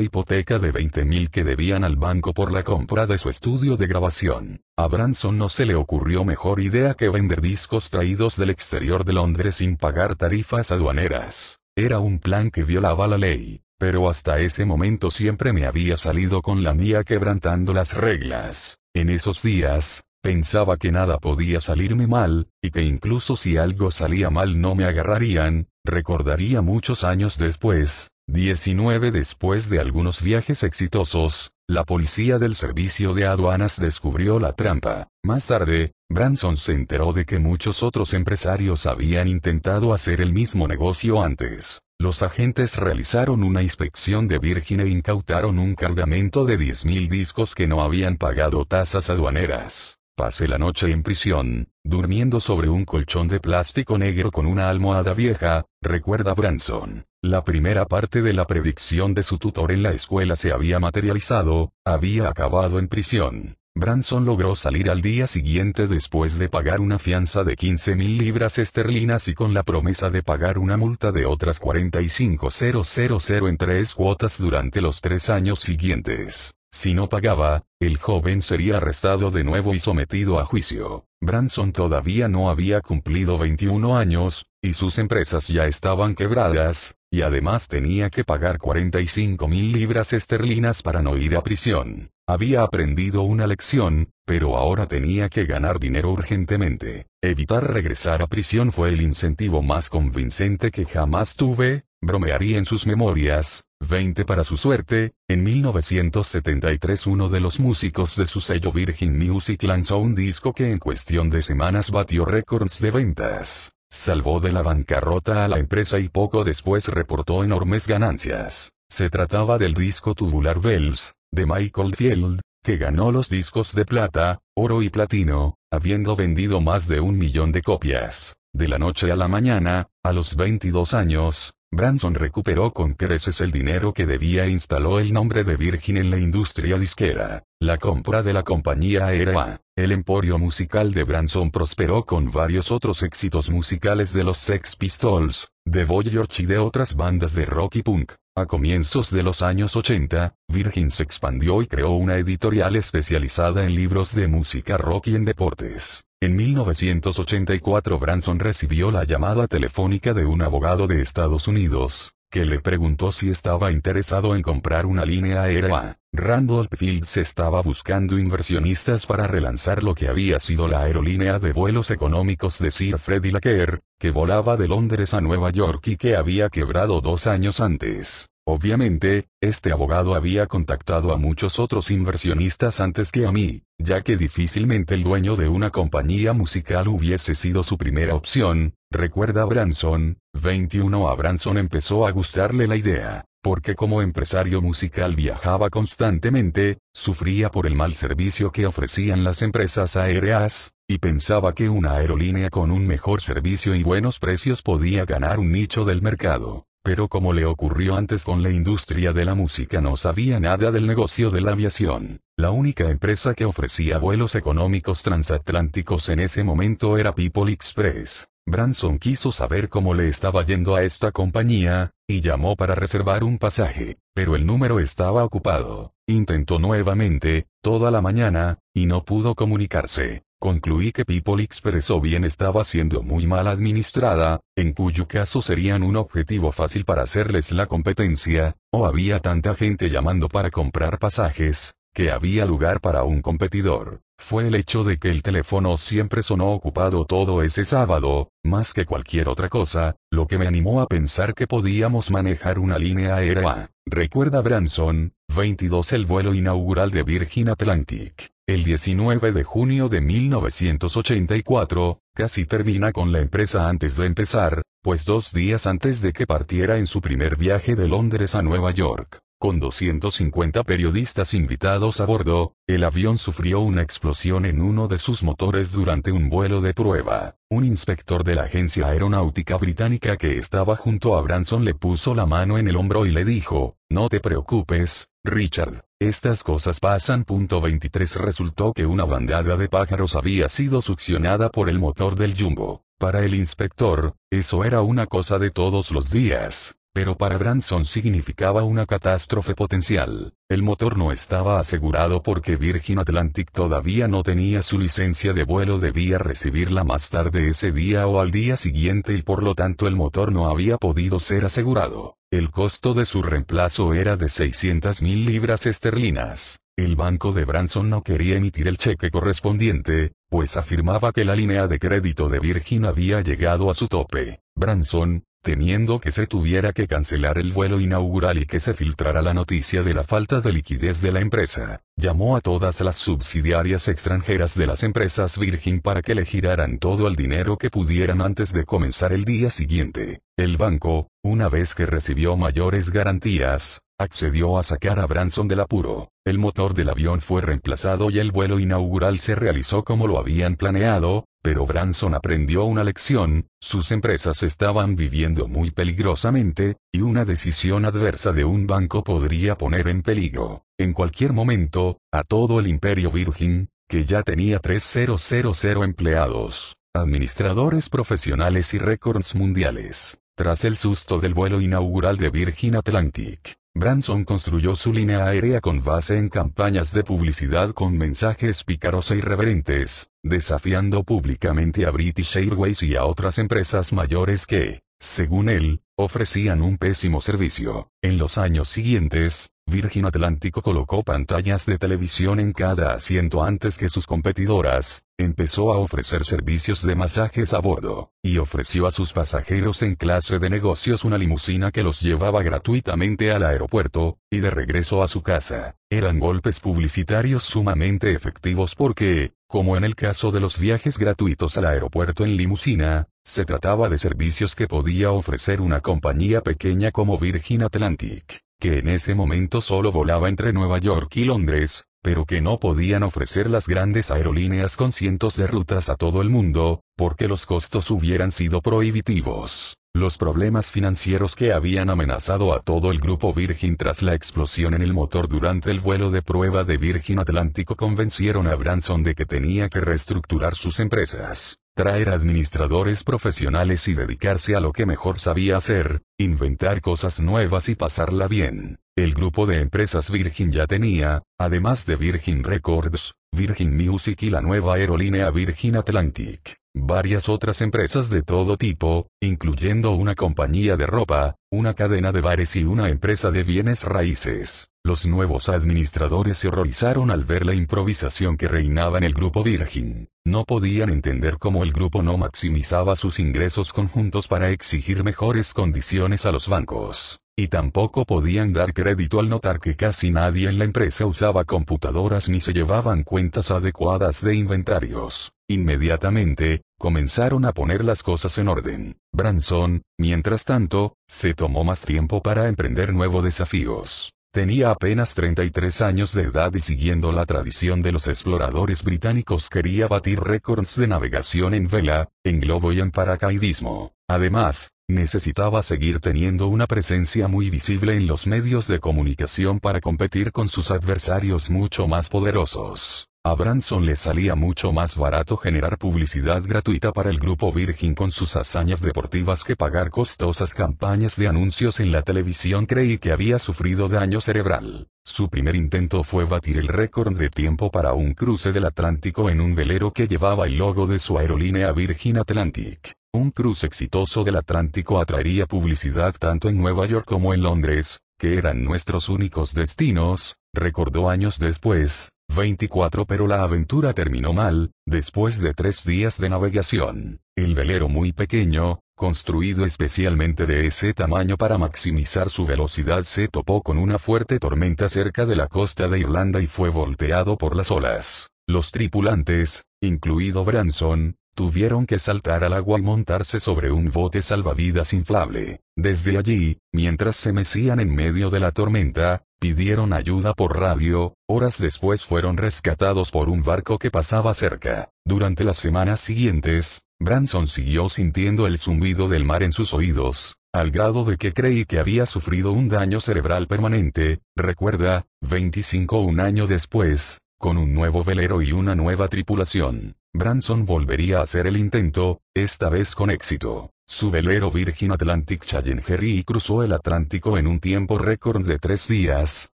hipoteca 0.00 0.58
de 0.58 0.70
20 0.70 1.04
mil 1.04 1.30
que 1.30 1.42
debían 1.42 1.84
al 1.84 1.96
banco 1.96 2.34
por 2.34 2.52
la 2.52 2.62
compra 2.62 3.06
de 3.06 3.18
su 3.18 3.28
estudio 3.28 3.76
de 3.76 3.86
grabación. 3.86 4.60
A 4.76 4.86
Branson 4.86 5.38
no 5.38 5.48
se 5.48 5.66
le 5.66 5.74
ocurrió 5.74 6.24
mejor 6.24 6.60
idea 6.60 6.94
que 6.94 7.08
vender 7.08 7.40
discos 7.40 7.90
traídos 7.90 8.36
del 8.36 8.50
exterior 8.50 9.04
de 9.04 9.14
Londres 9.14 9.56
sin 9.56 9.76
pagar 9.76 10.16
tarifas 10.16 10.70
aduaneras. 10.70 11.58
Era 11.74 11.98
un 11.98 12.18
plan 12.18 12.50
que 12.50 12.64
violaba 12.64 13.08
la 13.08 13.18
ley 13.18 13.62
pero 13.80 14.10
hasta 14.10 14.38
ese 14.40 14.66
momento 14.66 15.08
siempre 15.10 15.54
me 15.54 15.64
había 15.64 15.96
salido 15.96 16.42
con 16.42 16.62
la 16.62 16.74
mía 16.74 17.02
quebrantando 17.02 17.72
las 17.72 17.96
reglas. 17.96 18.76
En 18.92 19.08
esos 19.08 19.42
días, 19.42 20.02
pensaba 20.22 20.76
que 20.76 20.92
nada 20.92 21.18
podía 21.18 21.60
salirme 21.60 22.06
mal, 22.06 22.48
y 22.62 22.70
que 22.70 22.82
incluso 22.82 23.36
si 23.36 23.56
algo 23.56 23.90
salía 23.90 24.30
mal 24.30 24.60
no 24.60 24.74
me 24.74 24.84
agarrarían, 24.84 25.68
recordaría 25.84 26.62
muchos 26.62 27.04
años 27.04 27.38
después, 27.38 28.12
19 28.26 29.10
después 29.10 29.68
de 29.70 29.80
algunos 29.80 30.22
viajes 30.22 30.62
exitosos, 30.62 31.52
la 31.68 31.84
policía 31.84 32.38
del 32.38 32.54
servicio 32.54 33.14
de 33.14 33.26
aduanas 33.26 33.80
descubrió 33.80 34.38
la 34.38 34.54
trampa. 34.54 35.08
Más 35.24 35.46
tarde, 35.46 35.92
Branson 36.08 36.56
se 36.56 36.72
enteró 36.72 37.12
de 37.12 37.24
que 37.24 37.38
muchos 37.38 37.82
otros 37.82 38.12
empresarios 38.14 38.86
habían 38.86 39.28
intentado 39.28 39.92
hacer 39.92 40.20
el 40.20 40.32
mismo 40.32 40.66
negocio 40.66 41.22
antes. 41.22 41.80
Los 42.00 42.22
agentes 42.22 42.76
realizaron 42.76 43.44
una 43.44 43.62
inspección 43.62 44.26
de 44.26 44.38
Virgin 44.38 44.80
e 44.80 44.88
incautaron 44.88 45.58
un 45.58 45.74
cargamento 45.74 46.44
de 46.44 46.58
10.000 46.58 47.08
discos 47.08 47.54
que 47.54 47.66
no 47.66 47.82
habían 47.82 48.16
pagado 48.16 48.64
tasas 48.64 49.10
aduaneras. 49.10 49.99
Pasé 50.20 50.46
la 50.46 50.58
noche 50.58 50.92
en 50.92 51.02
prisión, 51.02 51.68
durmiendo 51.82 52.40
sobre 52.40 52.68
un 52.68 52.84
colchón 52.84 53.26
de 53.26 53.40
plástico 53.40 53.96
negro 53.96 54.30
con 54.30 54.44
una 54.44 54.68
almohada 54.68 55.14
vieja, 55.14 55.64
recuerda 55.80 56.34
Branson. 56.34 57.06
La 57.22 57.42
primera 57.42 57.86
parte 57.86 58.20
de 58.20 58.34
la 58.34 58.46
predicción 58.46 59.14
de 59.14 59.22
su 59.22 59.38
tutor 59.38 59.72
en 59.72 59.82
la 59.82 59.92
escuela 59.92 60.36
se 60.36 60.52
había 60.52 60.78
materializado, 60.78 61.72
había 61.86 62.28
acabado 62.28 62.78
en 62.78 62.88
prisión. 62.88 63.56
Branson 63.74 64.26
logró 64.26 64.56
salir 64.56 64.90
al 64.90 65.00
día 65.00 65.26
siguiente 65.26 65.86
después 65.86 66.38
de 66.38 66.50
pagar 66.50 66.80
una 66.80 66.98
fianza 66.98 67.42
de 67.42 67.56
15.000 67.56 68.18
libras 68.18 68.58
esterlinas 68.58 69.26
y 69.26 69.32
con 69.32 69.54
la 69.54 69.62
promesa 69.62 70.10
de 70.10 70.22
pagar 70.22 70.58
una 70.58 70.76
multa 70.76 71.12
de 71.12 71.24
otras 71.24 71.62
45.000 71.62 73.48
en 73.48 73.56
tres 73.56 73.94
cuotas 73.94 74.38
durante 74.38 74.82
los 74.82 75.00
tres 75.00 75.30
años 75.30 75.60
siguientes. 75.60 76.52
Si 76.72 76.94
no 76.94 77.08
pagaba, 77.08 77.64
el 77.80 77.98
joven 77.98 78.42
sería 78.42 78.76
arrestado 78.76 79.30
de 79.30 79.42
nuevo 79.42 79.74
y 79.74 79.80
sometido 79.80 80.38
a 80.38 80.44
juicio. 80.44 81.04
Branson 81.20 81.72
todavía 81.72 82.28
no 82.28 82.48
había 82.48 82.80
cumplido 82.80 83.38
21 83.38 83.98
años, 83.98 84.46
y 84.62 84.74
sus 84.74 84.98
empresas 84.98 85.48
ya 85.48 85.66
estaban 85.66 86.14
quebradas, 86.14 86.96
y 87.10 87.22
además 87.22 87.66
tenía 87.66 88.08
que 88.08 88.24
pagar 88.24 88.58
45.000 88.58 89.72
libras 89.72 90.12
esterlinas 90.12 90.82
para 90.82 91.02
no 91.02 91.16
ir 91.16 91.36
a 91.36 91.42
prisión. 91.42 92.10
Había 92.28 92.62
aprendido 92.62 93.22
una 93.22 93.48
lección, 93.48 94.10
pero 94.24 94.56
ahora 94.56 94.86
tenía 94.86 95.28
que 95.28 95.46
ganar 95.46 95.80
dinero 95.80 96.12
urgentemente. 96.12 97.06
Evitar 97.20 97.72
regresar 97.72 98.22
a 98.22 98.28
prisión 98.28 98.70
fue 98.70 98.90
el 98.90 99.00
incentivo 99.00 99.60
más 99.60 99.90
convincente 99.90 100.70
que 100.70 100.84
jamás 100.84 101.34
tuve, 101.34 101.82
bromearía 102.00 102.58
en 102.58 102.66
sus 102.66 102.86
memorias, 102.86 103.64
20 103.80 104.24
para 104.24 104.44
su 104.44 104.56
suerte, 104.56 105.14
en 105.28 105.42
1973 105.42 107.06
uno 107.06 107.28
de 107.28 107.40
los 107.40 107.58
músicos 107.60 108.14
de 108.16 108.26
su 108.26 108.40
sello 108.40 108.72
Virgin 108.72 109.18
Music 109.18 109.62
lanzó 109.62 109.98
un 109.98 110.14
disco 110.14 110.52
que 110.52 110.70
en 110.70 110.78
cuestión 110.78 111.30
de 111.30 111.42
semanas 111.42 111.90
batió 111.90 112.24
récords 112.24 112.80
de 112.80 112.90
ventas. 112.90 113.72
Salvó 113.90 114.38
de 114.38 114.52
la 114.52 114.62
bancarrota 114.62 115.44
a 115.44 115.48
la 115.48 115.58
empresa 115.58 115.98
y 115.98 116.08
poco 116.08 116.44
después 116.44 116.86
reportó 116.88 117.42
enormes 117.42 117.88
ganancias. 117.88 118.70
Se 118.88 119.10
trataba 119.10 119.58
del 119.58 119.74
disco 119.74 120.14
Tubular 120.14 120.60
Bells, 120.60 121.16
de 121.32 121.46
Michael 121.46 121.96
Field, 121.96 122.40
que 122.62 122.76
ganó 122.76 123.10
los 123.10 123.28
discos 123.28 123.74
de 123.74 123.84
plata, 123.84 124.38
oro 124.54 124.82
y 124.82 124.90
platino, 124.90 125.56
habiendo 125.72 126.14
vendido 126.14 126.60
más 126.60 126.86
de 126.86 127.00
un 127.00 127.18
millón 127.18 127.50
de 127.50 127.62
copias. 127.62 128.36
De 128.52 128.68
la 128.68 128.78
noche 128.78 129.10
a 129.10 129.16
la 129.16 129.28
mañana, 129.28 129.88
a 130.04 130.12
los 130.12 130.36
22 130.36 130.92
años, 130.94 131.54
Branson 131.72 132.14
recuperó 132.14 132.72
con 132.72 132.94
creces 132.94 133.40
el 133.40 133.52
dinero 133.52 133.92
que 133.94 134.04
debía 134.04 134.44
e 134.44 134.50
instaló 134.50 134.98
el 134.98 135.12
nombre 135.12 135.44
de 135.44 135.56
Virgin 135.56 135.98
en 135.98 136.10
la 136.10 136.18
industria 136.18 136.76
disquera. 136.78 137.44
La 137.60 137.78
compra 137.78 138.24
de 138.24 138.32
la 138.32 138.42
compañía 138.42 139.12
era 139.12 139.60
el 139.76 139.92
emporio 139.92 140.36
musical 140.36 140.92
de 140.92 141.04
Branson 141.04 141.50
prosperó 141.50 142.04
con 142.04 142.30
varios 142.32 142.72
otros 142.72 143.04
éxitos 143.04 143.50
musicales 143.50 144.12
de 144.12 144.24
los 144.24 144.38
Sex 144.38 144.74
Pistols, 144.74 145.52
de 145.64 145.84
Voyage 145.84 146.42
y 146.42 146.46
de 146.46 146.58
otras 146.58 146.96
bandas 146.96 147.34
de 147.34 147.46
rock 147.46 147.76
y 147.76 147.82
punk. 147.82 148.12
A 148.36 148.46
comienzos 148.46 149.10
de 149.10 149.24
los 149.24 149.42
años 149.42 149.74
80, 149.74 150.36
Virgin 150.48 150.90
se 150.90 151.02
expandió 151.02 151.62
y 151.62 151.66
creó 151.66 151.90
una 151.90 152.14
editorial 152.14 152.76
especializada 152.76 153.64
en 153.64 153.74
libros 153.74 154.14
de 154.14 154.28
música 154.28 154.78
rock 154.78 155.08
y 155.08 155.16
en 155.16 155.24
deportes. 155.24 156.04
En 156.22 156.36
1984 156.36 157.98
Branson 157.98 158.38
recibió 158.38 158.92
la 158.92 159.02
llamada 159.02 159.48
telefónica 159.48 160.14
de 160.14 160.26
un 160.26 160.42
abogado 160.42 160.86
de 160.86 161.02
Estados 161.02 161.48
Unidos, 161.48 162.12
que 162.30 162.44
le 162.44 162.60
preguntó 162.60 163.10
si 163.10 163.30
estaba 163.30 163.72
interesado 163.72 164.36
en 164.36 164.42
comprar 164.42 164.86
una 164.86 165.04
línea 165.04 165.42
aérea. 165.42 165.98
Randolph 166.12 166.72
Fields 166.76 167.16
estaba 167.16 167.60
buscando 167.62 168.18
inversionistas 168.18 169.06
para 169.06 169.26
relanzar 169.26 169.82
lo 169.82 169.94
que 169.94 170.08
había 170.08 170.38
sido 170.38 170.68
la 170.68 170.82
aerolínea 170.82 171.38
de 171.38 171.52
vuelos 171.52 171.90
económicos 171.90 172.58
de 172.58 172.70
Sir 172.70 172.98
Freddie 172.98 173.32
Laker, 173.32 173.80
que 173.98 174.10
volaba 174.10 174.56
de 174.56 174.68
Londres 174.68 175.14
a 175.14 175.20
Nueva 175.20 175.50
York 175.50 175.86
y 175.88 175.96
que 175.96 176.16
había 176.16 176.48
quebrado 176.48 177.00
dos 177.00 177.26
años 177.26 177.60
antes. 177.60 178.28
Obviamente, 178.52 179.28
este 179.40 179.70
abogado 179.70 180.16
había 180.16 180.48
contactado 180.48 181.12
a 181.12 181.16
muchos 181.16 181.60
otros 181.60 181.92
inversionistas 181.92 182.80
antes 182.80 183.12
que 183.12 183.24
a 183.24 183.30
mí, 183.30 183.62
ya 183.78 184.00
que 184.00 184.16
difícilmente 184.16 184.96
el 184.96 185.04
dueño 185.04 185.36
de 185.36 185.46
una 185.46 185.70
compañía 185.70 186.32
musical 186.32 186.88
hubiese 186.88 187.36
sido 187.36 187.62
su 187.62 187.78
primera 187.78 188.16
opción, 188.16 188.74
recuerda 188.90 189.44
Branson, 189.44 190.18
21 190.32 191.08
a 191.08 191.14
Branson 191.14 191.58
empezó 191.58 192.08
a 192.08 192.10
gustarle 192.10 192.66
la 192.66 192.74
idea, 192.74 193.24
porque 193.40 193.76
como 193.76 194.02
empresario 194.02 194.60
musical 194.60 195.14
viajaba 195.14 195.70
constantemente, 195.70 196.78
sufría 196.92 197.52
por 197.52 197.68
el 197.68 197.76
mal 197.76 197.94
servicio 197.94 198.50
que 198.50 198.66
ofrecían 198.66 199.22
las 199.22 199.42
empresas 199.42 199.94
aéreas, 199.94 200.72
y 200.88 200.98
pensaba 200.98 201.54
que 201.54 201.68
una 201.68 201.92
aerolínea 201.92 202.50
con 202.50 202.72
un 202.72 202.84
mejor 202.84 203.20
servicio 203.20 203.76
y 203.76 203.84
buenos 203.84 204.18
precios 204.18 204.60
podía 204.60 205.04
ganar 205.04 205.38
un 205.38 205.52
nicho 205.52 205.84
del 205.84 206.02
mercado. 206.02 206.66
Pero 206.82 207.08
como 207.08 207.32
le 207.32 207.44
ocurrió 207.44 207.96
antes 207.96 208.24
con 208.24 208.42
la 208.42 208.50
industria 208.50 209.12
de 209.12 209.24
la 209.24 209.34
música 209.34 209.80
no 209.80 209.96
sabía 209.96 210.40
nada 210.40 210.70
del 210.70 210.86
negocio 210.86 211.30
de 211.30 211.42
la 211.42 211.52
aviación. 211.52 212.20
La 212.38 212.50
única 212.50 212.90
empresa 212.90 213.34
que 213.34 213.44
ofrecía 213.44 213.98
vuelos 213.98 214.34
económicos 214.34 215.02
transatlánticos 215.02 216.08
en 216.08 216.20
ese 216.20 216.42
momento 216.42 216.96
era 216.96 217.14
People 217.14 217.52
Express. 217.52 218.28
Branson 218.46 218.98
quiso 218.98 219.30
saber 219.30 219.68
cómo 219.68 219.92
le 219.92 220.08
estaba 220.08 220.42
yendo 220.44 220.74
a 220.74 220.82
esta 220.82 221.12
compañía, 221.12 221.92
y 222.08 222.22
llamó 222.22 222.56
para 222.56 222.74
reservar 222.74 223.24
un 223.24 223.38
pasaje, 223.38 223.98
pero 224.14 224.34
el 224.34 224.46
número 224.46 224.80
estaba 224.80 225.22
ocupado. 225.22 225.92
Intentó 226.06 226.58
nuevamente, 226.58 227.46
toda 227.62 227.90
la 227.90 228.00
mañana, 228.00 228.58
y 228.74 228.86
no 228.86 229.04
pudo 229.04 229.34
comunicarse. 229.34 230.24
Concluí 230.42 230.90
que 230.90 231.04
People 231.04 231.42
Express 231.42 231.90
o 231.90 232.00
bien 232.00 232.24
estaba 232.24 232.64
siendo 232.64 233.02
muy 233.02 233.26
mal 233.26 233.46
administrada, 233.46 234.40
en 234.56 234.72
cuyo 234.72 235.06
caso 235.06 235.42
serían 235.42 235.82
un 235.82 235.96
objetivo 235.96 236.50
fácil 236.50 236.86
para 236.86 237.02
hacerles 237.02 237.52
la 237.52 237.66
competencia, 237.66 238.56
o 238.72 238.86
había 238.86 239.20
tanta 239.20 239.54
gente 239.54 239.90
llamando 239.90 240.30
para 240.30 240.50
comprar 240.50 240.98
pasajes, 240.98 241.74
que 241.92 242.10
había 242.10 242.46
lugar 242.46 242.80
para 242.80 243.04
un 243.04 243.20
competidor. 243.20 244.00
fue 244.16 244.46
el 244.48 244.54
hecho 244.54 244.82
de 244.82 244.98
que 244.98 245.10
el 245.10 245.22
teléfono 245.22 245.76
siempre 245.76 246.22
sonó 246.22 246.52
ocupado 246.52 247.04
todo 247.04 247.42
ese 247.42 247.66
sábado, 247.66 248.30
más 248.42 248.72
que 248.72 248.86
cualquier 248.86 249.28
otra 249.28 249.50
cosa, 249.50 249.96
lo 250.10 250.26
que 250.26 250.38
me 250.38 250.46
animó 250.46 250.80
a 250.80 250.86
pensar 250.86 251.34
que 251.34 251.46
podíamos 251.46 252.10
manejar 252.10 252.58
una 252.58 252.78
línea 252.78 253.16
aérea. 253.16 253.70
Recuerda 253.84 254.40
Branson, 254.40 255.12
22 255.36 255.92
el 255.92 256.06
vuelo 256.06 256.32
inaugural 256.32 256.90
de 256.90 257.02
Virgin 257.02 257.50
Atlantic. 257.50 258.30
El 258.50 258.64
19 258.64 259.30
de 259.30 259.44
junio 259.44 259.88
de 259.88 260.00
1984, 260.00 262.00
casi 262.16 262.46
termina 262.46 262.90
con 262.90 263.12
la 263.12 263.20
empresa 263.20 263.68
antes 263.68 263.96
de 263.96 264.06
empezar, 264.06 264.62
pues 264.82 265.04
dos 265.04 265.32
días 265.32 265.68
antes 265.68 266.02
de 266.02 266.12
que 266.12 266.26
partiera 266.26 266.78
en 266.78 266.88
su 266.88 267.00
primer 267.00 267.36
viaje 267.36 267.76
de 267.76 267.86
Londres 267.86 268.34
a 268.34 268.42
Nueva 268.42 268.72
York, 268.72 269.20
con 269.38 269.60
250 269.60 270.64
periodistas 270.64 271.32
invitados 271.32 272.00
a 272.00 272.06
bordo, 272.06 272.54
el 272.66 272.82
avión 272.82 273.18
sufrió 273.18 273.60
una 273.60 273.82
explosión 273.82 274.44
en 274.44 274.60
uno 274.60 274.88
de 274.88 274.98
sus 274.98 275.22
motores 275.22 275.70
durante 275.70 276.10
un 276.10 276.28
vuelo 276.28 276.60
de 276.60 276.74
prueba. 276.74 277.36
Un 277.50 277.64
inspector 277.64 278.24
de 278.24 278.34
la 278.34 278.42
agencia 278.42 278.88
aeronáutica 278.88 279.56
británica 279.58 280.16
que 280.16 280.38
estaba 280.38 280.74
junto 280.74 281.16
a 281.16 281.22
Branson 281.22 281.64
le 281.64 281.74
puso 281.74 282.16
la 282.16 282.26
mano 282.26 282.58
en 282.58 282.66
el 282.66 282.74
hombro 282.74 283.06
y 283.06 283.12
le 283.12 283.24
dijo, 283.24 283.76
no 283.88 284.08
te 284.08 284.18
preocupes, 284.18 285.09
Richard, 285.24 285.84
estas 286.00 286.42
cosas 286.42 286.80
pasan. 286.80 287.26
23 287.28 288.16
Resultó 288.16 288.72
que 288.72 288.86
una 288.86 289.04
bandada 289.04 289.56
de 289.56 289.68
pájaros 289.68 290.16
había 290.16 290.48
sido 290.48 290.80
succionada 290.80 291.50
por 291.50 291.68
el 291.68 291.78
motor 291.78 292.16
del 292.16 292.34
jumbo. 292.34 292.84
Para 292.98 293.20
el 293.20 293.34
inspector, 293.34 294.14
eso 294.30 294.64
era 294.64 294.80
una 294.80 295.06
cosa 295.06 295.38
de 295.38 295.50
todos 295.50 295.90
los 295.90 296.10
días. 296.10 296.79
Pero 296.92 297.16
para 297.16 297.38
Branson 297.38 297.84
significaba 297.84 298.64
una 298.64 298.84
catástrofe 298.84 299.54
potencial. 299.54 300.34
El 300.48 300.64
motor 300.64 300.98
no 300.98 301.12
estaba 301.12 301.60
asegurado 301.60 302.20
porque 302.22 302.56
Virgin 302.56 302.98
Atlantic 302.98 303.52
todavía 303.52 304.08
no 304.08 304.24
tenía 304.24 304.62
su 304.62 304.76
licencia 304.76 305.32
de 305.32 305.44
vuelo, 305.44 305.78
debía 305.78 306.18
recibirla 306.18 306.82
más 306.82 307.08
tarde 307.10 307.48
ese 307.48 307.70
día 307.70 308.08
o 308.08 308.20
al 308.20 308.32
día 308.32 308.56
siguiente 308.56 309.14
y 309.14 309.22
por 309.22 309.44
lo 309.44 309.54
tanto 309.54 309.86
el 309.86 309.94
motor 309.94 310.32
no 310.32 310.48
había 310.48 310.78
podido 310.78 311.20
ser 311.20 311.44
asegurado. 311.44 312.16
El 312.32 312.50
costo 312.50 312.92
de 312.92 313.04
su 313.04 313.22
reemplazo 313.22 313.94
era 313.94 314.16
de 314.16 314.28
600 314.28 315.00
mil 315.00 315.24
libras 315.24 315.66
esterlinas. 315.66 316.58
El 316.76 316.96
banco 316.96 317.32
de 317.32 317.44
Branson 317.44 317.90
no 317.90 318.02
quería 318.02 318.36
emitir 318.36 318.66
el 318.66 318.78
cheque 318.78 319.10
correspondiente, 319.10 320.12
pues 320.28 320.56
afirmaba 320.56 321.12
que 321.12 321.24
la 321.24 321.36
línea 321.36 321.68
de 321.68 321.78
crédito 321.78 322.28
de 322.28 322.40
Virgin 322.40 322.84
había 322.84 323.20
llegado 323.20 323.68
a 323.68 323.74
su 323.74 323.86
tope. 323.86 324.40
Branson, 324.56 325.24
temiendo 325.42 326.00
que 326.00 326.12
se 326.12 326.26
tuviera 326.26 326.72
que 326.72 326.86
cancelar 326.86 327.38
el 327.38 327.52
vuelo 327.52 327.80
inaugural 327.80 328.38
y 328.38 328.46
que 328.46 328.60
se 328.60 328.74
filtrara 328.74 329.22
la 329.22 329.34
noticia 329.34 329.82
de 329.82 329.94
la 329.94 330.04
falta 330.04 330.40
de 330.40 330.52
liquidez 330.52 331.00
de 331.00 331.12
la 331.12 331.20
empresa, 331.20 331.82
llamó 331.96 332.36
a 332.36 332.40
todas 332.40 332.80
las 332.80 332.96
subsidiarias 332.96 333.88
extranjeras 333.88 334.54
de 334.54 334.66
las 334.66 334.82
empresas 334.82 335.38
Virgin 335.38 335.80
para 335.80 336.02
que 336.02 336.14
le 336.14 336.24
giraran 336.24 336.78
todo 336.78 337.08
el 337.08 337.16
dinero 337.16 337.56
que 337.56 337.70
pudieran 337.70 338.20
antes 338.20 338.52
de 338.52 338.64
comenzar 338.64 339.12
el 339.12 339.24
día 339.24 339.50
siguiente. 339.50 340.20
El 340.40 340.56
banco, 340.56 341.10
una 341.22 341.50
vez 341.50 341.74
que 341.74 341.84
recibió 341.84 342.34
mayores 342.34 342.92
garantías, 342.92 343.82
accedió 343.98 344.56
a 344.56 344.62
sacar 344.62 344.98
a 344.98 345.06
Branson 345.06 345.48
del 345.48 345.60
apuro. 345.60 346.12
El 346.24 346.38
motor 346.38 346.72
del 346.72 346.88
avión 346.88 347.20
fue 347.20 347.42
reemplazado 347.42 348.08
y 348.08 348.20
el 348.20 348.32
vuelo 348.32 348.58
inaugural 348.58 349.18
se 349.18 349.34
realizó 349.34 349.84
como 349.84 350.06
lo 350.06 350.18
habían 350.18 350.56
planeado, 350.56 351.26
pero 351.42 351.66
Branson 351.66 352.14
aprendió 352.14 352.64
una 352.64 352.84
lección, 352.84 353.48
sus 353.60 353.92
empresas 353.92 354.42
estaban 354.42 354.96
viviendo 354.96 355.46
muy 355.46 355.72
peligrosamente, 355.72 356.78
y 356.90 357.02
una 357.02 357.26
decisión 357.26 357.84
adversa 357.84 358.32
de 358.32 358.46
un 358.46 358.66
banco 358.66 359.04
podría 359.04 359.58
poner 359.58 359.88
en 359.88 360.00
peligro, 360.00 360.64
en 360.78 360.94
cualquier 360.94 361.34
momento, 361.34 361.98
a 362.10 362.24
todo 362.24 362.60
el 362.60 362.66
imperio 362.66 363.10
Virgin, 363.10 363.68
que 363.86 364.04
ya 364.04 364.22
tenía 364.22 364.58
3000 364.58 365.84
empleados, 365.84 366.76
administradores 366.94 367.90
profesionales 367.90 368.72
y 368.72 368.78
récords 368.78 369.34
mundiales. 369.34 370.16
Tras 370.40 370.64
el 370.64 370.74
susto 370.74 371.18
del 371.18 371.34
vuelo 371.34 371.60
inaugural 371.60 372.16
de 372.16 372.30
Virgin 372.30 372.74
Atlantic, 372.74 373.56
Branson 373.74 374.24
construyó 374.24 374.74
su 374.74 374.90
línea 374.90 375.26
aérea 375.26 375.60
con 375.60 375.84
base 375.84 376.16
en 376.16 376.30
campañas 376.30 376.94
de 376.94 377.04
publicidad 377.04 377.74
con 377.74 377.98
mensajes 377.98 378.64
pícaros 378.64 379.10
e 379.10 379.18
irreverentes, 379.18 380.08
desafiando 380.22 381.02
públicamente 381.02 381.84
a 381.84 381.90
British 381.90 382.38
Airways 382.38 382.82
y 382.82 382.96
a 382.96 383.04
otras 383.04 383.36
empresas 383.36 383.92
mayores 383.92 384.46
que, 384.46 384.80
según 384.98 385.50
él, 385.50 385.82
ofrecían 385.94 386.62
un 386.62 386.78
pésimo 386.78 387.20
servicio. 387.20 387.90
En 388.00 388.16
los 388.16 388.38
años 388.38 388.70
siguientes, 388.70 389.50
Virgin 389.70 390.04
Atlántico 390.04 390.62
colocó 390.62 391.04
pantallas 391.04 391.64
de 391.64 391.78
televisión 391.78 392.40
en 392.40 392.52
cada 392.52 392.92
asiento 392.92 393.42
antes 393.44 393.78
que 393.78 393.88
sus 393.88 394.04
competidoras, 394.04 395.04
empezó 395.16 395.72
a 395.72 395.78
ofrecer 395.78 396.24
servicios 396.24 396.84
de 396.84 396.96
masajes 396.96 397.54
a 397.54 397.60
bordo, 397.60 398.12
y 398.20 398.38
ofreció 398.38 398.88
a 398.88 398.90
sus 398.90 399.12
pasajeros 399.12 399.82
en 399.82 399.94
clase 399.94 400.40
de 400.40 400.50
negocios 400.50 401.04
una 401.04 401.18
limusina 401.18 401.70
que 401.70 401.84
los 401.84 402.00
llevaba 402.00 402.42
gratuitamente 402.42 403.30
al 403.30 403.44
aeropuerto, 403.44 404.18
y 404.28 404.40
de 404.40 404.50
regreso 404.50 405.04
a 405.04 405.08
su 405.08 405.22
casa. 405.22 405.76
Eran 405.88 406.18
golpes 406.18 406.58
publicitarios 406.58 407.44
sumamente 407.44 408.12
efectivos 408.12 408.74
porque, 408.74 409.34
como 409.46 409.76
en 409.76 409.84
el 409.84 409.94
caso 409.94 410.32
de 410.32 410.40
los 410.40 410.58
viajes 410.58 410.98
gratuitos 410.98 411.56
al 411.56 411.66
aeropuerto 411.66 412.24
en 412.24 412.36
limusina, 412.36 413.06
se 413.24 413.44
trataba 413.44 413.88
de 413.88 413.98
servicios 413.98 414.56
que 414.56 414.66
podía 414.66 415.12
ofrecer 415.12 415.60
una 415.60 415.80
compañía 415.80 416.40
pequeña 416.40 416.90
como 416.90 417.18
Virgin 417.18 417.62
Atlantic, 417.62 418.40
que 418.60 418.78
en 418.78 418.88
ese 418.88 419.14
momento 419.14 419.60
solo 419.60 419.90
volaba 419.90 420.28
entre 420.28 420.52
Nueva 420.52 420.78
York 420.78 421.16
y 421.16 421.24
Londres, 421.24 421.86
pero 422.02 422.26
que 422.26 422.40
no 422.42 422.60
podían 422.60 423.02
ofrecer 423.02 423.48
las 423.48 423.66
grandes 423.66 424.10
aerolíneas 424.10 424.76
con 424.76 424.92
cientos 424.92 425.36
de 425.36 425.46
rutas 425.46 425.88
a 425.88 425.96
todo 425.96 426.20
el 426.20 426.28
mundo, 426.28 426.82
porque 426.96 427.26
los 427.26 427.46
costos 427.46 427.90
hubieran 427.90 428.30
sido 428.30 428.60
prohibitivos. 428.60 429.76
Los 429.92 430.18
problemas 430.18 430.70
financieros 430.70 431.34
que 431.34 431.52
habían 431.52 431.90
amenazado 431.90 432.54
a 432.54 432.60
todo 432.60 432.92
el 432.92 433.00
grupo 433.00 433.34
Virgin 433.34 433.76
tras 433.76 434.02
la 434.02 434.14
explosión 434.14 434.74
en 434.74 434.82
el 434.82 434.92
motor 434.92 435.26
durante 435.26 435.70
el 435.70 435.80
vuelo 435.80 436.10
de 436.10 436.22
prueba 436.22 436.62
de 436.62 436.76
Virgin 436.76 437.18
Atlántico 437.18 437.74
convencieron 437.74 438.46
a 438.46 438.54
Branson 438.54 439.02
de 439.02 439.16
que 439.16 439.26
tenía 439.26 439.68
que 439.68 439.80
reestructurar 439.80 440.54
sus 440.54 440.78
empresas, 440.78 441.58
traer 441.82 442.10
administradores 442.10 443.04
profesionales 443.04 443.88
y 443.88 443.94
dedicarse 443.94 444.54
a 444.54 444.60
lo 444.60 444.70
que 444.70 444.84
mejor 444.84 445.18
sabía 445.18 445.56
hacer, 445.56 446.02
inventar 446.18 446.82
cosas 446.82 447.20
nuevas 447.20 447.70
y 447.70 447.74
pasarla 447.74 448.28
bien. 448.28 448.80
El 448.98 449.14
grupo 449.14 449.46
de 449.46 449.62
empresas 449.62 450.10
Virgin 450.10 450.52
ya 450.52 450.66
tenía, 450.66 451.22
además 451.38 451.86
de 451.86 451.96
Virgin 451.96 452.44
Records, 452.44 453.14
Virgin 453.34 453.74
Music 453.74 454.22
y 454.24 454.28
la 454.28 454.42
nueva 454.42 454.74
aerolínea 454.74 455.30
Virgin 455.30 455.76
Atlantic 455.76 456.59
varias 456.74 457.28
otras 457.28 457.60
empresas 457.62 458.10
de 458.10 458.22
todo 458.22 458.56
tipo, 458.56 459.08
incluyendo 459.20 459.92
una 459.92 460.14
compañía 460.14 460.76
de 460.76 460.86
ropa, 460.86 461.36
una 461.50 461.74
cadena 461.74 462.12
de 462.12 462.20
bares 462.20 462.56
y 462.56 462.64
una 462.64 462.88
empresa 462.88 463.30
de 463.30 463.44
bienes 463.44 463.84
raíces. 463.84 464.68
Los 464.82 465.06
nuevos 465.06 465.48
administradores 465.48 466.38
se 466.38 466.48
horrorizaron 466.48 467.10
al 467.10 467.24
ver 467.24 467.44
la 467.44 467.54
improvisación 467.54 468.36
que 468.36 468.48
reinaba 468.48 468.98
en 468.98 469.04
el 469.04 469.12
grupo 469.12 469.42
Virgin. 469.42 470.08
No 470.24 470.44
podían 470.44 470.88
entender 470.88 471.38
cómo 471.38 471.64
el 471.64 471.72
grupo 471.72 472.02
no 472.02 472.16
maximizaba 472.16 472.96
sus 472.96 473.18
ingresos 473.18 473.72
conjuntos 473.72 474.26
para 474.26 474.50
exigir 474.50 475.04
mejores 475.04 475.52
condiciones 475.52 476.24
a 476.24 476.32
los 476.32 476.48
bancos. 476.48 477.20
Y 477.40 477.48
tampoco 477.48 478.04
podían 478.04 478.52
dar 478.52 478.74
crédito 478.74 479.18
al 479.18 479.30
notar 479.30 479.60
que 479.60 479.74
casi 479.74 480.10
nadie 480.10 480.50
en 480.50 480.58
la 480.58 480.66
empresa 480.66 481.06
usaba 481.06 481.46
computadoras 481.46 482.28
ni 482.28 482.38
se 482.38 482.52
llevaban 482.52 483.02
cuentas 483.02 483.50
adecuadas 483.50 484.22
de 484.22 484.34
inventarios. 484.34 485.32
Inmediatamente, 485.48 486.60
comenzaron 486.78 487.46
a 487.46 487.54
poner 487.54 487.82
las 487.82 488.02
cosas 488.02 488.36
en 488.36 488.48
orden. 488.48 488.98
Branson, 489.10 489.80
mientras 489.98 490.44
tanto, 490.44 490.96
se 491.08 491.32
tomó 491.32 491.64
más 491.64 491.86
tiempo 491.86 492.20
para 492.20 492.46
emprender 492.46 492.92
nuevos 492.92 493.24
desafíos. 493.24 494.12
Tenía 494.34 494.70
apenas 494.70 495.14
33 495.14 495.80
años 495.80 496.12
de 496.12 496.24
edad 496.24 496.52
y 496.54 496.58
siguiendo 496.58 497.10
la 497.10 497.24
tradición 497.24 497.80
de 497.80 497.92
los 497.92 498.06
exploradores 498.06 498.84
británicos 498.84 499.48
quería 499.48 499.88
batir 499.88 500.20
récords 500.20 500.76
de 500.76 500.88
navegación 500.88 501.54
en 501.54 501.68
vela, 501.68 502.10
en 502.22 502.38
globo 502.38 502.70
y 502.70 502.80
en 502.80 502.90
paracaidismo. 502.90 503.92
Además, 504.10 504.72
necesitaba 504.88 505.62
seguir 505.62 506.00
teniendo 506.00 506.48
una 506.48 506.66
presencia 506.66 507.28
muy 507.28 507.48
visible 507.48 507.94
en 507.94 508.08
los 508.08 508.26
medios 508.26 508.66
de 508.66 508.80
comunicación 508.80 509.60
para 509.60 509.80
competir 509.80 510.32
con 510.32 510.48
sus 510.48 510.72
adversarios 510.72 511.48
mucho 511.48 511.86
más 511.86 512.08
poderosos. 512.08 513.06
A 513.22 513.36
Branson 513.36 513.86
le 513.86 513.94
salía 513.94 514.34
mucho 514.34 514.72
más 514.72 514.96
barato 514.96 515.36
generar 515.36 515.78
publicidad 515.78 516.42
gratuita 516.42 516.90
para 516.92 517.08
el 517.08 517.20
grupo 517.20 517.52
Virgin 517.52 517.94
con 517.94 518.10
sus 518.10 518.34
hazañas 518.34 518.82
deportivas 518.82 519.44
que 519.44 519.54
pagar 519.54 519.90
costosas 519.90 520.56
campañas 520.56 521.14
de 521.14 521.28
anuncios 521.28 521.78
en 521.78 521.92
la 521.92 522.02
televisión. 522.02 522.66
Creí 522.66 522.98
que 522.98 523.12
había 523.12 523.38
sufrido 523.38 523.86
daño 523.86 524.20
cerebral. 524.20 524.88
Su 525.04 525.28
primer 525.28 525.54
intento 525.54 526.02
fue 526.02 526.24
batir 526.24 526.58
el 526.58 526.66
récord 526.66 527.16
de 527.16 527.30
tiempo 527.30 527.70
para 527.70 527.92
un 527.92 528.14
cruce 528.14 528.50
del 528.50 528.64
Atlántico 528.64 529.30
en 529.30 529.40
un 529.40 529.54
velero 529.54 529.92
que 529.92 530.08
llevaba 530.08 530.46
el 530.48 530.58
logo 530.58 530.88
de 530.88 530.98
su 530.98 531.16
aerolínea 531.16 531.70
Virgin 531.70 532.18
Atlantic. 532.18 532.96
Un 533.12 533.32
cruce 533.32 533.66
exitoso 533.66 534.22
del 534.22 534.36
Atlántico 534.36 535.00
atraería 535.00 535.46
publicidad 535.46 536.14
tanto 536.16 536.48
en 536.48 536.58
Nueva 536.58 536.86
York 536.86 537.04
como 537.06 537.34
en 537.34 537.42
Londres, 537.42 537.98
que 538.16 538.38
eran 538.38 538.64
nuestros 538.64 539.08
únicos 539.08 539.52
destinos, 539.52 540.36
recordó 540.54 541.10
años 541.10 541.40
después, 541.40 542.10
24 542.32 543.06
pero 543.06 543.26
la 543.26 543.42
aventura 543.42 543.94
terminó 543.94 544.32
mal, 544.32 544.70
después 544.86 545.42
de 545.42 545.54
tres 545.54 545.84
días 545.84 546.20
de 546.20 546.28
navegación. 546.30 547.18
El 547.36 547.56
velero 547.56 547.88
muy 547.88 548.12
pequeño, 548.12 548.78
construido 548.94 549.64
especialmente 549.64 550.46
de 550.46 550.68
ese 550.68 550.94
tamaño 550.94 551.36
para 551.36 551.58
maximizar 551.58 552.30
su 552.30 552.46
velocidad 552.46 553.02
se 553.02 553.26
topó 553.26 553.62
con 553.62 553.78
una 553.78 553.98
fuerte 553.98 554.38
tormenta 554.38 554.88
cerca 554.88 555.26
de 555.26 555.34
la 555.34 555.48
costa 555.48 555.88
de 555.88 555.98
Irlanda 555.98 556.40
y 556.40 556.46
fue 556.46 556.68
volteado 556.68 557.36
por 557.36 557.56
las 557.56 557.72
olas. 557.72 558.28
Los 558.46 558.70
tripulantes, 558.70 559.64
incluido 559.80 560.44
Branson, 560.44 561.16
tuvieron 561.34 561.86
que 561.86 561.98
saltar 561.98 562.44
al 562.44 562.52
agua 562.52 562.78
y 562.78 562.82
montarse 562.82 563.40
sobre 563.40 563.72
un 563.72 563.90
bote 563.90 564.22
salvavidas 564.22 564.92
inflable. 564.92 565.60
Desde 565.76 566.18
allí, 566.18 566.58
mientras 566.72 567.16
se 567.16 567.32
mecían 567.32 567.80
en 567.80 567.94
medio 567.94 568.30
de 568.30 568.40
la 568.40 568.50
tormenta, 568.50 569.24
pidieron 569.40 569.92
ayuda 569.92 570.34
por 570.34 570.58
radio, 570.58 571.14
horas 571.26 571.58
después 571.58 572.04
fueron 572.04 572.36
rescatados 572.36 573.10
por 573.10 573.28
un 573.28 573.42
barco 573.42 573.78
que 573.78 573.90
pasaba 573.90 574.34
cerca. 574.34 574.90
Durante 575.04 575.44
las 575.44 575.56
semanas 575.56 576.00
siguientes, 576.00 576.82
Branson 577.00 577.46
siguió 577.46 577.88
sintiendo 577.88 578.46
el 578.46 578.58
zumbido 578.58 579.08
del 579.08 579.24
mar 579.24 579.42
en 579.42 579.52
sus 579.52 579.72
oídos, 579.72 580.36
al 580.52 580.70
grado 580.70 581.04
de 581.04 581.16
que 581.16 581.32
creí 581.32 581.64
que 581.64 581.78
había 581.78 582.04
sufrido 582.04 582.52
un 582.52 582.68
daño 582.68 583.00
cerebral 583.00 583.46
permanente, 583.46 584.20
recuerda, 584.36 585.06
25 585.22 586.00
un 586.00 586.20
año 586.20 586.46
después, 586.46 587.22
con 587.40 587.56
un 587.56 587.72
nuevo 587.72 588.04
velero 588.04 588.42
y 588.42 588.52
una 588.52 588.74
nueva 588.74 589.08
tripulación. 589.08 589.96
Branson 590.12 590.66
volvería 590.66 591.20
a 591.20 591.22
hacer 591.22 591.46
el 591.46 591.56
intento, 591.56 592.20
esta 592.34 592.68
vez 592.68 592.94
con 592.94 593.10
éxito. 593.10 593.70
Su 593.86 594.10
velero 594.10 594.50
Virgin 594.50 594.92
Atlantic 594.92 595.42
Challenger 595.42 596.02
cruzó 596.26 596.62
el 596.62 596.74
Atlántico 596.74 597.38
en 597.38 597.46
un 597.46 597.58
tiempo 597.58 597.96
récord 597.96 598.46
de 598.46 598.58
3 598.58 598.88
días, 598.88 599.52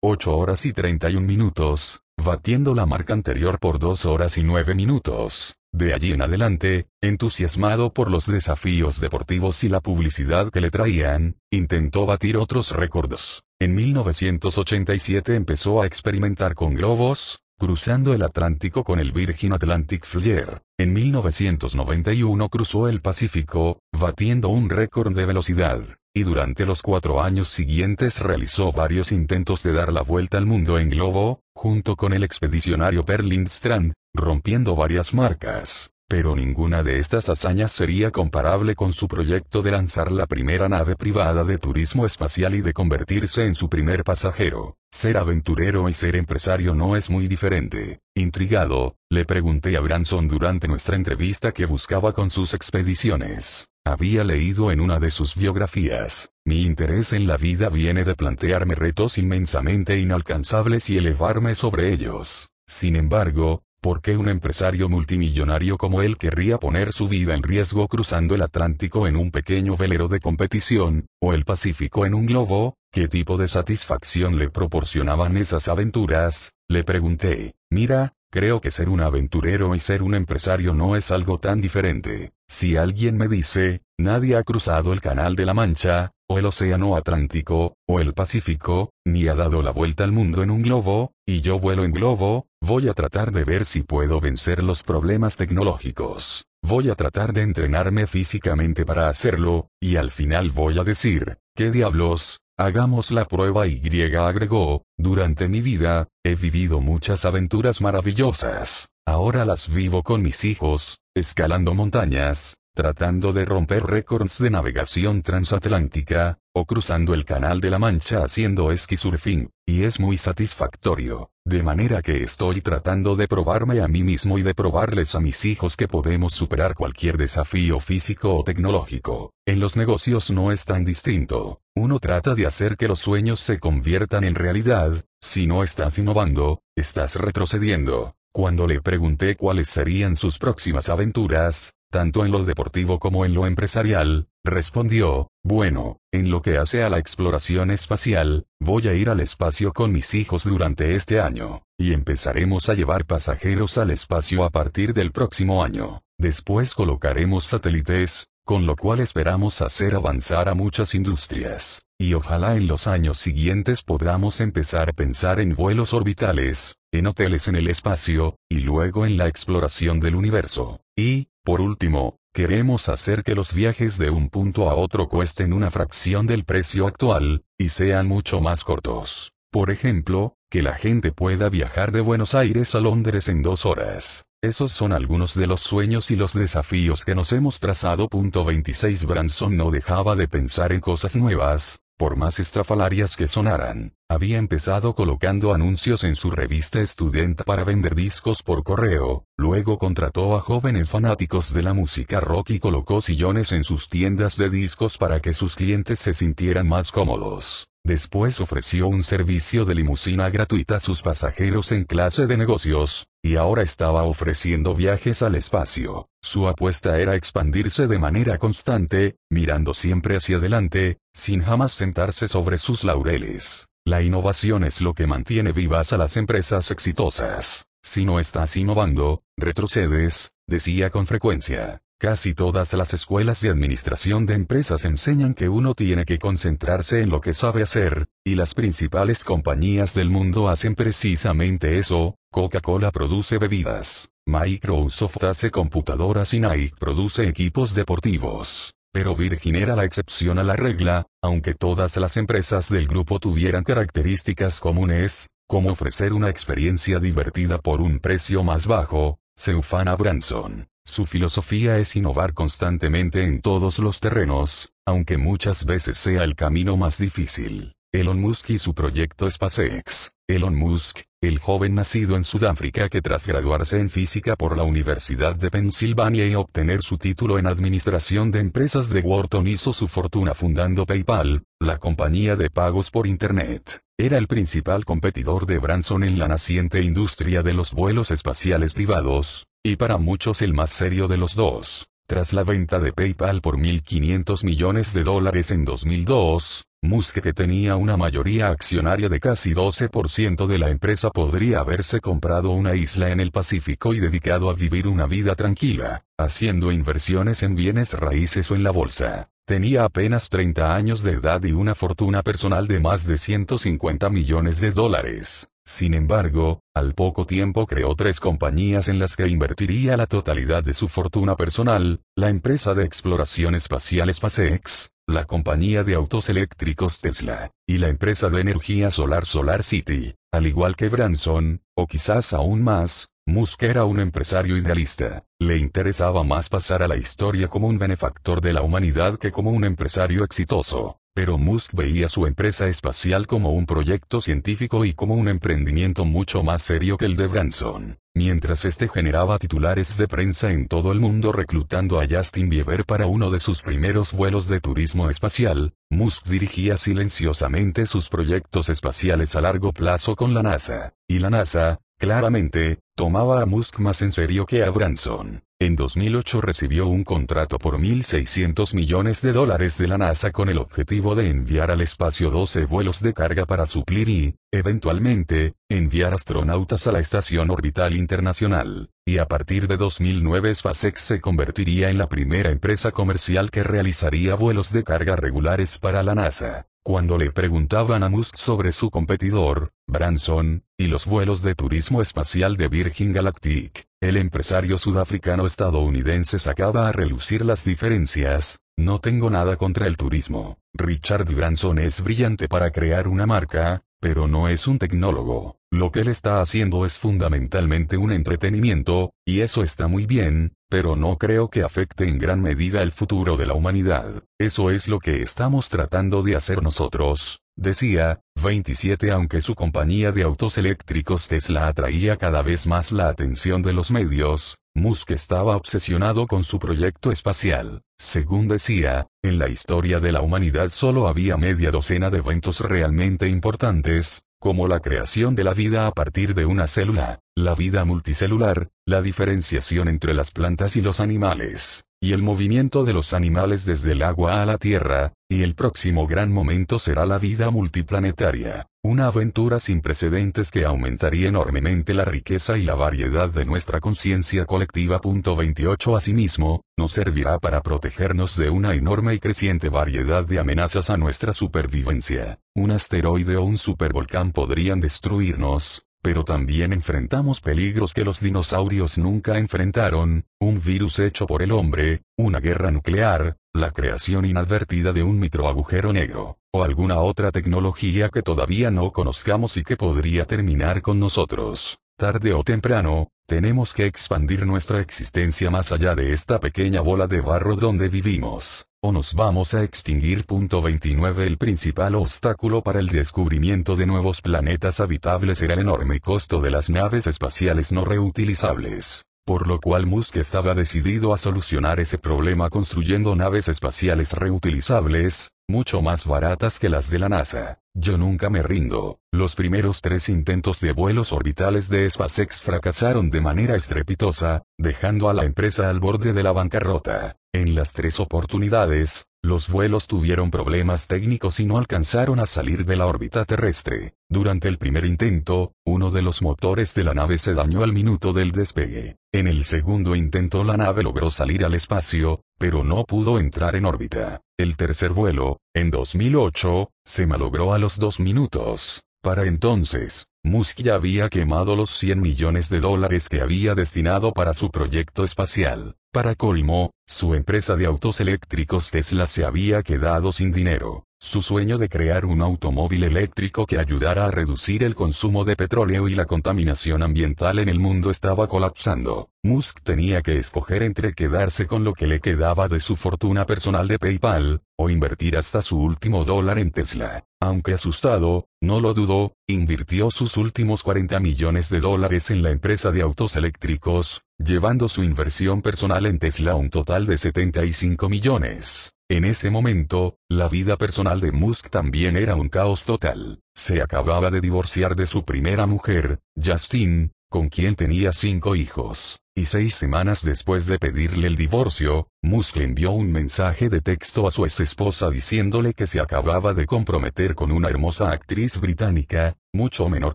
8 0.00 0.38
horas 0.38 0.64
y 0.64 0.72
31 0.72 1.26
minutos, 1.26 2.00
batiendo 2.16 2.74
la 2.74 2.86
marca 2.86 3.12
anterior 3.12 3.58
por 3.58 3.78
2 3.78 4.06
horas 4.06 4.38
y 4.38 4.42
9 4.42 4.74
minutos. 4.74 5.56
De 5.70 5.92
allí 5.92 6.14
en 6.14 6.22
adelante, 6.22 6.86
entusiasmado 7.02 7.92
por 7.92 8.10
los 8.10 8.24
desafíos 8.26 9.02
deportivos 9.02 9.62
y 9.64 9.68
la 9.68 9.82
publicidad 9.82 10.50
que 10.50 10.62
le 10.62 10.70
traían, 10.70 11.36
intentó 11.50 12.06
batir 12.06 12.38
otros 12.38 12.74
récords. 12.74 13.42
En 13.58 13.74
1987 13.74 15.34
empezó 15.34 15.82
a 15.82 15.86
experimentar 15.86 16.54
con 16.54 16.72
globos, 16.72 17.42
cruzando 17.58 18.12
el 18.12 18.22
Atlántico 18.22 18.84
con 18.84 19.00
el 19.00 19.12
Virgin 19.12 19.52
Atlantic 19.52 20.04
Flyer. 20.04 20.60
En 20.78 20.92
1991 20.92 22.48
cruzó 22.48 22.88
el 22.88 23.00
Pacífico, 23.00 23.80
batiendo 23.92 24.48
un 24.48 24.68
récord 24.68 25.14
de 25.14 25.24
velocidad, 25.24 25.80
y 26.14 26.22
durante 26.22 26.66
los 26.66 26.82
cuatro 26.82 27.22
años 27.22 27.48
siguientes 27.48 28.20
realizó 28.20 28.72
varios 28.72 29.10
intentos 29.10 29.62
de 29.62 29.72
dar 29.72 29.92
la 29.92 30.02
vuelta 30.02 30.38
al 30.38 30.46
mundo 30.46 30.78
en 30.78 30.90
globo, 30.90 31.40
junto 31.54 31.96
con 31.96 32.12
el 32.12 32.24
expedicionario 32.24 33.04
Per 33.04 33.24
Lindstrand, 33.24 33.94
rompiendo 34.14 34.76
varias 34.76 35.14
marcas. 35.14 35.90
Pero 36.08 36.36
ninguna 36.36 36.84
de 36.84 37.00
estas 37.00 37.28
hazañas 37.28 37.72
sería 37.72 38.12
comparable 38.12 38.76
con 38.76 38.92
su 38.92 39.08
proyecto 39.08 39.60
de 39.60 39.72
lanzar 39.72 40.12
la 40.12 40.26
primera 40.26 40.68
nave 40.68 40.94
privada 40.94 41.42
de 41.42 41.58
turismo 41.58 42.06
espacial 42.06 42.54
y 42.54 42.60
de 42.60 42.72
convertirse 42.72 43.44
en 43.44 43.56
su 43.56 43.68
primer 43.68 44.04
pasajero. 44.04 44.76
Ser 44.92 45.16
aventurero 45.16 45.88
y 45.88 45.92
ser 45.92 46.14
empresario 46.14 46.74
no 46.74 46.94
es 46.94 47.10
muy 47.10 47.26
diferente. 47.26 47.98
Intrigado, 48.14 48.96
le 49.10 49.24
pregunté 49.24 49.76
a 49.76 49.80
Branson 49.80 50.28
durante 50.28 50.68
nuestra 50.68 50.94
entrevista 50.94 51.50
qué 51.50 51.66
buscaba 51.66 52.12
con 52.12 52.30
sus 52.30 52.54
expediciones. 52.54 53.66
Había 53.84 54.22
leído 54.22 54.70
en 54.70 54.80
una 54.80 55.00
de 55.00 55.10
sus 55.10 55.36
biografías, 55.36 56.30
mi 56.44 56.62
interés 56.62 57.12
en 57.12 57.26
la 57.26 57.36
vida 57.36 57.68
viene 57.68 58.04
de 58.04 58.14
plantearme 58.14 58.76
retos 58.76 59.18
inmensamente 59.18 59.98
inalcanzables 59.98 60.88
y 60.90 60.98
elevarme 60.98 61.56
sobre 61.56 61.92
ellos. 61.92 62.50
Sin 62.68 62.96
embargo, 62.96 63.62
¿Por 63.80 64.00
qué 64.00 64.16
un 64.16 64.28
empresario 64.28 64.88
multimillonario 64.88 65.76
como 65.76 66.02
él 66.02 66.18
querría 66.18 66.58
poner 66.58 66.92
su 66.92 67.08
vida 67.08 67.34
en 67.34 67.42
riesgo 67.42 67.86
cruzando 67.88 68.34
el 68.34 68.42
Atlántico 68.42 69.06
en 69.06 69.16
un 69.16 69.30
pequeño 69.30 69.76
velero 69.76 70.08
de 70.08 70.20
competición, 70.20 71.06
o 71.20 71.32
el 71.32 71.44
Pacífico 71.44 72.06
en 72.06 72.14
un 72.14 72.26
globo? 72.26 72.74
¿Qué 72.92 73.08
tipo 73.08 73.36
de 73.36 73.46
satisfacción 73.46 74.38
le 74.38 74.50
proporcionaban 74.50 75.36
esas 75.36 75.68
aventuras? 75.68 76.52
Le 76.68 76.82
pregunté. 76.82 77.54
Mira, 77.70 78.14
creo 78.30 78.60
que 78.60 78.70
ser 78.70 78.88
un 78.88 79.02
aventurero 79.02 79.74
y 79.74 79.78
ser 79.78 80.02
un 80.02 80.14
empresario 80.14 80.74
no 80.74 80.96
es 80.96 81.10
algo 81.10 81.38
tan 81.38 81.60
diferente. 81.60 82.32
Si 82.48 82.76
alguien 82.76 83.16
me 83.16 83.28
dice, 83.28 83.82
nadie 83.98 84.36
ha 84.36 84.42
cruzado 84.42 84.92
el 84.92 85.00
Canal 85.00 85.36
de 85.36 85.46
la 85.46 85.54
Mancha, 85.54 86.12
o 86.28 86.38
el 86.38 86.46
Océano 86.46 86.96
Atlántico, 86.96 87.76
o 87.88 88.00
el 88.00 88.14
Pacífico, 88.14 88.90
ni 89.06 89.28
ha 89.28 89.34
dado 89.34 89.62
la 89.62 89.70
vuelta 89.70 90.04
al 90.04 90.12
mundo 90.12 90.42
en 90.42 90.50
un 90.50 90.62
globo, 90.62 91.12
y 91.26 91.40
yo 91.40 91.58
vuelo 91.58 91.84
en 91.84 91.92
globo, 91.92 92.46
voy 92.60 92.88
a 92.88 92.94
tratar 92.94 93.32
de 93.32 93.44
ver 93.44 93.64
si 93.64 93.82
puedo 93.82 94.20
vencer 94.20 94.62
los 94.62 94.82
problemas 94.82 95.36
tecnológicos. 95.36 96.44
Voy 96.62 96.90
a 96.90 96.94
tratar 96.94 97.32
de 97.32 97.42
entrenarme 97.42 98.06
físicamente 98.06 98.84
para 98.84 99.08
hacerlo, 99.08 99.68
y 99.80 99.96
al 99.96 100.10
final 100.10 100.50
voy 100.50 100.78
a 100.78 100.84
decir, 100.84 101.38
¿qué 101.54 101.70
diablos? 101.70 102.38
Hagamos 102.58 103.10
la 103.10 103.26
prueba 103.26 103.66
Y 103.66 103.80
agregó, 104.16 104.82
durante 104.98 105.46
mi 105.46 105.60
vida, 105.60 106.08
he 106.24 106.34
vivido 106.34 106.80
muchas 106.80 107.24
aventuras 107.24 107.82
maravillosas, 107.82 108.88
ahora 109.06 109.44
las 109.44 109.72
vivo 109.72 110.02
con 110.02 110.22
mis 110.22 110.44
hijos, 110.44 110.98
escalando 111.14 111.74
montañas, 111.74 112.54
tratando 112.76 113.32
de 113.32 113.46
romper 113.46 113.84
récords 113.84 114.38
de 114.38 114.50
navegación 114.50 115.22
transatlántica, 115.22 116.38
o 116.54 116.66
cruzando 116.66 117.14
el 117.14 117.24
Canal 117.24 117.58
de 117.62 117.70
la 117.70 117.78
Mancha 117.78 118.22
haciendo 118.22 118.70
esquí 118.70 118.98
surfing, 118.98 119.48
y 119.64 119.84
es 119.84 119.98
muy 119.98 120.18
satisfactorio, 120.18 121.30
de 121.46 121.62
manera 121.62 122.02
que 122.02 122.22
estoy 122.22 122.60
tratando 122.60 123.16
de 123.16 123.28
probarme 123.28 123.80
a 123.80 123.88
mí 123.88 124.02
mismo 124.02 124.38
y 124.38 124.42
de 124.42 124.54
probarles 124.54 125.14
a 125.14 125.20
mis 125.20 125.46
hijos 125.46 125.74
que 125.74 125.88
podemos 125.88 126.34
superar 126.34 126.74
cualquier 126.74 127.16
desafío 127.16 127.80
físico 127.80 128.36
o 128.36 128.44
tecnológico. 128.44 129.32
En 129.46 129.58
los 129.58 129.76
negocios 129.76 130.30
no 130.30 130.52
es 130.52 130.66
tan 130.66 130.84
distinto, 130.84 131.62
uno 131.74 131.98
trata 131.98 132.34
de 132.34 132.44
hacer 132.44 132.76
que 132.76 132.88
los 132.88 133.00
sueños 133.00 133.40
se 133.40 133.58
conviertan 133.58 134.24
en 134.24 134.34
realidad, 134.34 135.02
si 135.22 135.46
no 135.46 135.64
estás 135.64 135.98
innovando, 135.98 136.60
estás 136.76 137.16
retrocediendo. 137.16 138.16
Cuando 138.36 138.66
le 138.66 138.82
pregunté 138.82 139.34
cuáles 139.34 139.66
serían 139.68 140.14
sus 140.14 140.38
próximas 140.38 140.90
aventuras, 140.90 141.72
tanto 141.96 142.26
en 142.26 142.30
lo 142.30 142.44
deportivo 142.44 142.98
como 142.98 143.24
en 143.24 143.32
lo 143.32 143.46
empresarial, 143.46 144.28
respondió, 144.44 145.30
bueno, 145.42 145.96
en 146.12 146.30
lo 146.30 146.42
que 146.42 146.58
hace 146.58 146.82
a 146.82 146.90
la 146.90 146.98
exploración 146.98 147.70
espacial, 147.70 148.44
voy 148.60 148.86
a 148.88 148.92
ir 148.92 149.08
al 149.08 149.20
espacio 149.20 149.72
con 149.72 149.92
mis 149.92 150.12
hijos 150.12 150.44
durante 150.44 150.94
este 150.94 151.22
año, 151.22 151.62
y 151.78 151.94
empezaremos 151.94 152.68
a 152.68 152.74
llevar 152.74 153.06
pasajeros 153.06 153.78
al 153.78 153.92
espacio 153.92 154.44
a 154.44 154.50
partir 154.50 154.92
del 154.92 155.10
próximo 155.10 155.64
año. 155.64 156.02
Después 156.18 156.74
colocaremos 156.74 157.46
satélites, 157.46 158.28
con 158.44 158.66
lo 158.66 158.76
cual 158.76 159.00
esperamos 159.00 159.62
hacer 159.62 159.94
avanzar 159.94 160.50
a 160.50 160.54
muchas 160.54 160.94
industrias, 160.94 161.80
y 161.98 162.14
ojalá 162.14 162.56
en 162.56 162.66
los 162.66 162.86
años 162.86 163.18
siguientes 163.18 163.82
podamos 163.82 164.40
empezar 164.40 164.90
a 164.90 164.92
pensar 164.92 165.40
en 165.40 165.54
vuelos 165.54 165.94
orbitales, 165.94 166.76
en 166.92 167.06
hoteles 167.06 167.48
en 167.48 167.56
el 167.56 167.68
espacio, 167.68 168.36
y 168.50 168.60
luego 168.60 169.06
en 169.06 169.16
la 169.16 169.28
exploración 169.28 170.00
del 170.00 170.14
universo. 170.14 170.80
Y, 170.96 171.28
por 171.44 171.60
último, 171.60 172.18
queremos 172.34 172.88
hacer 172.88 173.22
que 173.22 173.34
los 173.34 173.54
viajes 173.54 173.98
de 173.98 174.10
un 174.10 174.28
punto 174.28 174.68
a 174.68 174.74
otro 174.74 175.08
cuesten 175.08 175.52
una 175.52 175.70
fracción 175.70 176.26
del 176.26 176.44
precio 176.44 176.86
actual, 176.86 177.44
y 177.58 177.70
sean 177.70 178.06
mucho 178.06 178.40
más 178.40 178.62
cortos. 178.62 179.32
Por 179.50 179.70
ejemplo, 179.70 180.36
que 180.50 180.62
la 180.62 180.74
gente 180.74 181.12
pueda 181.12 181.48
viajar 181.48 181.92
de 181.92 182.02
Buenos 182.02 182.34
Aires 182.34 182.74
a 182.74 182.80
Londres 182.80 183.28
en 183.28 183.42
dos 183.42 183.64
horas. 183.64 184.26
Esos 184.42 184.70
son 184.70 184.92
algunos 184.92 185.34
de 185.34 185.46
los 185.46 185.60
sueños 185.60 186.10
y 186.10 186.16
los 186.16 186.34
desafíos 186.34 187.04
que 187.04 187.14
nos 187.14 187.32
hemos 187.32 187.58
trazado. 187.58 188.08
26 188.10 189.06
Branson 189.06 189.56
no 189.56 189.70
dejaba 189.70 190.14
de 190.14 190.28
pensar 190.28 190.72
en 190.72 190.80
cosas 190.80 191.16
nuevas, 191.16 191.80
por 191.96 192.16
más 192.16 192.38
estrafalarias 192.38 193.16
que 193.16 193.28
sonaran, 193.28 193.94
había 194.08 194.38
empezado 194.38 194.94
colocando 194.94 195.54
anuncios 195.54 196.04
en 196.04 196.16
su 196.16 196.30
revista 196.30 196.84
Student 196.84 197.42
para 197.44 197.64
vender 197.64 197.94
discos 197.94 198.42
por 198.42 198.62
correo, 198.62 199.24
luego 199.36 199.78
contrató 199.78 200.36
a 200.36 200.40
jóvenes 200.40 200.90
fanáticos 200.90 201.52
de 201.52 201.62
la 201.62 201.74
música 201.74 202.20
rock 202.20 202.50
y 202.50 202.58
colocó 202.60 203.00
sillones 203.00 203.52
en 203.52 203.64
sus 203.64 203.88
tiendas 203.88 204.36
de 204.36 204.50
discos 204.50 204.98
para 204.98 205.20
que 205.20 205.32
sus 205.32 205.56
clientes 205.56 205.98
se 205.98 206.14
sintieran 206.14 206.68
más 206.68 206.92
cómodos. 206.92 207.66
Después 207.86 208.40
ofreció 208.40 208.88
un 208.88 209.04
servicio 209.04 209.64
de 209.64 209.76
limusina 209.76 210.28
gratuita 210.28 210.74
a 210.74 210.80
sus 210.80 211.02
pasajeros 211.02 211.70
en 211.70 211.84
clase 211.84 212.26
de 212.26 212.36
negocios, 212.36 213.06
y 213.22 213.36
ahora 213.36 213.62
estaba 213.62 214.02
ofreciendo 214.02 214.74
viajes 214.74 215.22
al 215.22 215.36
espacio. 215.36 216.08
Su 216.20 216.48
apuesta 216.48 216.98
era 216.98 217.14
expandirse 217.14 217.86
de 217.86 218.00
manera 218.00 218.38
constante, 218.38 219.14
mirando 219.30 219.72
siempre 219.72 220.16
hacia 220.16 220.38
adelante, 220.38 220.98
sin 221.14 221.44
jamás 221.44 221.70
sentarse 221.74 222.26
sobre 222.26 222.58
sus 222.58 222.82
laureles. 222.82 223.68
La 223.84 224.02
innovación 224.02 224.64
es 224.64 224.80
lo 224.80 224.92
que 224.92 225.06
mantiene 225.06 225.52
vivas 225.52 225.92
a 225.92 225.96
las 225.96 226.16
empresas 226.16 226.72
exitosas. 226.72 227.66
Si 227.84 228.04
no 228.04 228.18
estás 228.18 228.56
innovando, 228.56 229.22
retrocedes, 229.36 230.32
decía 230.48 230.90
con 230.90 231.06
frecuencia. 231.06 231.82
Casi 231.98 232.34
todas 232.34 232.74
las 232.74 232.92
escuelas 232.92 233.40
de 233.40 233.48
administración 233.48 234.26
de 234.26 234.34
empresas 234.34 234.84
enseñan 234.84 235.32
que 235.32 235.48
uno 235.48 235.72
tiene 235.74 236.04
que 236.04 236.18
concentrarse 236.18 237.00
en 237.00 237.08
lo 237.08 237.22
que 237.22 237.32
sabe 237.32 237.62
hacer, 237.62 238.06
y 238.22 238.34
las 238.34 238.52
principales 238.52 239.24
compañías 239.24 239.94
del 239.94 240.10
mundo 240.10 240.50
hacen 240.50 240.74
precisamente 240.74 241.78
eso, 241.78 242.16
Coca-Cola 242.30 242.92
produce 242.92 243.38
bebidas, 243.38 244.10
Microsoft 244.26 245.24
hace 245.24 245.50
computadoras 245.50 246.34
y 246.34 246.40
Nike 246.40 246.74
produce 246.78 247.26
equipos 247.28 247.74
deportivos. 247.74 248.74
Pero 248.92 249.16
Virgin 249.16 249.56
era 249.56 249.74
la 249.74 249.84
excepción 249.84 250.38
a 250.38 250.42
la 250.42 250.54
regla, 250.54 251.06
aunque 251.22 251.54
todas 251.54 251.96
las 251.96 252.18
empresas 252.18 252.68
del 252.68 252.88
grupo 252.88 253.20
tuvieran 253.20 253.64
características 253.64 254.60
comunes, 254.60 255.28
como 255.48 255.70
ofrecer 255.70 256.12
una 256.12 256.28
experiencia 256.28 256.98
divertida 256.98 257.56
por 257.56 257.80
un 257.80 258.00
precio 258.00 258.42
más 258.42 258.66
bajo, 258.66 259.18
se 259.34 259.54
ufana 259.54 259.96
Branson. 259.96 260.66
Su 260.86 261.04
filosofía 261.04 261.78
es 261.78 261.96
innovar 261.96 262.32
constantemente 262.32 263.24
en 263.24 263.42
todos 263.42 263.80
los 263.80 263.98
terrenos, 263.98 264.70
aunque 264.86 265.18
muchas 265.18 265.64
veces 265.64 265.96
sea 265.98 266.22
el 266.22 266.36
camino 266.36 266.76
más 266.76 266.98
difícil. 266.98 267.74
Elon 267.92 268.20
Musk 268.20 268.50
y 268.50 268.58
su 268.58 268.72
proyecto 268.72 269.28
SpaceX. 269.28 270.12
Elon 270.28 270.54
Musk, 270.54 271.00
el 271.20 271.40
joven 271.40 271.74
nacido 271.74 272.16
en 272.16 272.22
Sudáfrica 272.22 272.88
que 272.88 273.02
tras 273.02 273.26
graduarse 273.26 273.80
en 273.80 273.90
física 273.90 274.36
por 274.36 274.56
la 274.56 274.62
Universidad 274.62 275.34
de 275.34 275.50
Pensilvania 275.50 276.26
y 276.28 276.36
obtener 276.36 276.82
su 276.82 276.98
título 276.98 277.38
en 277.40 277.48
administración 277.48 278.30
de 278.30 278.38
empresas 278.40 278.88
de 278.88 279.00
Wharton 279.00 279.48
hizo 279.48 279.72
su 279.72 279.88
fortuna 279.88 280.34
fundando 280.34 280.86
PayPal, 280.86 281.42
la 281.60 281.78
compañía 281.78 282.36
de 282.36 282.48
pagos 282.48 282.92
por 282.92 283.08
Internet. 283.08 283.80
Era 283.98 284.18
el 284.18 284.28
principal 284.28 284.84
competidor 284.84 285.46
de 285.46 285.58
Branson 285.58 286.04
en 286.04 286.18
la 286.18 286.28
naciente 286.28 286.82
industria 286.82 287.42
de 287.42 287.54
los 287.54 287.72
vuelos 287.72 288.10
espaciales 288.10 288.74
privados, 288.74 289.46
y 289.66 289.76
para 289.76 289.98
muchos 289.98 290.42
el 290.42 290.54
más 290.54 290.70
serio 290.70 291.08
de 291.08 291.16
los 291.16 291.34
dos. 291.34 291.88
Tras 292.06 292.32
la 292.32 292.44
venta 292.44 292.78
de 292.78 292.92
PayPal 292.92 293.40
por 293.40 293.58
1.500 293.58 294.44
millones 294.44 294.94
de 294.94 295.02
dólares 295.02 295.50
en 295.50 295.64
2002, 295.64 296.62
Musk 296.82 297.18
que 297.18 297.32
tenía 297.32 297.74
una 297.74 297.96
mayoría 297.96 298.48
accionaria 298.48 299.08
de 299.08 299.18
casi 299.18 299.54
12% 299.54 300.46
de 300.46 300.58
la 300.58 300.70
empresa 300.70 301.10
podría 301.10 301.60
haberse 301.60 302.00
comprado 302.00 302.50
una 302.50 302.76
isla 302.76 303.10
en 303.10 303.18
el 303.18 303.32
Pacífico 303.32 303.92
y 303.92 303.98
dedicado 303.98 304.50
a 304.50 304.54
vivir 304.54 304.86
una 304.86 305.06
vida 305.06 305.34
tranquila, 305.34 306.04
haciendo 306.16 306.70
inversiones 306.70 307.42
en 307.42 307.56
bienes 307.56 307.94
raíces 307.94 308.48
o 308.52 308.54
en 308.54 308.62
la 308.62 308.70
bolsa. 308.70 309.30
Tenía 309.46 309.84
apenas 309.84 310.28
30 310.28 310.76
años 310.76 311.02
de 311.02 311.12
edad 311.12 311.42
y 311.42 311.52
una 311.52 311.74
fortuna 311.74 312.22
personal 312.22 312.68
de 312.68 312.78
más 312.78 313.04
de 313.06 313.18
150 313.18 314.10
millones 314.10 314.60
de 314.60 314.70
dólares. 314.70 315.48
Sin 315.66 315.94
embargo, 315.94 316.60
al 316.74 316.94
poco 316.94 317.26
tiempo 317.26 317.66
creó 317.66 317.96
tres 317.96 318.20
compañías 318.20 318.88
en 318.88 319.00
las 319.00 319.16
que 319.16 319.26
invertiría 319.26 319.96
la 319.96 320.06
totalidad 320.06 320.62
de 320.62 320.74
su 320.74 320.86
fortuna 320.88 321.34
personal, 321.34 322.02
la 322.16 322.28
empresa 322.28 322.72
de 322.72 322.84
exploración 322.84 323.56
espacial 323.56 324.14
SpaceX, 324.14 324.90
la 325.08 325.24
compañía 325.24 325.82
de 325.82 325.94
autos 325.94 326.28
eléctricos 326.28 327.00
Tesla, 327.00 327.50
y 327.66 327.78
la 327.78 327.88
empresa 327.88 328.30
de 328.30 328.42
energía 328.42 328.92
solar 328.92 329.26
Solar 329.26 329.64
City. 329.64 330.14
Al 330.32 330.46
igual 330.46 330.76
que 330.76 330.88
Branson, 330.88 331.62
o 331.76 331.88
quizás 331.88 332.32
aún 332.32 332.62
más, 332.62 333.08
Musk 333.28 333.64
era 333.64 333.84
un 333.84 333.98
empresario 333.98 334.56
idealista. 334.56 335.24
Le 335.40 335.58
interesaba 335.58 336.22
más 336.22 336.48
pasar 336.48 336.84
a 336.84 336.88
la 336.88 336.96
historia 336.96 337.48
como 337.48 337.66
un 337.66 337.76
benefactor 337.76 338.40
de 338.40 338.52
la 338.52 338.62
humanidad 338.62 339.18
que 339.18 339.32
como 339.32 339.50
un 339.50 339.64
empresario 339.64 340.22
exitoso. 340.22 341.00
Pero 341.12 341.36
Musk 341.36 341.72
veía 341.72 342.08
su 342.08 342.26
empresa 342.26 342.68
espacial 342.68 343.26
como 343.26 343.50
un 343.50 343.66
proyecto 343.66 344.20
científico 344.20 344.84
y 344.84 344.94
como 344.94 345.14
un 345.14 345.26
emprendimiento 345.26 346.04
mucho 346.04 346.44
más 346.44 346.62
serio 346.62 346.96
que 346.96 347.06
el 347.06 347.16
de 347.16 347.26
Branson. 347.26 347.98
Mientras 348.14 348.64
este 348.64 348.86
generaba 348.88 349.38
titulares 349.38 349.98
de 349.98 350.06
prensa 350.06 350.52
en 350.52 350.68
todo 350.68 350.92
el 350.92 351.00
mundo 351.00 351.32
reclutando 351.32 352.00
a 352.00 352.06
Justin 352.08 352.48
Bieber 352.48 352.84
para 352.84 353.06
uno 353.06 353.30
de 353.30 353.40
sus 353.40 353.60
primeros 353.60 354.12
vuelos 354.12 354.46
de 354.46 354.60
turismo 354.60 355.10
espacial, 355.10 355.74
Musk 355.90 356.26
dirigía 356.28 356.76
silenciosamente 356.76 357.86
sus 357.86 358.08
proyectos 358.08 358.68
espaciales 358.68 359.34
a 359.34 359.40
largo 359.40 359.72
plazo 359.72 360.14
con 360.14 360.32
la 360.32 360.44
NASA. 360.44 360.94
Y 361.08 361.18
la 361.18 361.30
NASA, 361.30 361.80
claramente, 361.98 362.78
tomaba 362.94 363.42
a 363.42 363.46
Musk 363.46 363.78
más 363.78 364.02
en 364.02 364.12
serio 364.12 364.46
que 364.46 364.64
a 364.64 364.70
Branson. 364.70 365.42
En 365.58 365.74
2008 365.74 366.42
recibió 366.42 366.86
un 366.86 367.02
contrato 367.02 367.58
por 367.58 367.78
1.600 367.78 368.74
millones 368.74 369.22
de 369.22 369.32
dólares 369.32 369.78
de 369.78 369.88
la 369.88 369.96
NASA 369.96 370.30
con 370.30 370.50
el 370.50 370.58
objetivo 370.58 371.14
de 371.14 371.30
enviar 371.30 371.70
al 371.70 371.80
espacio 371.80 372.30
12 372.30 372.66
vuelos 372.66 373.00
de 373.00 373.14
carga 373.14 373.46
para 373.46 373.64
suplir 373.64 374.10
y, 374.10 374.34
eventualmente, 374.52 375.54
enviar 375.70 376.12
astronautas 376.12 376.86
a 376.86 376.92
la 376.92 376.98
Estación 376.98 377.50
Orbital 377.50 377.96
Internacional. 377.96 378.90
Y 379.06 379.16
a 379.16 379.28
partir 379.28 379.66
de 379.66 379.78
2009 379.78 380.54
SpaceX 380.54 381.00
se 381.00 381.20
convertiría 381.22 381.88
en 381.88 381.96
la 381.96 382.10
primera 382.10 382.50
empresa 382.50 382.90
comercial 382.90 383.50
que 383.50 383.62
realizaría 383.62 384.34
vuelos 384.34 384.74
de 384.74 384.84
carga 384.84 385.16
regulares 385.16 385.78
para 385.78 386.02
la 386.02 386.14
NASA. 386.14 386.66
Cuando 386.82 387.16
le 387.16 387.32
preguntaban 387.32 388.02
a 388.02 388.10
Musk 388.10 388.36
sobre 388.36 388.72
su 388.72 388.90
competidor, 388.90 389.72
Branson, 389.88 390.65
y 390.78 390.88
los 390.88 391.06
vuelos 391.06 391.42
de 391.42 391.54
turismo 391.54 392.02
espacial 392.02 392.56
de 392.56 392.68
Virgin 392.68 393.12
Galactic, 393.12 393.86
el 394.00 394.18
empresario 394.18 394.76
sudafricano 394.76 395.46
estadounidense 395.46 396.38
sacaba 396.38 396.88
a 396.88 396.92
relucir 396.92 397.44
las 397.44 397.64
diferencias, 397.64 398.60
no 398.76 399.00
tengo 399.00 399.30
nada 399.30 399.56
contra 399.56 399.86
el 399.86 399.96
turismo. 399.96 400.58
Richard 400.74 401.32
Branson 401.34 401.78
es 401.78 402.02
brillante 402.02 402.46
para 402.46 402.70
crear 402.70 403.08
una 403.08 403.24
marca, 403.24 403.84
pero 404.00 404.28
no 404.28 404.48
es 404.48 404.66
un 404.66 404.78
tecnólogo. 404.78 405.56
Lo 405.70 405.90
que 405.90 406.00
él 406.00 406.08
está 406.08 406.42
haciendo 406.42 406.84
es 406.84 406.98
fundamentalmente 406.98 407.96
un 407.96 408.12
entretenimiento, 408.12 409.14
y 409.24 409.40
eso 409.40 409.62
está 409.62 409.88
muy 409.88 410.04
bien, 410.04 410.52
pero 410.68 410.94
no 410.94 411.16
creo 411.16 411.48
que 411.48 411.62
afecte 411.62 412.06
en 412.06 412.18
gran 412.18 412.42
medida 412.42 412.82
el 412.82 412.92
futuro 412.92 413.38
de 413.38 413.46
la 413.46 413.54
humanidad. 413.54 414.22
Eso 414.38 414.70
es 414.70 414.88
lo 414.88 414.98
que 414.98 415.22
estamos 415.22 415.70
tratando 415.70 416.22
de 416.22 416.36
hacer 416.36 416.62
nosotros, 416.62 417.40
decía, 417.56 418.20
27 418.42 419.10
Aunque 419.10 419.40
su 419.40 419.54
compañía 419.54 420.12
de 420.12 420.22
autos 420.22 420.58
eléctricos 420.58 421.26
Tesla 421.26 421.68
atraía 421.68 422.16
cada 422.16 422.42
vez 422.42 422.66
más 422.66 422.92
la 422.92 423.08
atención 423.08 423.62
de 423.62 423.72
los 423.72 423.90
medios, 423.90 424.58
Musk 424.74 425.12
estaba 425.12 425.56
obsesionado 425.56 426.26
con 426.26 426.44
su 426.44 426.58
proyecto 426.58 427.10
espacial. 427.10 427.82
Según 427.98 428.46
decía, 428.46 429.06
en 429.22 429.38
la 429.38 429.48
historia 429.48 430.00
de 430.00 430.12
la 430.12 430.20
humanidad 430.20 430.68
solo 430.68 431.08
había 431.08 431.38
media 431.38 431.70
docena 431.70 432.10
de 432.10 432.18
eventos 432.18 432.60
realmente 432.60 433.26
importantes, 433.26 434.25
como 434.40 434.68
la 434.68 434.80
creación 434.80 435.34
de 435.34 435.44
la 435.44 435.54
vida 435.54 435.86
a 435.86 435.92
partir 435.92 436.34
de 436.34 436.46
una 436.46 436.66
célula, 436.66 437.20
la 437.36 437.54
vida 437.54 437.84
multicelular, 437.84 438.68
la 438.86 439.02
diferenciación 439.02 439.88
entre 439.88 440.14
las 440.14 440.30
plantas 440.30 440.76
y 440.76 440.82
los 440.82 441.00
animales, 441.00 441.84
y 442.00 442.12
el 442.12 442.22
movimiento 442.22 442.84
de 442.84 442.92
los 442.92 443.14
animales 443.14 443.64
desde 443.64 443.92
el 443.92 444.02
agua 444.02 444.42
a 444.42 444.46
la 444.46 444.58
tierra, 444.58 445.14
y 445.28 445.42
el 445.42 445.54
próximo 445.54 446.06
gran 446.06 446.32
momento 446.32 446.78
será 446.78 447.06
la 447.06 447.18
vida 447.18 447.50
multiplanetaria, 447.50 448.66
una 448.86 449.08
aventura 449.08 449.58
sin 449.58 449.80
precedentes 449.80 450.52
que 450.52 450.64
aumentaría 450.64 451.28
enormemente 451.28 451.92
la 451.92 452.04
riqueza 452.04 452.56
y 452.56 452.62
la 452.62 452.76
variedad 452.76 453.28
de 453.28 453.44
nuestra 453.44 453.80
conciencia 453.80 454.46
colectiva. 454.46 455.00
28 455.02 455.96
Asimismo, 455.96 456.62
nos 456.78 456.92
servirá 456.92 457.40
para 457.40 457.62
protegernos 457.62 458.36
de 458.36 458.48
una 458.48 458.74
enorme 458.74 459.14
y 459.14 459.18
creciente 459.18 459.70
variedad 459.70 460.24
de 460.24 460.38
amenazas 460.38 460.90
a 460.90 460.96
nuestra 460.96 461.32
supervivencia. 461.32 462.38
Un 462.54 462.70
asteroide 462.70 463.36
o 463.36 463.42
un 463.42 463.58
supervolcán 463.58 464.30
podrían 464.30 464.78
destruirnos, 464.78 465.82
pero 466.00 466.24
también 466.24 466.72
enfrentamos 466.72 467.40
peligros 467.40 467.92
que 467.92 468.04
los 468.04 468.20
dinosaurios 468.20 468.98
nunca 468.98 469.38
enfrentaron, 469.38 470.26
un 470.38 470.62
virus 470.62 471.00
hecho 471.00 471.26
por 471.26 471.42
el 471.42 471.50
hombre, 471.50 472.02
una 472.16 472.38
guerra 472.38 472.70
nuclear, 472.70 473.36
la 473.56 473.70
creación 473.70 474.24
inadvertida 474.24 474.92
de 474.92 475.02
un 475.02 475.18
microagujero 475.18 475.92
negro, 475.92 476.38
o 476.52 476.62
alguna 476.62 477.00
otra 477.00 477.32
tecnología 477.32 478.08
que 478.08 478.22
todavía 478.22 478.70
no 478.70 478.92
conozcamos 478.92 479.56
y 479.56 479.62
que 479.62 479.76
podría 479.76 480.24
terminar 480.24 480.82
con 480.82 481.00
nosotros. 481.00 481.78
Tarde 481.98 482.34
o 482.34 482.42
temprano, 482.42 483.08
tenemos 483.26 483.72
que 483.72 483.86
expandir 483.86 484.46
nuestra 484.46 484.80
existencia 484.80 485.50
más 485.50 485.72
allá 485.72 485.94
de 485.94 486.12
esta 486.12 486.38
pequeña 486.38 486.80
bola 486.80 487.06
de 487.06 487.20
barro 487.20 487.56
donde 487.56 487.88
vivimos 487.88 488.66
o 488.86 488.92
nos 488.92 489.14
vamos 489.14 489.52
a 489.54 489.64
extinguir. 489.64 490.24
29 490.28 491.26
El 491.26 491.38
principal 491.38 491.96
obstáculo 491.96 492.62
para 492.62 492.78
el 492.78 492.86
descubrimiento 492.86 493.74
de 493.74 493.86
nuevos 493.86 494.22
planetas 494.22 494.78
habitables 494.78 495.42
era 495.42 495.54
el 495.54 495.60
enorme 495.60 495.98
costo 495.98 496.40
de 496.40 496.50
las 496.50 496.70
naves 496.70 497.08
espaciales 497.08 497.72
no 497.72 497.84
reutilizables 497.84 499.04
por 499.26 499.48
lo 499.48 499.60
cual 499.60 499.86
Musk 499.86 500.16
estaba 500.18 500.54
decidido 500.54 501.12
a 501.12 501.18
solucionar 501.18 501.80
ese 501.80 501.98
problema 501.98 502.48
construyendo 502.48 503.16
naves 503.16 503.48
espaciales 503.48 504.12
reutilizables, 504.12 505.32
mucho 505.48 505.82
más 505.82 506.06
baratas 506.06 506.60
que 506.60 506.68
las 506.68 506.90
de 506.90 507.00
la 507.00 507.08
NASA. 507.08 507.58
Yo 507.74 507.98
nunca 507.98 508.30
me 508.30 508.42
rindo. 508.42 509.00
Los 509.12 509.34
primeros 509.34 509.82
tres 509.82 510.08
intentos 510.08 510.60
de 510.60 510.72
vuelos 510.72 511.12
orbitales 511.12 511.68
de 511.68 511.90
SpaceX 511.90 512.40
fracasaron 512.40 513.10
de 513.10 513.20
manera 513.20 513.56
estrepitosa, 513.56 514.44
dejando 514.58 515.10
a 515.10 515.14
la 515.14 515.24
empresa 515.24 515.70
al 515.70 515.80
borde 515.80 516.12
de 516.12 516.22
la 516.22 516.30
bancarrota. 516.30 517.16
En 517.36 517.54
las 517.54 517.74
tres 517.74 518.00
oportunidades, 518.00 519.04
los 519.22 519.50
vuelos 519.50 519.88
tuvieron 519.88 520.30
problemas 520.30 520.86
técnicos 520.86 521.38
y 521.38 521.44
no 521.44 521.58
alcanzaron 521.58 522.18
a 522.18 522.24
salir 522.24 522.64
de 522.64 522.76
la 522.76 522.86
órbita 522.86 523.26
terrestre. 523.26 523.92
Durante 524.08 524.48
el 524.48 524.56
primer 524.56 524.86
intento, 524.86 525.52
uno 525.66 525.90
de 525.90 526.00
los 526.00 526.22
motores 526.22 526.72
de 526.72 526.84
la 526.84 526.94
nave 526.94 527.18
se 527.18 527.34
dañó 527.34 527.62
al 527.62 527.74
minuto 527.74 528.14
del 528.14 528.32
despegue. 528.32 528.96
En 529.12 529.26
el 529.26 529.44
segundo 529.44 529.94
intento 529.94 530.44
la 530.44 530.56
nave 530.56 530.82
logró 530.82 531.10
salir 531.10 531.44
al 531.44 531.52
espacio, 531.52 532.22
pero 532.38 532.64
no 532.64 532.84
pudo 532.86 533.18
entrar 533.18 533.54
en 533.54 533.66
órbita. 533.66 534.22
El 534.38 534.56
tercer 534.56 534.92
vuelo, 534.92 535.40
en 535.54 535.70
2008, 535.70 536.70
se 536.86 537.06
malogró 537.06 537.52
a 537.52 537.58
los 537.58 537.78
dos 537.78 538.00
minutos. 538.00 538.82
Para 539.02 539.26
entonces, 539.26 540.06
Musk 540.26 540.62
ya 540.62 540.74
había 540.74 541.08
quemado 541.08 541.54
los 541.54 541.70
100 541.70 542.00
millones 542.00 542.48
de 542.48 542.58
dólares 542.58 543.08
que 543.08 543.20
había 543.20 543.54
destinado 543.54 544.12
para 544.12 544.34
su 544.34 544.50
proyecto 544.50 545.04
espacial. 545.04 545.76
Para 545.92 546.16
colmo, 546.16 546.72
su 546.84 547.14
empresa 547.14 547.54
de 547.54 547.66
autos 547.66 548.00
eléctricos 548.00 548.72
Tesla 548.72 549.06
se 549.06 549.24
había 549.24 549.62
quedado 549.62 550.10
sin 550.10 550.32
dinero. 550.32 550.85
Su 550.98 551.20
sueño 551.20 551.58
de 551.58 551.68
crear 551.68 552.06
un 552.06 552.22
automóvil 552.22 552.82
eléctrico 552.82 553.44
que 553.44 553.58
ayudara 553.58 554.06
a 554.06 554.10
reducir 554.10 554.64
el 554.64 554.74
consumo 554.74 555.24
de 555.24 555.36
petróleo 555.36 555.88
y 555.88 555.94
la 555.94 556.06
contaminación 556.06 556.82
ambiental 556.82 557.38
en 557.38 557.50
el 557.50 557.58
mundo 557.58 557.90
estaba 557.90 558.28
colapsando. 558.28 559.10
Musk 559.22 559.60
tenía 559.62 560.00
que 560.00 560.16
escoger 560.16 560.62
entre 560.62 560.94
quedarse 560.94 561.46
con 561.46 561.64
lo 561.64 561.74
que 561.74 561.86
le 561.86 562.00
quedaba 562.00 562.48
de 562.48 562.60
su 562.60 562.76
fortuna 562.76 563.26
personal 563.26 563.68
de 563.68 563.78
PayPal, 563.78 564.40
o 564.56 564.70
invertir 564.70 565.18
hasta 565.18 565.42
su 565.42 565.58
último 565.58 566.04
dólar 566.04 566.38
en 566.38 566.50
Tesla. 566.50 567.04
Aunque 567.20 567.52
asustado, 567.52 568.28
no 568.40 568.60
lo 568.60 568.72
dudó, 568.72 569.12
invirtió 569.26 569.90
sus 569.90 570.16
últimos 570.16 570.62
40 570.62 570.98
millones 571.00 571.50
de 571.50 571.60
dólares 571.60 572.10
en 572.10 572.22
la 572.22 572.30
empresa 572.30 572.70
de 572.72 572.80
autos 572.80 573.16
eléctricos, 573.16 574.02
llevando 574.18 574.68
su 574.68 574.82
inversión 574.82 575.42
personal 575.42 575.84
en 575.84 575.98
Tesla 575.98 576.32
a 576.32 576.36
un 576.36 576.48
total 576.48 576.86
de 576.86 576.96
75 576.96 577.88
millones. 577.90 578.75
En 578.88 579.04
ese 579.04 579.30
momento, 579.30 579.98
la 580.08 580.28
vida 580.28 580.56
personal 580.56 581.00
de 581.00 581.10
Musk 581.10 581.50
también 581.50 581.96
era 581.96 582.14
un 582.14 582.28
caos 582.28 582.64
total. 582.64 583.20
Se 583.34 583.60
acababa 583.60 584.12
de 584.12 584.20
divorciar 584.20 584.76
de 584.76 584.86
su 584.86 585.04
primera 585.04 585.46
mujer, 585.46 585.98
Justine, 586.14 586.92
con 587.10 587.28
quien 587.28 587.56
tenía 587.56 587.92
cinco 587.92 588.36
hijos. 588.36 589.00
Y 589.18 589.24
seis 589.24 589.54
semanas 589.54 590.04
después 590.04 590.46
de 590.46 590.58
pedirle 590.58 591.06
el 591.06 591.16
divorcio, 591.16 591.88
Musk 592.02 592.36
envió 592.36 592.72
un 592.72 592.92
mensaje 592.92 593.48
de 593.48 593.62
texto 593.62 594.06
a 594.06 594.10
su 594.10 594.26
ex 594.26 594.40
esposa 594.40 594.90
diciéndole 594.90 595.54
que 595.54 595.66
se 595.66 595.80
acababa 595.80 596.34
de 596.34 596.44
comprometer 596.44 597.14
con 597.14 597.32
una 597.32 597.48
hermosa 597.48 597.90
actriz 597.92 598.38
británica, 598.38 599.16
mucho 599.32 599.70
menor 599.70 599.94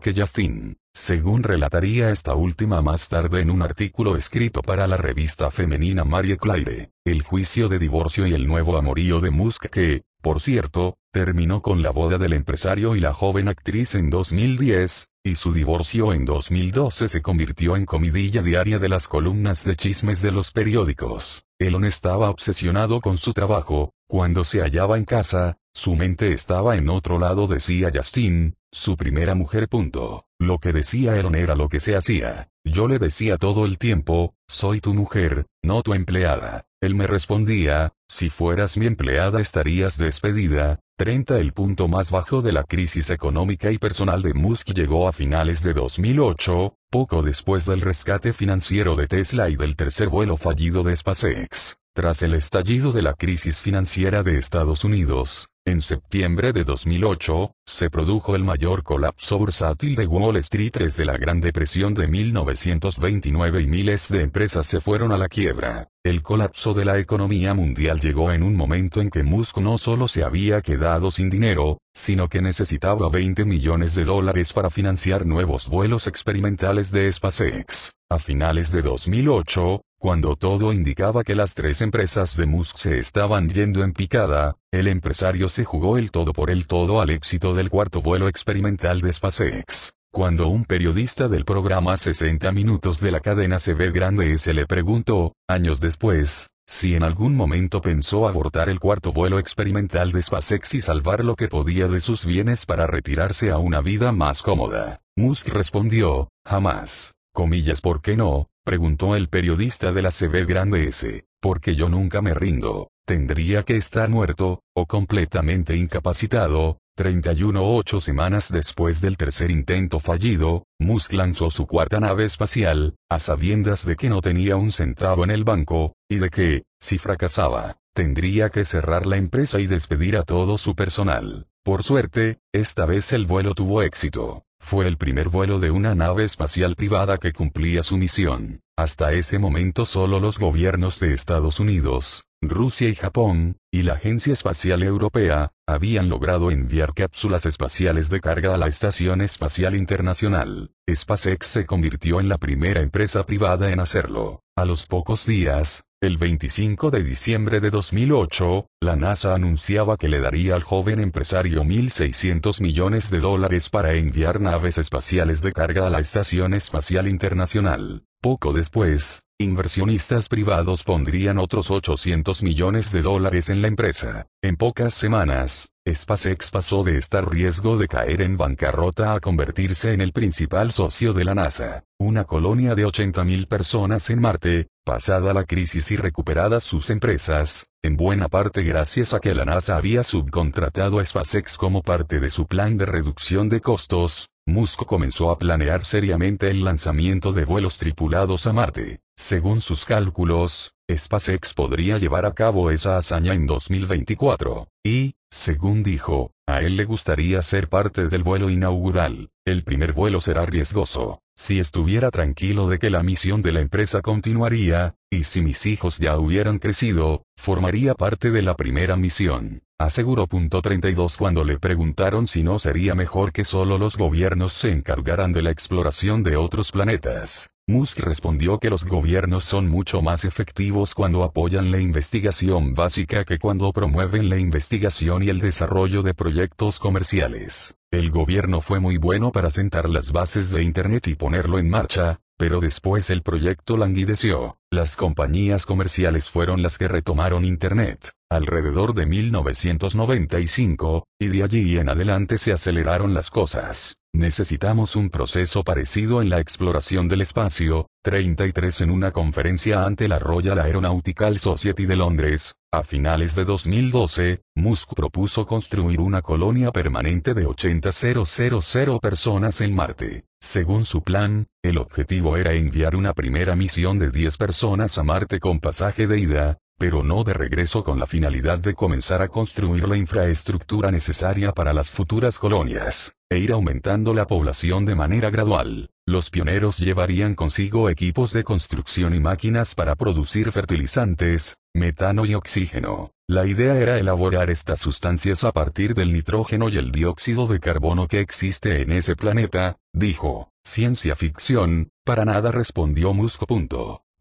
que 0.00 0.12
Justin. 0.12 0.76
Según 0.92 1.44
relataría 1.44 2.10
esta 2.10 2.34
última 2.34 2.82
más 2.82 3.08
tarde 3.08 3.40
en 3.40 3.50
un 3.50 3.62
artículo 3.62 4.16
escrito 4.16 4.60
para 4.60 4.88
la 4.88 4.96
revista 4.96 5.52
femenina 5.52 6.02
Marie 6.02 6.36
Claire, 6.36 6.90
el 7.04 7.22
juicio 7.22 7.68
de 7.68 7.78
divorcio 7.78 8.26
y 8.26 8.34
el 8.34 8.48
nuevo 8.48 8.76
amorío 8.76 9.20
de 9.20 9.30
Musk 9.30 9.66
que, 9.66 10.02
por 10.20 10.40
cierto, 10.40 10.98
terminó 11.12 11.60
con 11.62 11.82
la 11.82 11.90
boda 11.90 12.18
del 12.18 12.32
empresario 12.32 12.96
y 12.96 13.00
la 13.00 13.12
joven 13.12 13.48
actriz 13.48 13.94
en 13.94 14.10
2010, 14.10 15.10
y 15.22 15.36
su 15.36 15.52
divorcio 15.52 16.12
en 16.12 16.24
2012 16.24 17.06
se 17.06 17.22
convirtió 17.22 17.76
en 17.76 17.84
comidilla 17.84 18.42
diaria 18.42 18.78
de 18.78 18.88
las 18.88 19.06
columnas 19.08 19.64
de 19.64 19.76
chismes 19.76 20.22
de 20.22 20.32
los 20.32 20.50
periódicos. 20.50 21.44
Elon 21.58 21.84
estaba 21.84 22.30
obsesionado 22.30 23.00
con 23.00 23.18
su 23.18 23.32
trabajo, 23.32 23.92
cuando 24.08 24.42
se 24.42 24.60
hallaba 24.60 24.98
en 24.98 25.04
casa, 25.04 25.58
su 25.74 25.94
mente 25.94 26.32
estaba 26.32 26.76
en 26.76 26.88
otro 26.88 27.18
lado 27.18 27.46
decía 27.46 27.90
Justin, 27.94 28.56
su 28.70 28.96
primera 28.96 29.34
mujer. 29.34 29.68
Punto. 29.68 30.26
Lo 30.38 30.58
que 30.58 30.72
decía 30.72 31.16
Elon 31.16 31.34
era 31.34 31.54
lo 31.54 31.68
que 31.68 31.80
se 31.80 31.94
hacía. 31.94 32.51
Yo 32.64 32.86
le 32.86 32.98
decía 32.98 33.38
todo 33.38 33.66
el 33.66 33.76
tiempo, 33.76 34.34
soy 34.46 34.80
tu 34.80 34.94
mujer, 34.94 35.46
no 35.62 35.82
tu 35.82 35.94
empleada. 35.94 36.64
Él 36.80 36.94
me 36.94 37.06
respondía, 37.08 37.92
si 38.08 38.30
fueras 38.30 38.76
mi 38.76 38.86
empleada 38.86 39.40
estarías 39.40 39.98
despedida. 39.98 40.78
30 40.96 41.38
El 41.38 41.52
punto 41.52 41.88
más 41.88 42.12
bajo 42.12 42.40
de 42.40 42.52
la 42.52 42.62
crisis 42.62 43.10
económica 43.10 43.72
y 43.72 43.78
personal 43.78 44.22
de 44.22 44.34
Musk 44.34 44.70
llegó 44.74 45.08
a 45.08 45.12
finales 45.12 45.62
de 45.64 45.74
2008, 45.74 46.76
poco 46.90 47.22
después 47.22 47.66
del 47.66 47.80
rescate 47.80 48.32
financiero 48.32 48.94
de 48.94 49.08
Tesla 49.08 49.48
y 49.48 49.56
del 49.56 49.74
tercer 49.74 50.08
vuelo 50.08 50.36
fallido 50.36 50.84
de 50.84 50.94
SpaceX. 50.94 51.78
Tras 51.94 52.22
el 52.22 52.34
estallido 52.34 52.92
de 52.92 53.02
la 53.02 53.14
crisis 53.14 53.60
financiera 53.60 54.22
de 54.22 54.38
Estados 54.38 54.84
Unidos, 54.84 55.48
en 55.64 55.80
septiembre 55.80 56.52
de 56.52 56.64
2008, 56.64 57.54
se 57.64 57.88
produjo 57.88 58.34
el 58.34 58.42
mayor 58.42 58.82
colapso 58.82 59.38
bursátil 59.38 59.94
de 59.94 60.06
Wall 60.06 60.36
Street 60.38 60.72
desde 60.72 61.04
la 61.04 61.16
Gran 61.16 61.40
Depresión 61.40 61.94
de 61.94 62.08
1929 62.08 63.62
y 63.62 63.66
miles 63.68 64.08
de 64.08 64.22
empresas 64.22 64.66
se 64.66 64.80
fueron 64.80 65.12
a 65.12 65.18
la 65.18 65.28
quiebra. 65.28 65.88
El 66.04 66.20
colapso 66.22 66.74
de 66.74 66.84
la 66.84 66.98
economía 66.98 67.54
mundial 67.54 68.00
llegó 68.00 68.32
en 68.32 68.42
un 68.42 68.56
momento 68.56 69.00
en 69.00 69.08
que 69.08 69.22
Musk 69.22 69.58
no 69.58 69.78
solo 69.78 70.08
se 70.08 70.24
había 70.24 70.60
quedado 70.62 71.12
sin 71.12 71.30
dinero, 71.30 71.78
sino 71.94 72.28
que 72.28 72.42
necesitaba 72.42 73.08
20 73.08 73.44
millones 73.44 73.94
de 73.94 74.04
dólares 74.04 74.52
para 74.52 74.68
financiar 74.68 75.24
nuevos 75.26 75.68
vuelos 75.68 76.08
experimentales 76.08 76.90
de 76.90 77.12
SpaceX. 77.12 77.92
A 78.10 78.18
finales 78.18 78.72
de 78.72 78.82
2008, 78.82 79.80
cuando 80.02 80.34
todo 80.34 80.72
indicaba 80.72 81.22
que 81.22 81.36
las 81.36 81.54
tres 81.54 81.80
empresas 81.80 82.36
de 82.36 82.44
Musk 82.44 82.76
se 82.76 82.98
estaban 82.98 83.48
yendo 83.48 83.84
en 83.84 83.92
picada, 83.92 84.56
el 84.72 84.88
empresario 84.88 85.48
se 85.48 85.64
jugó 85.64 85.96
el 85.96 86.10
todo 86.10 86.32
por 86.32 86.50
el 86.50 86.66
todo 86.66 87.00
al 87.00 87.10
éxito 87.10 87.54
del 87.54 87.70
cuarto 87.70 88.02
vuelo 88.02 88.26
experimental 88.26 89.00
de 89.00 89.12
SpaceX. 89.12 89.92
Cuando 90.12 90.48
un 90.48 90.64
periodista 90.64 91.28
del 91.28 91.44
programa 91.44 91.96
60 91.96 92.50
Minutos 92.50 93.00
de 93.00 93.12
la 93.12 93.20
cadena 93.20 93.58
CB 93.60 93.92
Grande 93.92 94.32
S 94.32 94.52
le 94.52 94.66
preguntó, 94.66 95.34
años 95.48 95.78
después, 95.80 96.50
si 96.66 96.96
en 96.96 97.04
algún 97.04 97.36
momento 97.36 97.80
pensó 97.80 98.26
abortar 98.26 98.70
el 98.70 98.80
cuarto 98.80 99.12
vuelo 99.12 99.38
experimental 99.38 100.10
de 100.10 100.20
SpaceX 100.20 100.74
y 100.74 100.80
salvar 100.80 101.24
lo 101.24 101.36
que 101.36 101.46
podía 101.46 101.86
de 101.86 102.00
sus 102.00 102.26
bienes 102.26 102.66
para 102.66 102.88
retirarse 102.88 103.52
a 103.52 103.58
una 103.58 103.80
vida 103.80 104.10
más 104.10 104.42
cómoda, 104.42 105.00
Musk 105.14 105.50
respondió, 105.50 106.28
jamás. 106.44 107.14
Comillas, 107.34 107.80
¿por 107.80 108.02
qué 108.02 108.14
no? 108.14 108.50
Preguntó 108.62 109.16
el 109.16 109.30
periodista 109.30 109.90
de 109.92 110.02
la 110.02 110.10
CB 110.10 110.46
Grande 110.46 110.86
S. 110.88 111.24
Porque 111.40 111.74
yo 111.74 111.88
nunca 111.88 112.20
me 112.20 112.34
rindo. 112.34 112.90
Tendría 113.06 113.62
que 113.62 113.76
estar 113.76 114.10
muerto, 114.10 114.62
o 114.76 114.86
completamente 114.86 115.74
incapacitado. 115.74 116.78
31 116.94 117.74
ocho 117.74 118.02
semanas 118.02 118.52
después 118.52 119.00
del 119.00 119.16
tercer 119.16 119.50
intento 119.50 119.98
fallido, 119.98 120.66
Musk 120.78 121.14
lanzó 121.14 121.48
su 121.48 121.66
cuarta 121.66 122.00
nave 122.00 122.26
espacial, 122.26 122.96
a 123.08 123.18
sabiendas 123.18 123.86
de 123.86 123.96
que 123.96 124.10
no 124.10 124.20
tenía 124.20 124.56
un 124.56 124.70
centavo 124.70 125.24
en 125.24 125.30
el 125.30 125.42
banco, 125.42 125.94
y 126.10 126.16
de 126.16 126.28
que, 126.28 126.64
si 126.78 126.98
fracasaba, 126.98 127.78
tendría 127.94 128.50
que 128.50 128.66
cerrar 128.66 129.06
la 129.06 129.16
empresa 129.16 129.58
y 129.58 129.66
despedir 129.66 130.18
a 130.18 130.22
todo 130.22 130.58
su 130.58 130.74
personal. 130.74 131.46
Por 131.64 131.82
suerte, 131.82 132.40
esta 132.52 132.84
vez 132.84 133.12
el 133.14 133.24
vuelo 133.24 133.54
tuvo 133.54 133.80
éxito. 133.82 134.44
Fue 134.62 134.88
el 134.88 134.96
primer 134.96 135.28
vuelo 135.28 135.58
de 135.58 135.70
una 135.70 135.94
nave 135.94 136.24
espacial 136.24 136.76
privada 136.76 137.18
que 137.18 137.34
cumplía 137.34 137.82
su 137.82 137.98
misión. 137.98 138.62
Hasta 138.78 139.12
ese 139.12 139.38
momento 139.38 139.84
solo 139.84 140.18
los 140.18 140.38
gobiernos 140.38 140.98
de 140.98 141.12
Estados 141.12 141.60
Unidos, 141.60 142.24
Rusia 142.40 142.88
y 142.88 142.94
Japón, 142.94 143.58
y 143.70 143.82
la 143.82 143.94
Agencia 143.94 144.32
Espacial 144.32 144.82
Europea, 144.82 145.52
habían 145.68 146.08
logrado 146.08 146.50
enviar 146.50 146.94
cápsulas 146.94 147.44
espaciales 147.46 148.08
de 148.08 148.20
carga 148.20 148.54
a 148.54 148.56
la 148.56 148.66
Estación 148.68 149.20
Espacial 149.20 149.76
Internacional. 149.76 150.72
SpaceX 150.92 151.46
se 151.46 151.66
convirtió 151.66 152.18
en 152.18 152.28
la 152.28 152.38
primera 152.38 152.80
empresa 152.80 153.24
privada 153.24 153.70
en 153.70 153.78
hacerlo. 153.78 154.40
A 154.56 154.64
los 154.64 154.86
pocos 154.86 155.26
días, 155.26 155.84
el 156.02 156.16
25 156.16 156.90
de 156.90 157.04
diciembre 157.04 157.60
de 157.60 157.70
2008, 157.70 158.66
la 158.80 158.96
NASA 158.96 159.34
anunciaba 159.34 159.96
que 159.96 160.08
le 160.08 160.18
daría 160.20 160.54
al 160.54 160.62
joven 160.62 160.98
empresario 160.98 161.62
1.600 161.62 162.60
millones 162.60 163.10
de 163.10 163.20
dólares 163.20 163.68
para 163.68 163.94
enviar 163.94 164.40
naves 164.40 164.78
espaciales 164.78 165.42
de 165.42 165.52
carga 165.52 165.86
a 165.86 165.90
la 165.90 166.00
Estación 166.00 166.54
Espacial 166.54 167.06
Internacional. 167.06 168.04
Poco 168.22 168.52
después, 168.52 169.24
inversionistas 169.40 170.28
privados 170.28 170.84
pondrían 170.84 171.38
otros 171.38 171.72
800 171.72 172.44
millones 172.44 172.92
de 172.92 173.02
dólares 173.02 173.50
en 173.50 173.62
la 173.62 173.66
empresa. 173.66 174.28
En 174.40 174.54
pocas 174.54 174.94
semanas, 174.94 175.70
SpaceX 175.92 176.52
pasó 176.52 176.84
de 176.84 176.98
estar 176.98 177.28
riesgo 177.28 177.76
de 177.76 177.88
caer 177.88 178.22
en 178.22 178.36
bancarrota 178.36 179.14
a 179.14 179.18
convertirse 179.18 179.92
en 179.92 180.00
el 180.00 180.12
principal 180.12 180.70
socio 180.70 181.12
de 181.12 181.24
la 181.24 181.34
NASA. 181.34 181.82
Una 181.98 182.22
colonia 182.22 182.76
de 182.76 182.86
80.000 182.86 183.48
personas 183.48 184.08
en 184.08 184.20
Marte, 184.20 184.68
pasada 184.84 185.34
la 185.34 185.42
crisis 185.42 185.90
y 185.90 185.96
recuperadas 185.96 186.62
sus 186.62 186.90
empresas, 186.90 187.66
en 187.82 187.96
buena 187.96 188.28
parte 188.28 188.62
gracias 188.62 189.14
a 189.14 189.18
que 189.18 189.34
la 189.34 189.44
NASA 189.44 189.76
había 189.76 190.04
subcontratado 190.04 191.00
a 191.00 191.04
SpaceX 191.04 191.56
como 191.56 191.82
parte 191.82 192.20
de 192.20 192.30
su 192.30 192.46
plan 192.46 192.78
de 192.78 192.86
reducción 192.86 193.48
de 193.48 193.60
costos, 193.60 194.28
Musk 194.46 194.84
comenzó 194.86 195.30
a 195.30 195.38
planear 195.38 195.84
seriamente 195.84 196.50
el 196.50 196.64
lanzamiento 196.64 197.32
de 197.32 197.44
vuelos 197.44 197.78
tripulados 197.78 198.48
a 198.48 198.52
Marte. 198.52 198.98
Según 199.16 199.62
sus 199.62 199.84
cálculos, 199.84 200.74
SpaceX 200.92 201.54
podría 201.54 201.98
llevar 201.98 202.26
a 202.26 202.34
cabo 202.34 202.72
esa 202.72 202.98
hazaña 202.98 203.34
en 203.34 203.46
2024, 203.46 204.66
y, 204.84 205.14
según 205.30 205.84
dijo, 205.84 206.32
a 206.48 206.60
él 206.60 206.76
le 206.76 206.84
gustaría 206.84 207.40
ser 207.42 207.68
parte 207.68 208.08
del 208.08 208.24
vuelo 208.24 208.50
inaugural. 208.50 209.30
El 209.46 209.62
primer 209.62 209.92
vuelo 209.92 210.20
será 210.20 210.44
riesgoso, 210.44 211.21
Si 211.34 211.58
estuviera 211.58 212.10
tranquilo 212.10 212.68
de 212.68 212.78
que 212.78 212.90
la 212.90 213.02
misión 213.02 213.42
de 213.42 213.52
la 213.52 213.60
empresa 213.60 214.02
continuaría, 214.02 214.94
y 215.10 215.24
si 215.24 215.40
mis 215.40 215.66
hijos 215.66 215.98
ya 215.98 216.18
hubieran 216.18 216.58
crecido, 216.58 217.24
formaría 217.36 217.94
parte 217.94 218.30
de 218.30 218.42
la 218.42 218.54
primera 218.54 218.96
misión. 218.96 219.62
Aseguró. 219.78 220.28
32 220.28 221.16
Cuando 221.16 221.42
le 221.42 221.58
preguntaron 221.58 222.28
si 222.28 222.44
no 222.44 222.58
sería 222.60 222.94
mejor 222.94 223.32
que 223.32 223.42
solo 223.42 223.78
los 223.78 223.96
gobiernos 223.96 224.52
se 224.52 224.70
encargaran 224.70 225.32
de 225.32 225.42
la 225.42 225.50
exploración 225.50 226.22
de 226.22 226.36
otros 226.36 226.70
planetas, 226.70 227.50
Musk 227.72 228.00
respondió 228.00 228.58
que 228.58 228.68
los 228.68 228.84
gobiernos 228.84 229.44
son 229.44 229.66
mucho 229.66 230.02
más 230.02 230.26
efectivos 230.26 230.94
cuando 230.94 231.24
apoyan 231.24 231.70
la 231.70 231.80
investigación 231.80 232.74
básica 232.74 233.24
que 233.24 233.38
cuando 233.38 233.72
promueven 233.72 234.28
la 234.28 234.38
investigación 234.38 235.22
y 235.22 235.30
el 235.30 235.40
desarrollo 235.40 236.02
de 236.02 236.12
proyectos 236.12 236.78
comerciales. 236.78 237.74
El 237.90 238.10
gobierno 238.10 238.60
fue 238.60 238.78
muy 238.78 238.98
bueno 238.98 239.32
para 239.32 239.48
sentar 239.48 239.88
las 239.88 240.12
bases 240.12 240.50
de 240.50 240.62
Internet 240.62 241.08
y 241.08 241.14
ponerlo 241.14 241.58
en 241.58 241.70
marcha, 241.70 242.20
pero 242.36 242.60
después 242.60 243.08
el 243.08 243.22
proyecto 243.22 243.78
languideció. 243.78 244.58
Las 244.70 244.96
compañías 244.96 245.64
comerciales 245.64 246.28
fueron 246.28 246.62
las 246.62 246.76
que 246.76 246.88
retomaron 246.88 247.46
Internet, 247.46 248.10
alrededor 248.30 248.92
de 248.92 249.06
1995, 249.06 251.06
y 251.18 251.28
de 251.28 251.42
allí 251.42 251.78
en 251.78 251.88
adelante 251.88 252.36
se 252.36 252.52
aceleraron 252.52 253.14
las 253.14 253.30
cosas. 253.30 253.96
Necesitamos 254.14 254.94
un 254.94 255.08
proceso 255.08 255.64
parecido 255.64 256.20
en 256.20 256.28
la 256.28 256.38
exploración 256.38 257.08
del 257.08 257.22
espacio, 257.22 257.86
33 258.04 258.82
en 258.82 258.90
una 258.90 259.10
conferencia 259.10 259.84
ante 259.84 260.06
la 260.06 260.18
Royal 260.18 260.58
Aeronautical 260.58 261.38
Society 261.38 261.86
de 261.86 261.96
Londres, 261.96 262.54
a 262.74 262.84
finales 262.84 263.34
de 263.34 263.44
2012, 263.44 264.40
Musk 264.54 264.94
propuso 264.94 265.46
construir 265.46 266.00
una 266.00 266.20
colonia 266.20 266.72
permanente 266.72 267.34
de 267.34 267.46
80.000 267.46 269.00
personas 269.00 269.60
en 269.60 269.74
Marte. 269.74 270.24
Según 270.40 270.86
su 270.86 271.02
plan, 271.02 271.46
el 271.62 271.78
objetivo 271.78 272.36
era 272.36 272.54
enviar 272.54 272.96
una 272.96 273.14
primera 273.14 273.56
misión 273.56 273.98
de 273.98 274.10
10 274.10 274.36
personas 274.36 274.98
a 274.98 275.04
Marte 275.04 275.38
con 275.38 275.60
pasaje 275.60 276.06
de 276.06 276.18
ida, 276.18 276.58
pero 276.78 277.02
no 277.02 277.24
de 277.24 277.32
regreso 277.32 277.84
con 277.84 277.98
la 277.98 278.06
finalidad 278.06 278.58
de 278.58 278.74
comenzar 278.74 279.22
a 279.22 279.28
construir 279.28 279.88
la 279.88 279.96
infraestructura 279.96 280.90
necesaria 280.90 281.52
para 281.52 281.72
las 281.72 281.90
futuras 281.90 282.38
colonias, 282.38 283.14
e 283.30 283.38
ir 283.38 283.52
aumentando 283.52 284.14
la 284.14 284.26
población 284.26 284.84
de 284.84 284.94
manera 284.94 285.30
gradual. 285.30 285.90
Los 286.06 286.30
pioneros 286.30 286.78
llevarían 286.78 287.34
consigo 287.34 287.88
equipos 287.88 288.32
de 288.32 288.42
construcción 288.42 289.14
y 289.14 289.20
máquinas 289.20 289.74
para 289.74 289.94
producir 289.94 290.50
fertilizantes, 290.50 291.56
metano 291.74 292.26
y 292.26 292.34
oxígeno. 292.34 293.12
La 293.28 293.46
idea 293.46 293.78
era 293.78 293.98
elaborar 293.98 294.50
estas 294.50 294.80
sustancias 294.80 295.44
a 295.44 295.52
partir 295.52 295.94
del 295.94 296.12
nitrógeno 296.12 296.68
y 296.68 296.76
el 296.76 296.90
dióxido 296.90 297.46
de 297.46 297.60
carbono 297.60 298.08
que 298.08 298.20
existe 298.20 298.82
en 298.82 298.92
ese 298.92 299.16
planeta, 299.16 299.76
dijo. 299.92 300.48
Ciencia 300.64 301.16
ficción, 301.16 301.90
para 302.04 302.24
nada 302.24 302.52
respondió 302.52 303.12
Musk. 303.14 303.42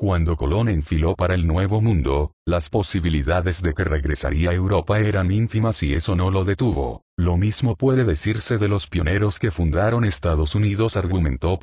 Cuando 0.01 0.35
Colón 0.35 0.67
enfiló 0.67 1.13
para 1.13 1.35
el 1.35 1.45
Nuevo 1.45 1.79
Mundo, 1.79 2.33
las 2.43 2.69
posibilidades 2.69 3.61
de 3.61 3.75
que 3.75 3.83
regresaría 3.83 4.49
a 4.49 4.53
Europa 4.55 4.99
eran 4.99 5.29
ínfimas 5.29 5.83
y 5.83 5.93
eso 5.93 6.15
no 6.15 6.31
lo 6.31 6.43
detuvo. 6.43 7.03
Lo 7.19 7.37
mismo 7.37 7.75
puede 7.75 8.03
decirse 8.03 8.57
de 8.57 8.67
los 8.67 8.87
pioneros 8.87 9.37
que 9.37 9.51
fundaron 9.51 10.03
Estados 10.03 10.55
Unidos 10.55 10.97
argumentó. 10.97 11.59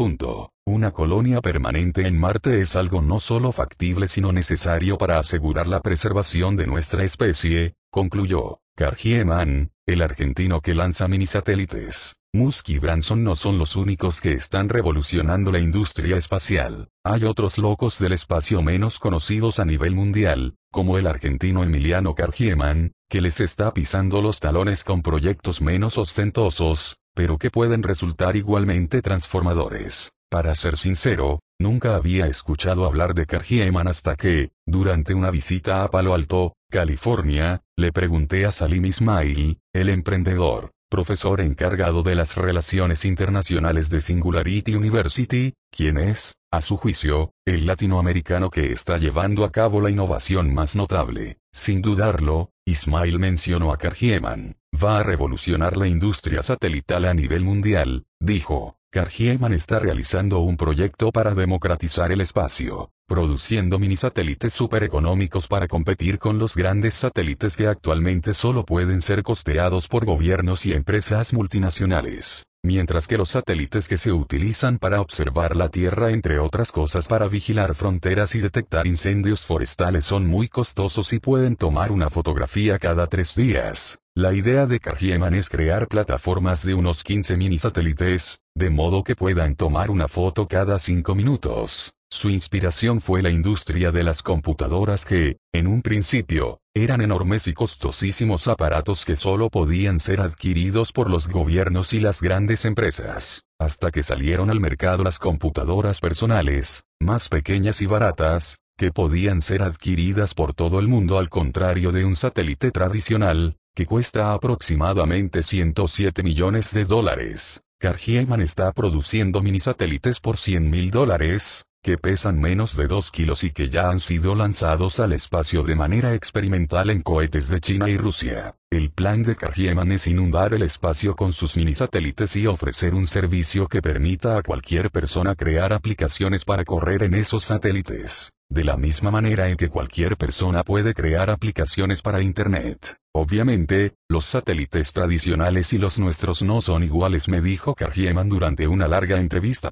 Una 0.64 0.92
colonia 0.92 1.40
permanente 1.40 2.06
en 2.06 2.16
Marte 2.16 2.60
es 2.60 2.76
algo 2.76 3.02
no 3.02 3.18
solo 3.18 3.50
factible 3.50 4.06
sino 4.06 4.30
necesario 4.30 4.98
para 4.98 5.18
asegurar 5.18 5.66
la 5.66 5.80
preservación 5.80 6.54
de 6.54 6.68
nuestra 6.68 7.02
especie, 7.02 7.74
concluyó. 7.90 8.60
Cargieman, 8.76 9.72
el 9.84 10.00
argentino 10.00 10.60
que 10.60 10.76
lanza 10.76 11.08
minisatélites. 11.08 12.17
Musk 12.34 12.68
y 12.68 12.78
Branson 12.78 13.24
no 13.24 13.36
son 13.36 13.56
los 13.56 13.74
únicos 13.74 14.20
que 14.20 14.32
están 14.32 14.68
revolucionando 14.68 15.50
la 15.50 15.60
industria 15.60 16.18
espacial. 16.18 16.88
Hay 17.02 17.24
otros 17.24 17.56
locos 17.56 17.98
del 17.98 18.12
espacio 18.12 18.60
menos 18.60 18.98
conocidos 18.98 19.58
a 19.58 19.64
nivel 19.64 19.94
mundial, 19.94 20.54
como 20.70 20.98
el 20.98 21.06
argentino 21.06 21.64
Emiliano 21.64 22.14
Cargieman, 22.14 22.92
que 23.08 23.22
les 23.22 23.40
está 23.40 23.72
pisando 23.72 24.20
los 24.20 24.40
talones 24.40 24.84
con 24.84 25.00
proyectos 25.00 25.62
menos 25.62 25.96
ostentosos, 25.96 26.98
pero 27.14 27.38
que 27.38 27.50
pueden 27.50 27.82
resultar 27.82 28.36
igualmente 28.36 29.00
transformadores. 29.00 30.10
Para 30.30 30.54
ser 30.54 30.76
sincero, 30.76 31.40
nunca 31.58 31.96
había 31.96 32.26
escuchado 32.26 32.84
hablar 32.84 33.14
de 33.14 33.24
Cargieman 33.24 33.88
hasta 33.88 34.16
que, 34.16 34.50
durante 34.66 35.14
una 35.14 35.30
visita 35.30 35.82
a 35.82 35.90
Palo 35.90 36.12
Alto, 36.12 36.52
California, 36.70 37.62
le 37.74 37.90
pregunté 37.90 38.44
a 38.44 38.50
Salim 38.50 38.84
Ismail, 38.84 39.58
el 39.72 39.88
emprendedor, 39.88 40.72
profesor 40.88 41.40
encargado 41.40 42.02
de 42.02 42.14
las 42.14 42.36
relaciones 42.36 43.04
internacionales 43.04 43.90
de 43.90 44.00
Singularity 44.00 44.74
University, 44.74 45.54
quien 45.70 45.98
es, 45.98 46.34
a 46.50 46.62
su 46.62 46.76
juicio, 46.76 47.32
el 47.46 47.66
latinoamericano 47.66 48.50
que 48.50 48.72
está 48.72 48.96
llevando 48.96 49.44
a 49.44 49.52
cabo 49.52 49.80
la 49.80 49.90
innovación 49.90 50.54
más 50.54 50.74
notable. 50.76 51.38
Sin 51.52 51.82
dudarlo, 51.82 52.50
Ismail 52.64 53.18
mencionó 53.18 53.72
a 53.72 53.76
Cargieman, 53.76 54.56
va 54.74 55.00
a 55.00 55.02
revolucionar 55.02 55.76
la 55.76 55.88
industria 55.88 56.42
satelital 56.42 57.04
a 57.04 57.14
nivel 57.14 57.44
mundial, 57.44 58.06
dijo. 58.18 58.77
Cargieman 58.90 59.52
está 59.52 59.78
realizando 59.78 60.38
un 60.38 60.56
proyecto 60.56 61.12
para 61.12 61.34
democratizar 61.34 62.10
el 62.10 62.22
espacio, 62.22 62.90
produciendo 63.06 63.78
minisatélites 63.78 64.54
supereconómicos 64.54 65.46
para 65.46 65.68
competir 65.68 66.18
con 66.18 66.38
los 66.38 66.56
grandes 66.56 66.94
satélites 66.94 67.54
que 67.54 67.66
actualmente 67.66 68.32
solo 68.32 68.64
pueden 68.64 69.02
ser 69.02 69.22
costeados 69.22 69.88
por 69.88 70.06
gobiernos 70.06 70.64
y 70.64 70.72
empresas 70.72 71.34
multinacionales. 71.34 72.44
Mientras 72.64 73.06
que 73.06 73.18
los 73.18 73.28
satélites 73.28 73.88
que 73.88 73.98
se 73.98 74.10
utilizan 74.10 74.78
para 74.78 75.02
observar 75.02 75.54
la 75.54 75.68
Tierra 75.68 76.10
entre 76.10 76.38
otras 76.38 76.72
cosas 76.72 77.08
para 77.08 77.28
vigilar 77.28 77.74
fronteras 77.74 78.34
y 78.36 78.40
detectar 78.40 78.86
incendios 78.86 79.44
forestales 79.44 80.06
son 80.06 80.26
muy 80.26 80.48
costosos 80.48 81.12
y 81.12 81.18
pueden 81.18 81.56
tomar 81.56 81.92
una 81.92 82.08
fotografía 82.08 82.78
cada 82.78 83.06
tres 83.06 83.34
días. 83.34 83.98
La 84.18 84.34
idea 84.34 84.66
de 84.66 84.80
Cargieman 84.80 85.32
es 85.34 85.48
crear 85.48 85.86
plataformas 85.86 86.66
de 86.66 86.74
unos 86.74 87.04
15 87.04 87.36
mini 87.36 87.56
satélites, 87.56 88.40
de 88.52 88.68
modo 88.68 89.04
que 89.04 89.14
puedan 89.14 89.54
tomar 89.54 89.92
una 89.92 90.08
foto 90.08 90.48
cada 90.48 90.80
5 90.80 91.14
minutos. 91.14 91.92
Su 92.10 92.28
inspiración 92.28 93.00
fue 93.00 93.22
la 93.22 93.30
industria 93.30 93.92
de 93.92 94.02
las 94.02 94.24
computadoras 94.24 95.04
que, 95.04 95.36
en 95.54 95.68
un 95.68 95.82
principio, 95.82 96.58
eran 96.74 97.00
enormes 97.00 97.46
y 97.46 97.52
costosísimos 97.52 98.48
aparatos 98.48 99.04
que 99.04 99.14
solo 99.14 99.50
podían 99.50 100.00
ser 100.00 100.20
adquiridos 100.20 100.90
por 100.90 101.08
los 101.10 101.28
gobiernos 101.28 101.92
y 101.92 102.00
las 102.00 102.20
grandes 102.20 102.64
empresas, 102.64 103.42
hasta 103.60 103.92
que 103.92 104.02
salieron 104.02 104.50
al 104.50 104.58
mercado 104.58 105.04
las 105.04 105.20
computadoras 105.20 106.00
personales, 106.00 106.82
más 107.00 107.28
pequeñas 107.28 107.80
y 107.82 107.86
baratas, 107.86 108.56
que 108.76 108.90
podían 108.90 109.42
ser 109.42 109.62
adquiridas 109.62 110.34
por 110.34 110.54
todo 110.54 110.80
el 110.80 110.88
mundo 110.88 111.18
al 111.18 111.28
contrario 111.28 111.92
de 111.92 112.04
un 112.04 112.16
satélite 112.16 112.72
tradicional, 112.72 113.57
que 113.78 113.86
cuesta 113.86 114.32
aproximadamente 114.32 115.44
107 115.44 116.24
millones 116.24 116.74
de 116.74 116.84
dólares. 116.84 117.62
Cargieman 117.78 118.40
está 118.40 118.72
produciendo 118.72 119.40
minisatélites 119.40 120.18
por 120.18 120.36
100 120.36 120.68
mil 120.68 120.90
dólares, 120.90 121.64
que 121.80 121.96
pesan 121.96 122.40
menos 122.40 122.76
de 122.76 122.88
2 122.88 123.12
kilos 123.12 123.44
y 123.44 123.52
que 123.52 123.68
ya 123.68 123.88
han 123.88 124.00
sido 124.00 124.34
lanzados 124.34 124.98
al 124.98 125.12
espacio 125.12 125.62
de 125.62 125.76
manera 125.76 126.14
experimental 126.14 126.90
en 126.90 127.02
cohetes 127.02 127.50
de 127.50 127.60
China 127.60 127.88
y 127.88 127.96
Rusia. 127.96 128.56
El 128.68 128.90
plan 128.90 129.22
de 129.22 129.36
Cargieman 129.36 129.92
es 129.92 130.08
inundar 130.08 130.54
el 130.54 130.62
espacio 130.62 131.14
con 131.14 131.32
sus 131.32 131.56
minisatélites 131.56 132.34
y 132.34 132.48
ofrecer 132.48 132.94
un 132.94 133.06
servicio 133.06 133.68
que 133.68 133.80
permita 133.80 134.38
a 134.38 134.42
cualquier 134.42 134.90
persona 134.90 135.36
crear 135.36 135.72
aplicaciones 135.72 136.44
para 136.44 136.64
correr 136.64 137.04
en 137.04 137.14
esos 137.14 137.44
satélites. 137.44 138.32
De 138.50 138.64
la 138.64 138.76
misma 138.76 139.12
manera 139.12 139.48
en 139.48 139.56
que 139.56 139.68
cualquier 139.68 140.16
persona 140.16 140.64
puede 140.64 140.94
crear 140.94 141.30
aplicaciones 141.30 142.02
para 142.02 142.22
Internet. 142.22 142.96
Obviamente, 143.20 143.94
los 144.08 144.26
satélites 144.26 144.92
tradicionales 144.92 145.72
y 145.72 145.78
los 145.78 145.98
nuestros 145.98 146.40
no 146.40 146.60
son 146.60 146.84
iguales, 146.84 147.26
me 147.26 147.40
dijo 147.40 147.74
Cargieman 147.74 148.28
durante 148.28 148.68
una 148.68 148.86
larga 148.86 149.18
entrevista. 149.18 149.70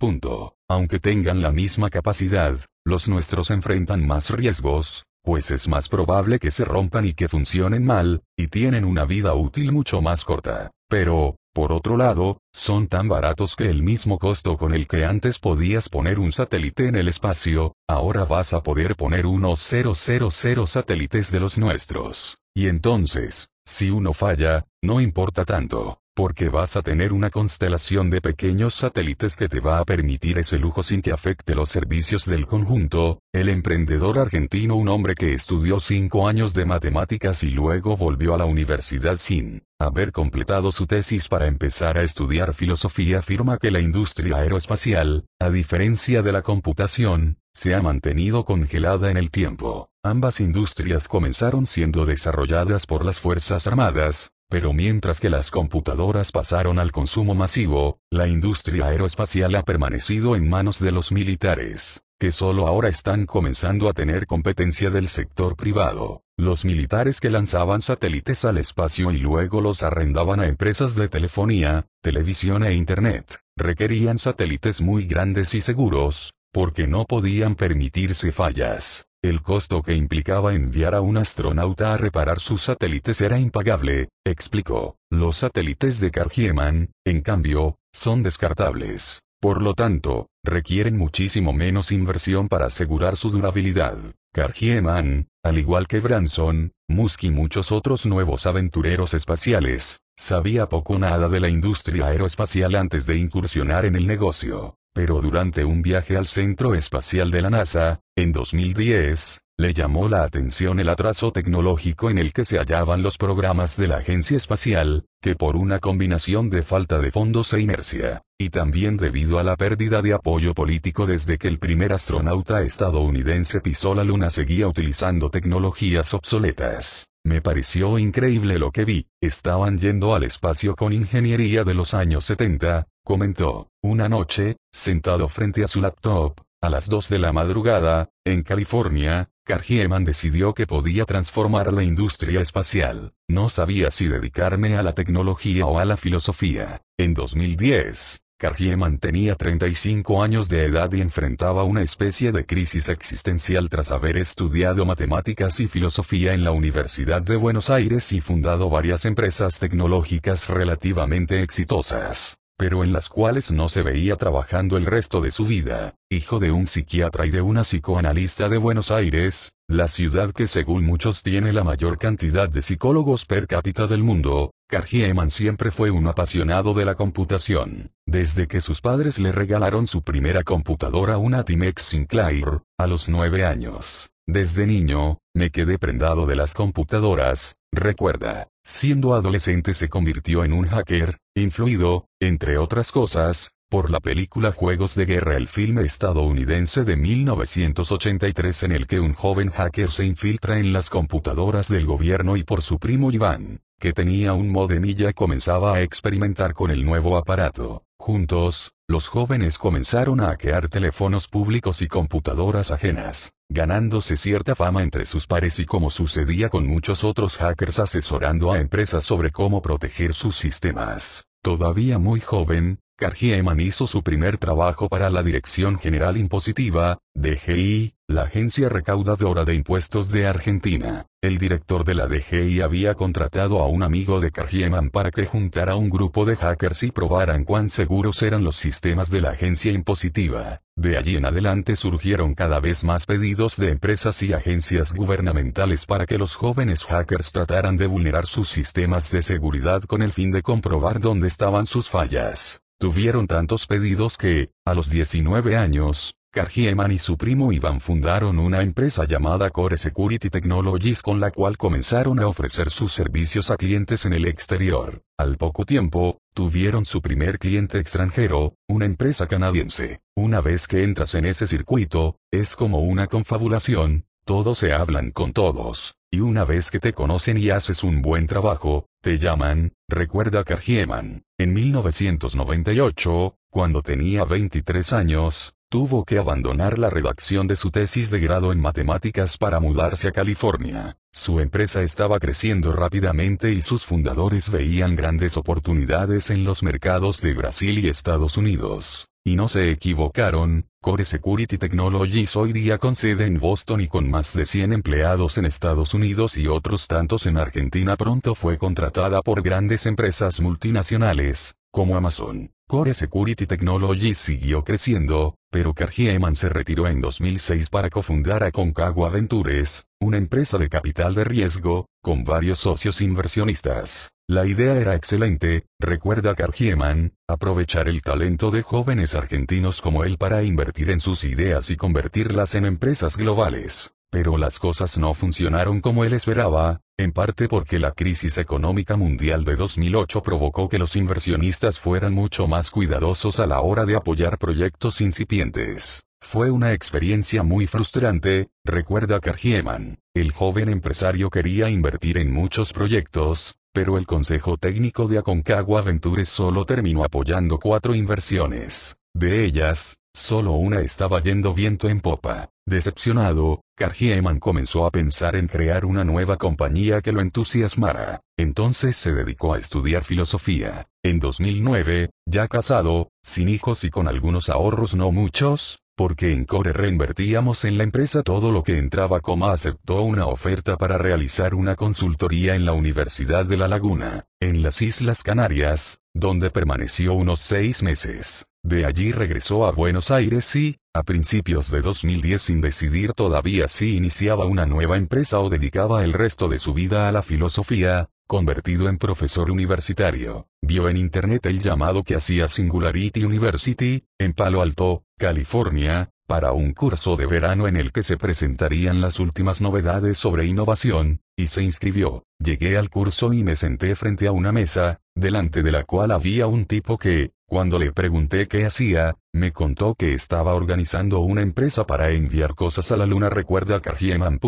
Aunque 0.69 0.99
tengan 0.99 1.41
la 1.43 1.53
misma 1.53 1.89
capacidad, 1.89 2.59
los 2.85 3.09
nuestros 3.09 3.53
enfrentan 3.53 4.05
más 4.05 4.31
riesgos, 4.31 5.05
pues 5.23 5.53
es 5.53 5.69
más 5.69 5.89
probable 5.89 6.41
que 6.41 6.51
se 6.51 6.65
rompan 6.65 7.07
y 7.07 7.15
que 7.15 7.29
funcionen 7.29 7.85
mal, 7.85 8.25
y 8.37 8.49
tienen 8.49 8.85
una 8.85 9.05
vida 9.05 9.33
útil 9.35 9.71
mucho 9.71 10.03
más 10.03 10.25
corta. 10.25 10.73
Pero, 10.89 11.37
por 11.55 11.71
otro 11.71 11.97
lado, 11.97 12.39
son 12.53 12.89
tan 12.89 13.07
baratos 13.07 13.55
que 13.55 13.71
el 13.71 13.81
mismo 13.81 14.19
costo 14.19 14.57
con 14.57 14.75
el 14.75 14.89
que 14.89 15.05
antes 15.05 15.39
podías 15.39 15.89
poner 15.89 16.19
un 16.19 16.33
satélite 16.33 16.89
en 16.89 16.97
el 16.97 17.07
espacio, 17.07 17.75
ahora 17.89 18.25
vas 18.25 18.55
a 18.55 18.65
poder 18.65 18.97
poner 18.97 19.25
unos 19.25 19.61
000 19.61 19.95
satélites 19.95 21.31
de 21.31 21.39
los 21.39 21.59
nuestros. 21.59 22.39
Y 22.57 22.69
entonces, 22.69 23.51
si 23.67 23.91
uno 23.91 24.15
falla, 24.15 24.65
no 24.83 25.03
importa 25.03 25.45
tanto. 25.45 26.01
Porque 26.17 26.49
vas 26.49 26.77
a 26.77 26.83
tener 26.83 27.13
una 27.13 27.29
constelación 27.29 28.09
de 28.09 28.23
pequeños 28.23 28.73
satélites 28.73 29.37
que 29.37 29.51
te 29.51 29.61
va 29.61 29.81
a 29.81 29.85
permitir 29.85 30.39
ese 30.39 30.59
lujo 30.59 30.83
sin 30.83 31.03
que 31.03 31.13
afecte 31.13 31.55
los 31.55 31.69
servicios 31.69 32.25
del 32.25 32.47
conjunto. 32.47 33.21
El 33.35 33.51
emprendedor 33.51 34.19
argentino, 34.19 34.77
un 34.77 34.89
hombre 34.89 35.15
que 35.15 35.35
estudió 35.35 35.79
cinco 35.79 36.27
años 36.27 36.55
de 36.55 36.65
matemáticas 36.65 37.45
y 37.45 37.51
luego 37.51 37.99
volvió 37.99 38.35
a 38.35 38.39
la 38.39 38.47
universidad 38.47 39.17
sin 39.17 39.63
haber 39.79 40.11
completado 40.11 40.73
su 40.73 40.87
tesis 40.87 41.29
para 41.29 41.49
empezar 41.49 41.99
a 41.99 42.03
estudiar 42.03 42.55
filosofía, 42.55 43.19
afirma 43.19 43.59
que 43.59 43.71
la 43.71 43.81
industria 43.81 44.39
aeroespacial, 44.39 45.27
a 45.39 45.51
diferencia 45.51 46.23
de 46.23 46.33
la 46.33 46.41
computación, 46.41 47.37
se 47.53 47.75
ha 47.75 47.83
mantenido 47.83 48.47
congelada 48.47 49.11
en 49.11 49.19
el 49.19 49.31
tiempo. 49.31 49.91
Ambas 50.03 50.41
industrias 50.41 51.09
comenzaron 51.09 51.67
siendo 51.67 52.07
desarrolladas 52.07 52.87
por 52.87 53.05
las 53.05 53.21
Fuerzas 53.21 53.67
Armadas, 53.67 54.33
pero 54.49 54.73
mientras 54.73 55.21
que 55.21 55.31
las 55.31 55.51
computadoras 55.51 56.33
pasaron 56.33 56.79
al 56.79 56.93
consumo 56.93 57.35
masivo, 57.35 57.99
la 58.11 58.29
industria 58.29 58.87
aeroespacial 58.87 59.55
ha 59.57 59.65
permanecido 59.65 60.37
en 60.37 60.49
manos 60.49 60.81
de 60.81 60.93
los 60.93 61.13
militares, 61.13 62.03
que 62.19 62.33
solo 62.33 62.67
ahora 62.67 62.89
están 62.89 63.27
comenzando 63.27 63.89
a 63.89 63.93
tener 63.93 64.27
competencia 64.27 64.91
del 64.91 65.09
sector 65.09 65.57
privado. 65.57 66.23
Los 66.39 66.65
militares 66.65 67.21
que 67.21 67.31
lanzaban 67.31 67.81
satélites 67.81 68.45
al 68.45 68.59
espacio 68.59 69.11
y 69.11 69.19
luego 69.19 69.61
los 69.61 69.83
arrendaban 69.83 70.41
a 70.41 70.47
empresas 70.47 70.95
de 70.95 71.09
telefonía, 71.09 71.87
televisión 72.03 72.63
e 72.63 72.75
Internet, 72.75 73.41
requerían 73.57 74.19
satélites 74.19 74.81
muy 74.81 75.07
grandes 75.07 75.55
y 75.55 75.61
seguros, 75.61 76.35
porque 76.53 76.87
no 76.87 77.05
podían 77.05 77.55
permitirse 77.55 78.33
fallas. 78.33 79.06
El 79.23 79.43
costo 79.43 79.83
que 79.83 79.95
implicaba 79.95 80.55
enviar 80.55 80.95
a 80.95 81.01
un 81.01 81.17
astronauta 81.17 81.95
a 81.95 81.97
reparar 81.97 82.39
sus 82.39 82.63
satélites 82.63 83.21
era 83.21 83.39
impagable, 83.39 84.09
explicó. 84.25 84.97
Los 85.11 85.37
satélites 85.37 86.01
de 86.01 86.11
Kargieman, 86.11 86.91
en 87.05 87.23
cambio, 87.23 87.77
son 87.93 88.23
descartables. 88.23 89.23
Por 89.41 89.63
lo 89.63 89.75
tanto, 89.75 90.29
requieren 90.45 90.97
muchísimo 90.97 91.53
menos 91.53 91.93
inversión 91.93 92.49
para 92.49 92.67
asegurar 92.67 93.17
su 93.17 93.31
durabilidad. 93.31 93.97
Kargieman, 94.33 95.29
al 95.43 95.59
igual 95.59 95.87
que 95.87 96.01
Branson, 96.01 96.73
Musk 96.89 97.25
y 97.25 97.31
muchos 97.31 97.73
otros 97.73 98.07
nuevos 98.07 98.47
aventureros 98.47 99.15
espaciales, 99.15 100.01
sabía 100.17 100.69
poco 100.69 100.95
o 100.95 100.99
nada 100.99 101.29
de 101.29 101.41
la 101.41 101.49
industria 101.49 102.07
aeroespacial 102.07 102.75
antes 102.75 103.07
de 103.07 103.17
incursionar 103.19 103.85
en 103.85 103.97
el 103.97 104.07
negocio. 104.07 104.77
Pero 104.97 105.21
durante 105.21 105.63
un 105.63 105.83
viaje 105.83 106.17
al 106.17 106.27
Centro 106.27 106.75
Espacial 106.75 107.31
de 107.31 107.43
la 107.43 107.51
NASA, 107.51 108.01
en 108.17 108.33
2010, 108.33 109.43
le 109.59 109.75
llamó 109.75 110.09
la 110.09 110.23
atención 110.23 110.81
el 110.81 110.89
atraso 110.89 111.33
tecnológico 111.33 112.09
en 112.09 112.17
el 112.17 112.33
que 112.33 112.47
se 112.47 112.57
hallaban 112.57 113.03
los 113.03 113.19
programas 113.19 113.77
de 113.77 113.89
la 113.89 113.99
agencia 113.99 114.39
espacial, 114.39 115.05
que 115.21 115.35
por 115.35 115.55
una 115.55 115.81
combinación 115.81 116.49
de 116.49 116.63
falta 116.63 116.99
de 116.99 117.13
fondos 117.13 117.53
e 117.53 117.61
inercia, 117.61 118.23
y 118.39 118.49
también 118.49 118.97
debido 118.97 119.39
a 119.39 119.45
la 119.45 119.57
pérdida 119.57 120.01
de 120.01 120.15
apoyo 120.15 120.55
político 120.55 121.05
desde 121.07 121.37
que 121.37 121.49
el 121.49 121.59
primer 121.59 121.93
astronauta 121.93 122.63
estadounidense 122.63 123.61
pisó 123.61 123.95
la 123.95 124.03
Luna 124.03 124.31
seguía 124.31 124.67
utilizando 124.67 125.29
tecnologías 125.29 126.15
obsoletas. 126.15 127.07
Me 127.27 127.43
pareció 127.43 127.99
increíble 127.99 128.57
lo 128.57 128.71
que 128.71 128.85
vi, 128.85 129.09
estaban 129.21 129.79
yendo 129.79 130.15
al 130.15 130.23
espacio 130.23 130.77
con 130.77 130.93
ingeniería 130.93 131.65
de 131.65 131.75
los 131.75 131.93
años 131.93 132.25
70, 132.25 132.87
comentó. 133.05 133.73
Una 133.83 134.09
noche, 134.09 134.59
sentado 134.73 135.27
frente 135.27 135.65
a 135.65 135.67
su 135.67 135.81
laptop, 135.81 136.41
a 136.63 136.71
las 136.71 136.89
2 136.89 137.09
de 137.09 137.19
la 137.19 137.33
madrugada, 137.33 138.11
en 138.25 138.45
California, 138.45 139.29
Cargieman 139.45 140.05
decidió 140.05 140.55
que 140.55 140.69
podía 140.69 141.05
transformar 141.05 141.73
la 141.73 141.83
industria 141.83 142.41
espacial. 142.41 143.13
No 143.29 143.49
sabía 143.49 143.91
si 143.91 144.07
dedicarme 144.07 144.77
a 144.77 144.85
la 144.85 144.95
tecnología 144.95 145.67
o 145.67 145.81
a 145.81 145.85
la 145.85 145.97
filosofía. 145.97 146.83
En 146.97 147.13
2010, 147.13 148.21
Cargieman 148.39 148.99
tenía 148.99 149.35
35 149.35 150.23
años 150.23 150.51
de 150.51 150.67
edad 150.67 150.93
y 150.93 151.01
enfrentaba 151.01 151.65
una 151.65 151.81
especie 151.81 152.33
de 152.33 152.45
crisis 152.45 152.91
existencial 152.91 153.71
tras 153.71 153.91
haber 153.93 154.19
estudiado 154.19 154.85
matemáticas 154.85 155.59
y 155.61 155.69
filosofía 155.69 156.35
en 156.35 156.45
la 156.45 156.51
Universidad 156.51 157.23
de 157.23 157.37
Buenos 157.37 157.71
Aires 157.71 158.13
y 158.13 158.21
fundado 158.21 158.69
varias 158.69 159.07
empresas 159.07 159.59
tecnológicas 159.59 160.51
relativamente 160.51 161.43
exitosas 161.43 162.37
pero 162.59 162.85
en 162.85 162.93
las 162.93 163.11
cuales 163.11 163.53
no 163.53 163.69
se 163.69 163.83
veía 163.83 164.17
trabajando 164.17 164.79
el 164.79 164.87
resto 164.87 165.21
de 165.21 165.31
su 165.31 165.45
vida, 165.45 165.95
hijo 166.09 166.39
de 166.39 166.53
un 166.53 166.67
psiquiatra 166.67 167.27
y 167.27 167.31
de 167.31 167.43
una 167.43 167.63
psicoanalista 167.63 168.49
de 168.49 168.57
Buenos 168.57 168.91
Aires, 168.91 169.53
la 169.69 169.89
ciudad 169.89 170.33
que 170.33 170.47
según 170.47 170.87
muchos 170.87 171.23
tiene 171.23 171.53
la 171.53 171.65
mayor 171.65 171.99
cantidad 171.99 172.49
de 172.49 172.63
psicólogos 172.63 173.27
per 173.27 173.47
cápita 173.47 173.87
del 173.87 174.03
mundo, 174.03 174.53
Cargieman 174.69 175.31
siempre 175.31 175.71
fue 175.71 175.93
un 175.93 176.09
apasionado 176.09 176.75
de 176.75 176.85
la 176.85 176.97
computación. 176.97 177.93
Desde 178.05 178.49
que 178.49 178.61
sus 178.61 178.81
padres 178.81 179.21
le 179.21 179.31
regalaron 179.31 179.87
su 179.87 180.03
primera 180.03 180.43
computadora 180.43 181.19
una 181.19 181.45
Timex 181.45 181.83
Sinclair, 181.83 182.63
a 182.77 182.89
los 182.89 183.09
nueve 183.09 183.45
años. 183.45 184.11
Desde 184.27 184.67
niño, 184.67 185.19
me 185.37 185.51
quedé 185.51 185.79
prendado 185.79 186.27
de 186.27 186.35
las 186.35 186.53
computadoras, 186.53 187.55
recuerda. 187.73 188.49
Siendo 188.65 189.15
adolescente 189.15 189.73
se 189.73 189.89
convirtió 189.89 190.43
en 190.43 190.53
un 190.53 190.67
hacker, 190.67 191.19
influido, 191.37 192.09
entre 192.21 192.59
otras 192.59 192.91
cosas, 192.91 193.53
por 193.71 193.89
la 193.89 194.01
película 194.01 194.51
Juegos 194.51 194.97
de 194.97 195.07
Guerra, 195.07 195.37
el 195.37 195.47
filme 195.47 195.83
estadounidense 195.83 196.83
de 196.83 196.97
1983 196.97 198.65
en 198.65 198.73
el 198.73 198.89
que 198.89 198.99
un 198.99 199.13
joven 199.13 199.51
hacker 199.51 199.93
se 199.93 200.07
infiltra 200.07 200.59
en 200.59 200.73
las 200.73 200.91
computadoras 200.91 201.69
del 201.69 201.87
gobierno 201.87 202.37
y 202.37 202.43
por 202.43 202.63
su 202.63 202.81
primo 202.81 203.13
Iván, 203.13 203.61
que 203.79 203.93
tenía 203.93 204.33
un 204.33 204.51
modem 204.51 204.85
y 204.85 204.95
ya 204.95 205.13
comenzaba 205.13 205.75
a 205.75 205.83
experimentar 205.83 206.55
con 206.55 206.71
el 206.71 206.85
nuevo 206.85 207.17
aparato. 207.17 207.83
Juntos, 207.99 208.73
los 208.89 209.09
jóvenes 209.09 209.59
comenzaron 209.59 210.21
a 210.21 210.29
hackear 210.29 210.69
teléfonos 210.69 211.29
públicos 211.29 211.83
y 211.83 211.89
computadoras 211.89 212.71
ajenas, 212.71 213.33
ganándose 213.49 214.17
cierta 214.17 214.55
fama 214.55 214.83
entre 214.83 215.07
sus 215.07 215.27
pares 215.27 215.59
y 215.59 215.67
como 215.67 215.91
sucedía 215.91 216.49
con 216.49 216.67
muchos 216.67 217.05
otros 217.05 217.37
hackers 217.39 217.81
asesorando 217.81 218.53
a 218.53 218.61
empresas 218.61 219.05
sobre 219.05 219.31
cómo 219.31 219.61
proteger 219.61 220.15
sus 220.15 220.37
sistemas. 220.37 221.25
Todavía 221.43 221.99
muy 221.99 222.21
joven, 222.21 222.79
Cargieman 222.99 223.61
hizo 223.61 223.87
su 223.87 224.03
primer 224.03 224.39
trabajo 224.39 224.89
para 224.89 225.11
la 225.11 225.23
Dirección 225.23 225.79
General 225.79 226.17
Impositiva, 226.17 226.99
DGI, 227.15 227.95
la 228.09 228.23
agencia 228.23 228.71
recaudadora 228.71 229.45
de 229.45 229.55
impuestos 229.55 230.11
de 230.11 230.27
Argentina. 230.27 231.05
El 231.21 231.37
director 231.37 231.85
de 231.85 231.95
la 231.95 232.07
DGI 232.07 232.63
había 232.63 232.95
contratado 232.95 233.61
a 233.61 233.67
un 233.67 233.83
amigo 233.83 234.21
de 234.21 234.31
Cargieman 234.31 234.89
para 234.89 235.11
que 235.11 235.27
juntara 235.27 235.77
un 235.77 235.91
grupo 235.91 236.25
de 236.25 236.37
hackers 236.37 236.85
y 236.85 236.91
probaran 236.91 237.45
cuán 237.45 237.69
seguros 237.69 238.23
eran 238.23 238.45
los 238.45 238.57
sistemas 238.57 239.11
de 239.11 239.21
la 239.21 239.31
agencia 239.31 239.73
impositiva. 239.73 240.63
De 240.75 240.97
allí 240.97 241.17
en 241.17 241.27
adelante 241.27 241.77
surgieron 241.77 242.35
cada 242.35 242.61
vez 242.61 242.83
más 242.83 243.05
pedidos 243.05 243.57
de 243.57 243.73
empresas 243.73 244.23
y 244.23 244.33
agencias 244.33 244.95
gubernamentales 244.95 245.85
para 245.85 246.07
que 246.07 246.17
los 246.17 246.35
jóvenes 246.35 246.85
hackers 246.85 247.31
trataran 247.31 247.77
de 247.77 247.89
vulnerar 247.89 248.25
sus 248.25 248.49
sistemas 248.49 249.11
de 249.11 249.21
seguridad 249.21 249.83
con 249.83 250.01
el 250.01 250.15
fin 250.15 250.31
de 250.31 250.41
comprobar 250.41 250.99
dónde 250.99 251.29
estaban 251.29 251.67
sus 251.67 251.91
fallas. 251.91 252.63
Tuvieron 252.79 253.27
tantos 253.27 253.67
pedidos 253.67 254.19
que, 254.19 254.51
a 254.67 254.75
los 254.75 254.91
19 254.91 255.57
años, 255.57 256.15
Cargieman 256.31 256.93
y 256.93 256.99
su 256.99 257.17
primo 257.17 257.51
Iván 257.51 257.81
fundaron 257.81 258.39
una 258.39 258.61
empresa 258.61 259.07
llamada 259.07 259.49
Core 259.49 259.79
Security 259.79 260.29
Technologies 260.29 261.01
con 261.01 261.19
la 261.19 261.31
cual 261.31 261.57
comenzaron 261.57 262.21
a 262.21 262.27
ofrecer 262.27 262.69
sus 262.69 262.93
servicios 262.93 263.51
a 263.51 263.57
clientes 263.57 264.05
en 264.05 264.13
el 264.13 264.27
exterior. 264.27 265.01
Al 265.17 265.39
poco 265.39 265.65
tiempo, 265.65 266.19
tuvieron 266.35 266.85
su 266.85 267.01
primer 267.01 267.39
cliente 267.39 267.79
extranjero, 267.79 268.57
una 268.69 268.85
empresa 268.85 269.27
canadiense. 269.27 270.01
Una 270.15 270.43
vez 270.43 270.69
que 270.69 270.83
entras 270.85 271.15
en 271.15 271.25
ese 271.25 271.47
circuito, 271.47 272.19
es 272.31 272.57
como 272.57 272.81
una 272.81 273.07
confabulación, 273.07 274.05
todos 274.27 274.59
se 274.59 274.73
hablan 274.73 275.13
con 275.13 275.33
todos, 275.33 275.95
y 276.11 276.19
una 276.19 276.45
vez 276.45 276.73
que 276.73 276.81
te 276.81 276.93
conocen 276.93 277.39
y 277.39 277.51
haces 277.51 277.85
un 277.85 278.03
buen 278.03 278.27
trabajo, 278.27 278.87
te 279.01 279.19
llaman, 279.19 279.73
recuerda 279.89 280.43
Cargieman. 280.43 281.23
En 281.39 281.55
1998, 281.55 283.37
cuando 283.51 283.83
tenía 283.83 284.25
23 284.25 284.93
años, 284.95 285.55
tuvo 285.71 286.05
que 286.05 286.19
abandonar 286.19 286.77
la 286.77 286.91
redacción 286.91 287.47
de 287.47 287.55
su 287.55 287.71
tesis 287.71 288.11
de 288.11 288.19
grado 288.19 288.51
en 288.51 288.61
matemáticas 288.61 289.39
para 289.39 289.61
mudarse 289.61 290.09
a 290.09 290.13
California. 290.13 290.99
Su 291.13 291.39
empresa 291.39 291.83
estaba 291.83 292.19
creciendo 292.19 292.73
rápidamente 292.73 293.53
y 293.53 293.63
sus 293.63 293.85
fundadores 293.85 294.51
veían 294.51 294.97
grandes 294.97 295.37
oportunidades 295.37 296.31
en 296.31 296.43
los 296.43 296.65
mercados 296.65 297.21
de 297.21 297.33
Brasil 297.33 297.79
y 297.79 297.89
Estados 297.89 298.37
Unidos. 298.37 299.07
Y 299.27 299.35
no 299.35 299.49
se 299.49 299.73
equivocaron, 299.73 300.69
Core 300.81 301.05
Security 301.05 301.59
Technologies 301.59 302.37
hoy 302.37 302.53
día 302.53 302.79
con 302.79 302.95
sede 302.95 303.27
en 303.27 303.41
Boston 303.41 303.81
y 303.81 303.89
con 303.89 304.09
más 304.09 304.33
de 304.35 304.47
100 304.47 304.73
empleados 304.73 305.37
en 305.37 305.47
Estados 305.47 305.95
Unidos 305.95 306.39
y 306.39 306.47
otros 306.47 306.87
tantos 306.87 307.27
en 307.27 307.37
Argentina 307.37 307.97
pronto 307.97 308.37
fue 308.37 308.57
contratada 308.57 309.23
por 309.23 309.43
grandes 309.43 309.87
empresas 309.87 310.41
multinacionales, 310.41 311.57
como 311.73 311.97
Amazon. 311.97 312.53
Core 312.69 312.95
Security 312.95 313.49
Technologies 313.49 314.17
siguió 314.17 314.63
creciendo, 314.63 315.35
pero 315.51 315.75
Cargieman 315.75 316.37
se 316.37 316.49
retiró 316.49 316.87
en 316.87 317.01
2006 317.01 317.69
para 317.69 317.91
cofundar 317.91 318.45
a 318.45 318.53
Concagua 318.53 319.09
Ventures, 319.09 319.87
una 319.99 320.19
empresa 320.19 320.57
de 320.57 320.69
capital 320.69 321.17
de 321.17 321.25
riesgo, 321.25 321.87
con 322.01 322.23
varios 322.23 322.61
socios 322.61 323.01
inversionistas. 323.01 324.11
La 324.29 324.45
idea 324.45 324.75
era 324.75 324.97
excelente, 324.97 325.67
recuerda 325.79 326.35
Kargieman, 326.35 327.13
aprovechar 327.29 327.87
el 327.87 328.03
talento 328.03 328.51
de 328.51 328.63
jóvenes 328.63 329.15
argentinos 329.15 329.81
como 329.81 330.03
él 330.03 330.19
para 330.19 330.43
invertir 330.43 330.91
en 330.91 330.99
sus 330.99 331.23
ideas 331.23 331.71
y 331.71 331.77
convertirlas 331.77 332.57
en 332.57 332.67
empresas 332.67 333.17
globales. 333.17 333.95
Pero 334.11 334.37
las 334.37 334.59
cosas 334.59 334.99
no 334.99 335.15
funcionaron 335.15 335.81
como 335.81 336.03
él 336.03 336.13
esperaba, 336.13 336.81
en 336.99 337.13
parte 337.13 337.47
porque 337.47 337.79
la 337.79 337.93
crisis 337.93 338.37
económica 338.39 338.97
mundial 338.97 339.45
de 339.45 339.55
2008 339.55 340.21
provocó 340.25 340.69
que 340.69 340.81
los 340.81 340.97
inversionistas 340.97 341.79
fueran 341.79 342.13
mucho 342.13 342.49
más 342.49 342.73
cuidadosos 342.73 343.39
a 343.39 343.47
la 343.47 343.61
hora 343.61 343.85
de 343.85 343.95
apoyar 343.95 344.39
proyectos 344.39 345.01
incipientes. 345.01 346.03
Fue 346.21 346.51
una 346.51 346.73
experiencia 346.73 347.45
muy 347.45 347.69
frustrante, 347.69 348.49
recuerda 348.65 349.21
Kargieman. 349.21 350.01
El 350.13 350.33
joven 350.33 350.69
empresario 350.69 351.31
quería 351.31 351.71
invertir 351.71 352.19
en 352.19 352.33
muchos 352.33 352.73
proyectos, 352.73 353.59
pero 353.77 353.99
el 353.99 354.07
consejo 354.07 354.57
técnico 354.57 355.07
de 355.07 355.19
Aconcagua 355.19 355.83
Ventures 355.83 356.31
solo 356.31 356.65
terminó 356.65 357.05
apoyando 357.05 357.59
cuatro 357.59 357.95
inversiones. 357.95 358.97
De 359.15 359.45
ellas, 359.45 359.99
solo 360.15 360.53
una 360.53 360.81
estaba 360.81 361.21
yendo 361.21 361.53
viento 361.53 361.91
en 361.91 362.01
popa. 362.01 362.49
Decepcionado, 362.65 363.61
Kargieman 363.77 364.41
comenzó 364.41 364.87
a 364.87 364.91
pensar 364.91 365.37
en 365.37 365.47
crear 365.47 365.85
una 365.85 366.05
nueva 366.05 366.39
compañía 366.39 367.03
que 367.03 367.13
lo 367.13 367.21
entusiasmara. 367.21 368.23
Entonces 368.39 368.97
se 368.97 369.13
dedicó 369.13 369.53
a 369.53 369.59
estudiar 369.59 370.05
filosofía. 370.05 370.87
En 371.05 371.21
2009, 371.21 372.09
ya 372.27 372.49
casado, 372.49 373.11
sin 373.23 373.51
hijos 373.51 373.85
y 373.85 373.91
con 373.91 374.09
algunos 374.09 374.49
ahorros 374.49 374.95
no 374.95 375.13
muchos, 375.13 375.81
porque 375.97 376.33
en 376.33 376.45
Core 376.45 376.75
reinvertíamos 376.75 377.65
en 377.65 377.79
la 377.79 377.85
empresa 377.85 378.23
todo 378.23 378.53
lo 378.53 378.63
que 378.63 378.77
entraba, 378.77 379.21
como 379.21 379.49
aceptó 379.49 380.03
una 380.03 380.27
oferta 380.27 380.77
para 380.77 380.99
realizar 380.99 381.55
una 381.55 381.75
consultoría 381.75 382.55
en 382.55 382.67
la 382.67 382.73
Universidad 382.73 383.47
de 383.47 383.57
La 383.57 383.67
Laguna, 383.67 384.27
en 384.39 384.63
las 384.63 384.83
Islas 384.83 385.23
Canarias, 385.23 386.01
donde 386.13 386.51
permaneció 386.51 387.15
unos 387.15 387.41
seis 387.41 387.83
meses. 387.83 388.47
De 388.63 388.85
allí 388.85 389.13
regresó 389.13 389.67
a 389.67 389.73
Buenos 389.73 390.11
Aires 390.11 390.55
y, 390.55 390.77
a 390.93 391.03
principios 391.03 391.71
de 391.71 391.81
2010 391.81 392.43
sin 392.43 392.61
decidir 392.61 393.13
todavía 393.13 393.67
si 393.67 393.97
iniciaba 393.97 394.45
una 394.45 394.67
nueva 394.67 394.97
empresa 394.97 395.39
o 395.39 395.49
dedicaba 395.49 396.05
el 396.05 396.13
resto 396.13 396.49
de 396.49 396.59
su 396.59 396.75
vida 396.75 397.09
a 397.09 397.13
la 397.13 397.23
filosofía, 397.23 398.11
convertido 398.27 398.89
en 398.89 398.99
profesor 398.99 399.51
universitario, 399.51 400.49
vio 400.61 400.89
en 400.89 400.97
internet 400.97 401.47
el 401.47 401.61
llamado 401.61 402.03
que 402.03 402.17
hacía 402.17 402.49
Singularity 402.49 403.25
University, 403.25 404.05
en 404.19 404.33
Palo 404.33 404.63
Alto, 404.63 405.05
California, 405.17 406.11
para 406.27 406.53
un 406.53 406.73
curso 406.73 407.17
de 407.17 407.27
verano 407.27 407.69
en 407.69 407.77
el 407.77 407.93
que 407.93 408.03
se 408.03 408.17
presentarían 408.17 409.01
las 409.01 409.21
últimas 409.21 409.61
novedades 409.61 410.19
sobre 410.19 410.47
innovación, 410.47 411.21
y 411.37 411.47
se 411.47 411.63
inscribió. 411.63 412.25
Llegué 412.39 412.77
al 412.77 412.91
curso 412.91 413.33
y 413.33 413.45
me 413.45 413.57
senté 413.57 413.95
frente 413.95 414.27
a 414.27 414.33
una 414.33 414.53
mesa, 414.53 415.01
delante 415.15 415.63
de 415.63 415.73
la 415.73 415.85
cual 415.85 416.11
había 416.11 416.47
un 416.47 416.67
tipo 416.67 416.99
que, 416.99 417.31
cuando 417.49 417.79
le 417.79 417.93
pregunté 417.93 418.49
qué 418.49 418.67
hacía, 418.67 419.15
me 419.33 419.53
contó 419.53 419.95
que 419.95 420.15
estaba 420.15 420.55
organizando 420.55 421.21
una 421.21 421.43
empresa 421.43 421.87
para 421.87 422.11
enviar 422.11 422.57
cosas 422.57 422.91
a 422.91 422.97
la 422.97 423.07
luna 423.07 423.31
recuerda 423.31 423.81
Cargieman. 423.81 424.41